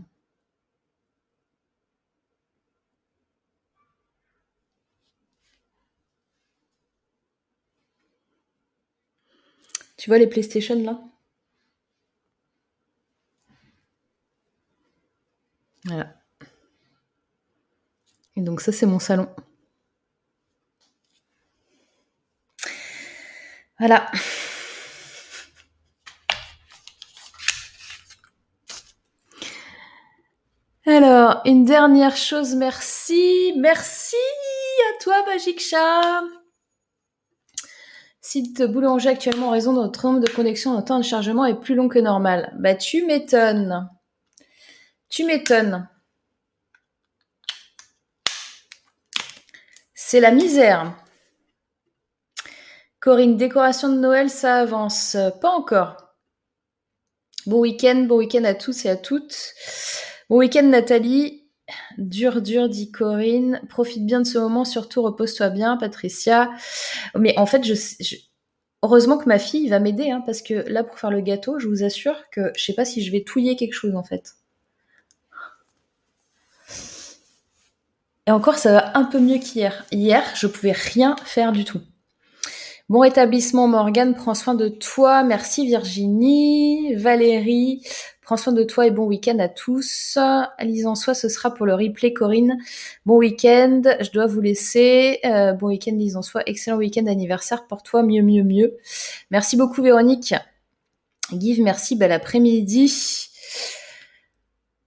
[9.96, 11.00] Tu vois les PlayStation là?
[15.84, 16.14] Voilà.
[18.36, 19.28] Et donc ça c'est mon salon.
[23.78, 24.10] Voilà.
[30.86, 33.52] Alors, une dernière chose, merci.
[33.56, 34.16] Merci
[34.90, 36.22] à toi, Magic Chat.
[38.20, 41.58] Site boulanger actuellement en raison de notre nombre de connexions, notre temps de chargement est
[41.58, 42.52] plus long que normal.
[42.58, 43.88] Bah, tu m'étonnes.
[45.12, 45.86] Tu m'étonnes.
[49.92, 50.96] C'est la misère.
[52.98, 55.18] Corinne, décoration de Noël, ça avance.
[55.42, 56.14] Pas encore.
[57.44, 59.36] Bon week-end, bon week-end à tous et à toutes.
[60.30, 61.46] Bon week-end Nathalie.
[61.98, 63.60] Dur, dur, dit Corinne.
[63.68, 66.50] Profite bien de ce moment, surtout repose-toi bien, Patricia.
[67.18, 68.16] Mais en fait, je,
[68.82, 71.68] heureusement que ma fille va m'aider, hein, parce que là, pour faire le gâteau, je
[71.68, 74.36] vous assure que je sais pas si je vais touiller quelque chose en fait.
[78.26, 79.84] Et encore, ça va un peu mieux qu'hier.
[79.90, 81.80] Hier, je pouvais rien faire du tout.
[82.88, 84.14] Bon rétablissement, Morgane.
[84.14, 85.24] Prends soin de toi.
[85.24, 86.94] Merci, Virginie.
[86.94, 87.82] Valérie.
[88.22, 90.18] Prends soin de toi et bon week-end à tous.
[90.60, 92.58] Lise en soi, ce sera pour le replay, Corinne.
[93.06, 93.82] Bon week-end.
[94.00, 95.18] Je dois vous laisser.
[95.24, 96.42] Euh, bon week-end, Lise en soi.
[96.46, 98.04] Excellent week-end anniversaire pour toi.
[98.04, 98.76] Mieux, mieux, mieux.
[99.32, 100.34] Merci beaucoup, Véronique.
[101.36, 101.96] Give, merci.
[101.96, 102.92] Bel après-midi.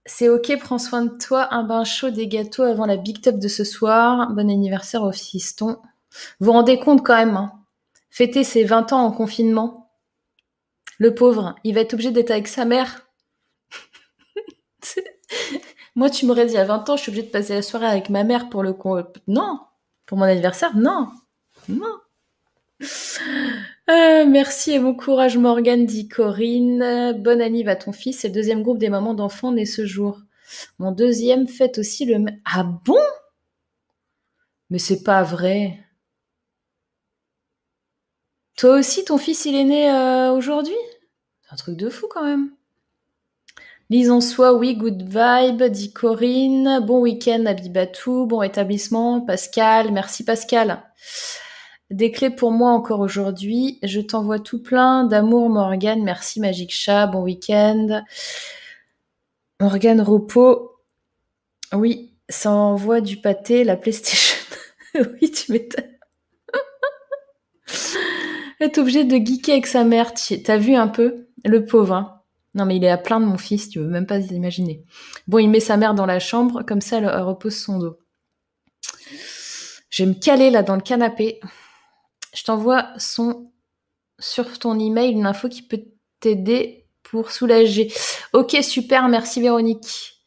[0.05, 1.53] C'est ok, prends soin de toi.
[1.53, 4.31] Un bain chaud, des gâteaux avant la big top de ce soir.
[4.31, 5.79] Bon anniversaire au fiston.
[6.39, 7.51] Vous vous rendez compte quand même, hein
[8.11, 9.91] Fêter ses 20 ans en confinement.
[10.99, 13.07] Le pauvre, il va être obligé d'être avec sa mère.
[15.95, 18.09] Moi, tu m'aurais dit à 20 ans, je suis obligée de passer la soirée avec
[18.09, 19.03] ma mère pour le con.
[19.27, 19.59] Non
[20.05, 21.11] Pour mon anniversaire Non
[21.67, 21.99] Non
[23.87, 27.13] Euh, merci et bon courage Morgane, dit Corinne.
[27.21, 28.19] Bonne anniv à ton fils.
[28.19, 30.21] C'est le deuxième groupe des mamans d'enfants nés ce jour.
[30.79, 32.25] Mon deuxième fête aussi le.
[32.45, 32.97] Ah bon?
[34.69, 35.79] Mais c'est pas vrai.
[38.57, 40.73] Toi aussi, ton fils, il est né euh, aujourd'hui?
[41.43, 42.51] C'est un truc de fou quand même.
[43.89, 46.79] Lise en soi, oui, good vibe, dit Corinne.
[46.83, 48.25] Bon week-end, Abibatou.
[48.25, 49.91] Bon établissement, Pascal.
[49.91, 50.81] Merci Pascal.
[51.91, 53.79] Des clés pour moi encore aujourd'hui.
[53.83, 56.03] Je t'envoie tout plein d'amour, Morgane.
[56.03, 57.07] Merci, Magic Chat.
[57.07, 58.03] Bon week-end.
[59.61, 60.71] Morgane Repos.
[61.73, 64.35] Oui, ça envoie du pâté, la PlayStation.
[65.21, 65.85] oui, tu m'étonnes.
[68.59, 70.13] Être obligé de geeker avec sa mère.
[70.43, 71.27] T'as vu un peu?
[71.43, 71.93] Le pauvre.
[71.93, 72.21] hein.
[72.55, 74.83] non, mais il est à plein de mon fils, tu veux même pas imaginer.
[75.27, 77.99] Bon, il met sa mère dans la chambre, comme ça, elle repose son dos.
[79.91, 81.39] Je vais me caler là dans le canapé.
[82.35, 83.49] Je t'envoie son
[84.19, 85.83] sur ton email une info qui peut
[86.19, 87.91] t'aider pour soulager.
[88.33, 90.21] Ok, super, merci Véronique.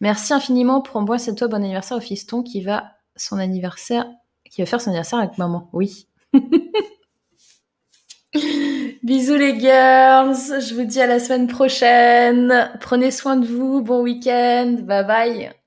[0.00, 4.06] Merci infiniment pour envoyer cette toi bon anniversaire au fiston qui va son anniversaire,
[4.50, 5.68] qui va faire son anniversaire avec maman.
[5.72, 6.06] Oui.
[9.02, 12.70] Bisous les girls, je vous dis à la semaine prochaine.
[12.80, 15.59] Prenez soin de vous, bon week-end, bye bye.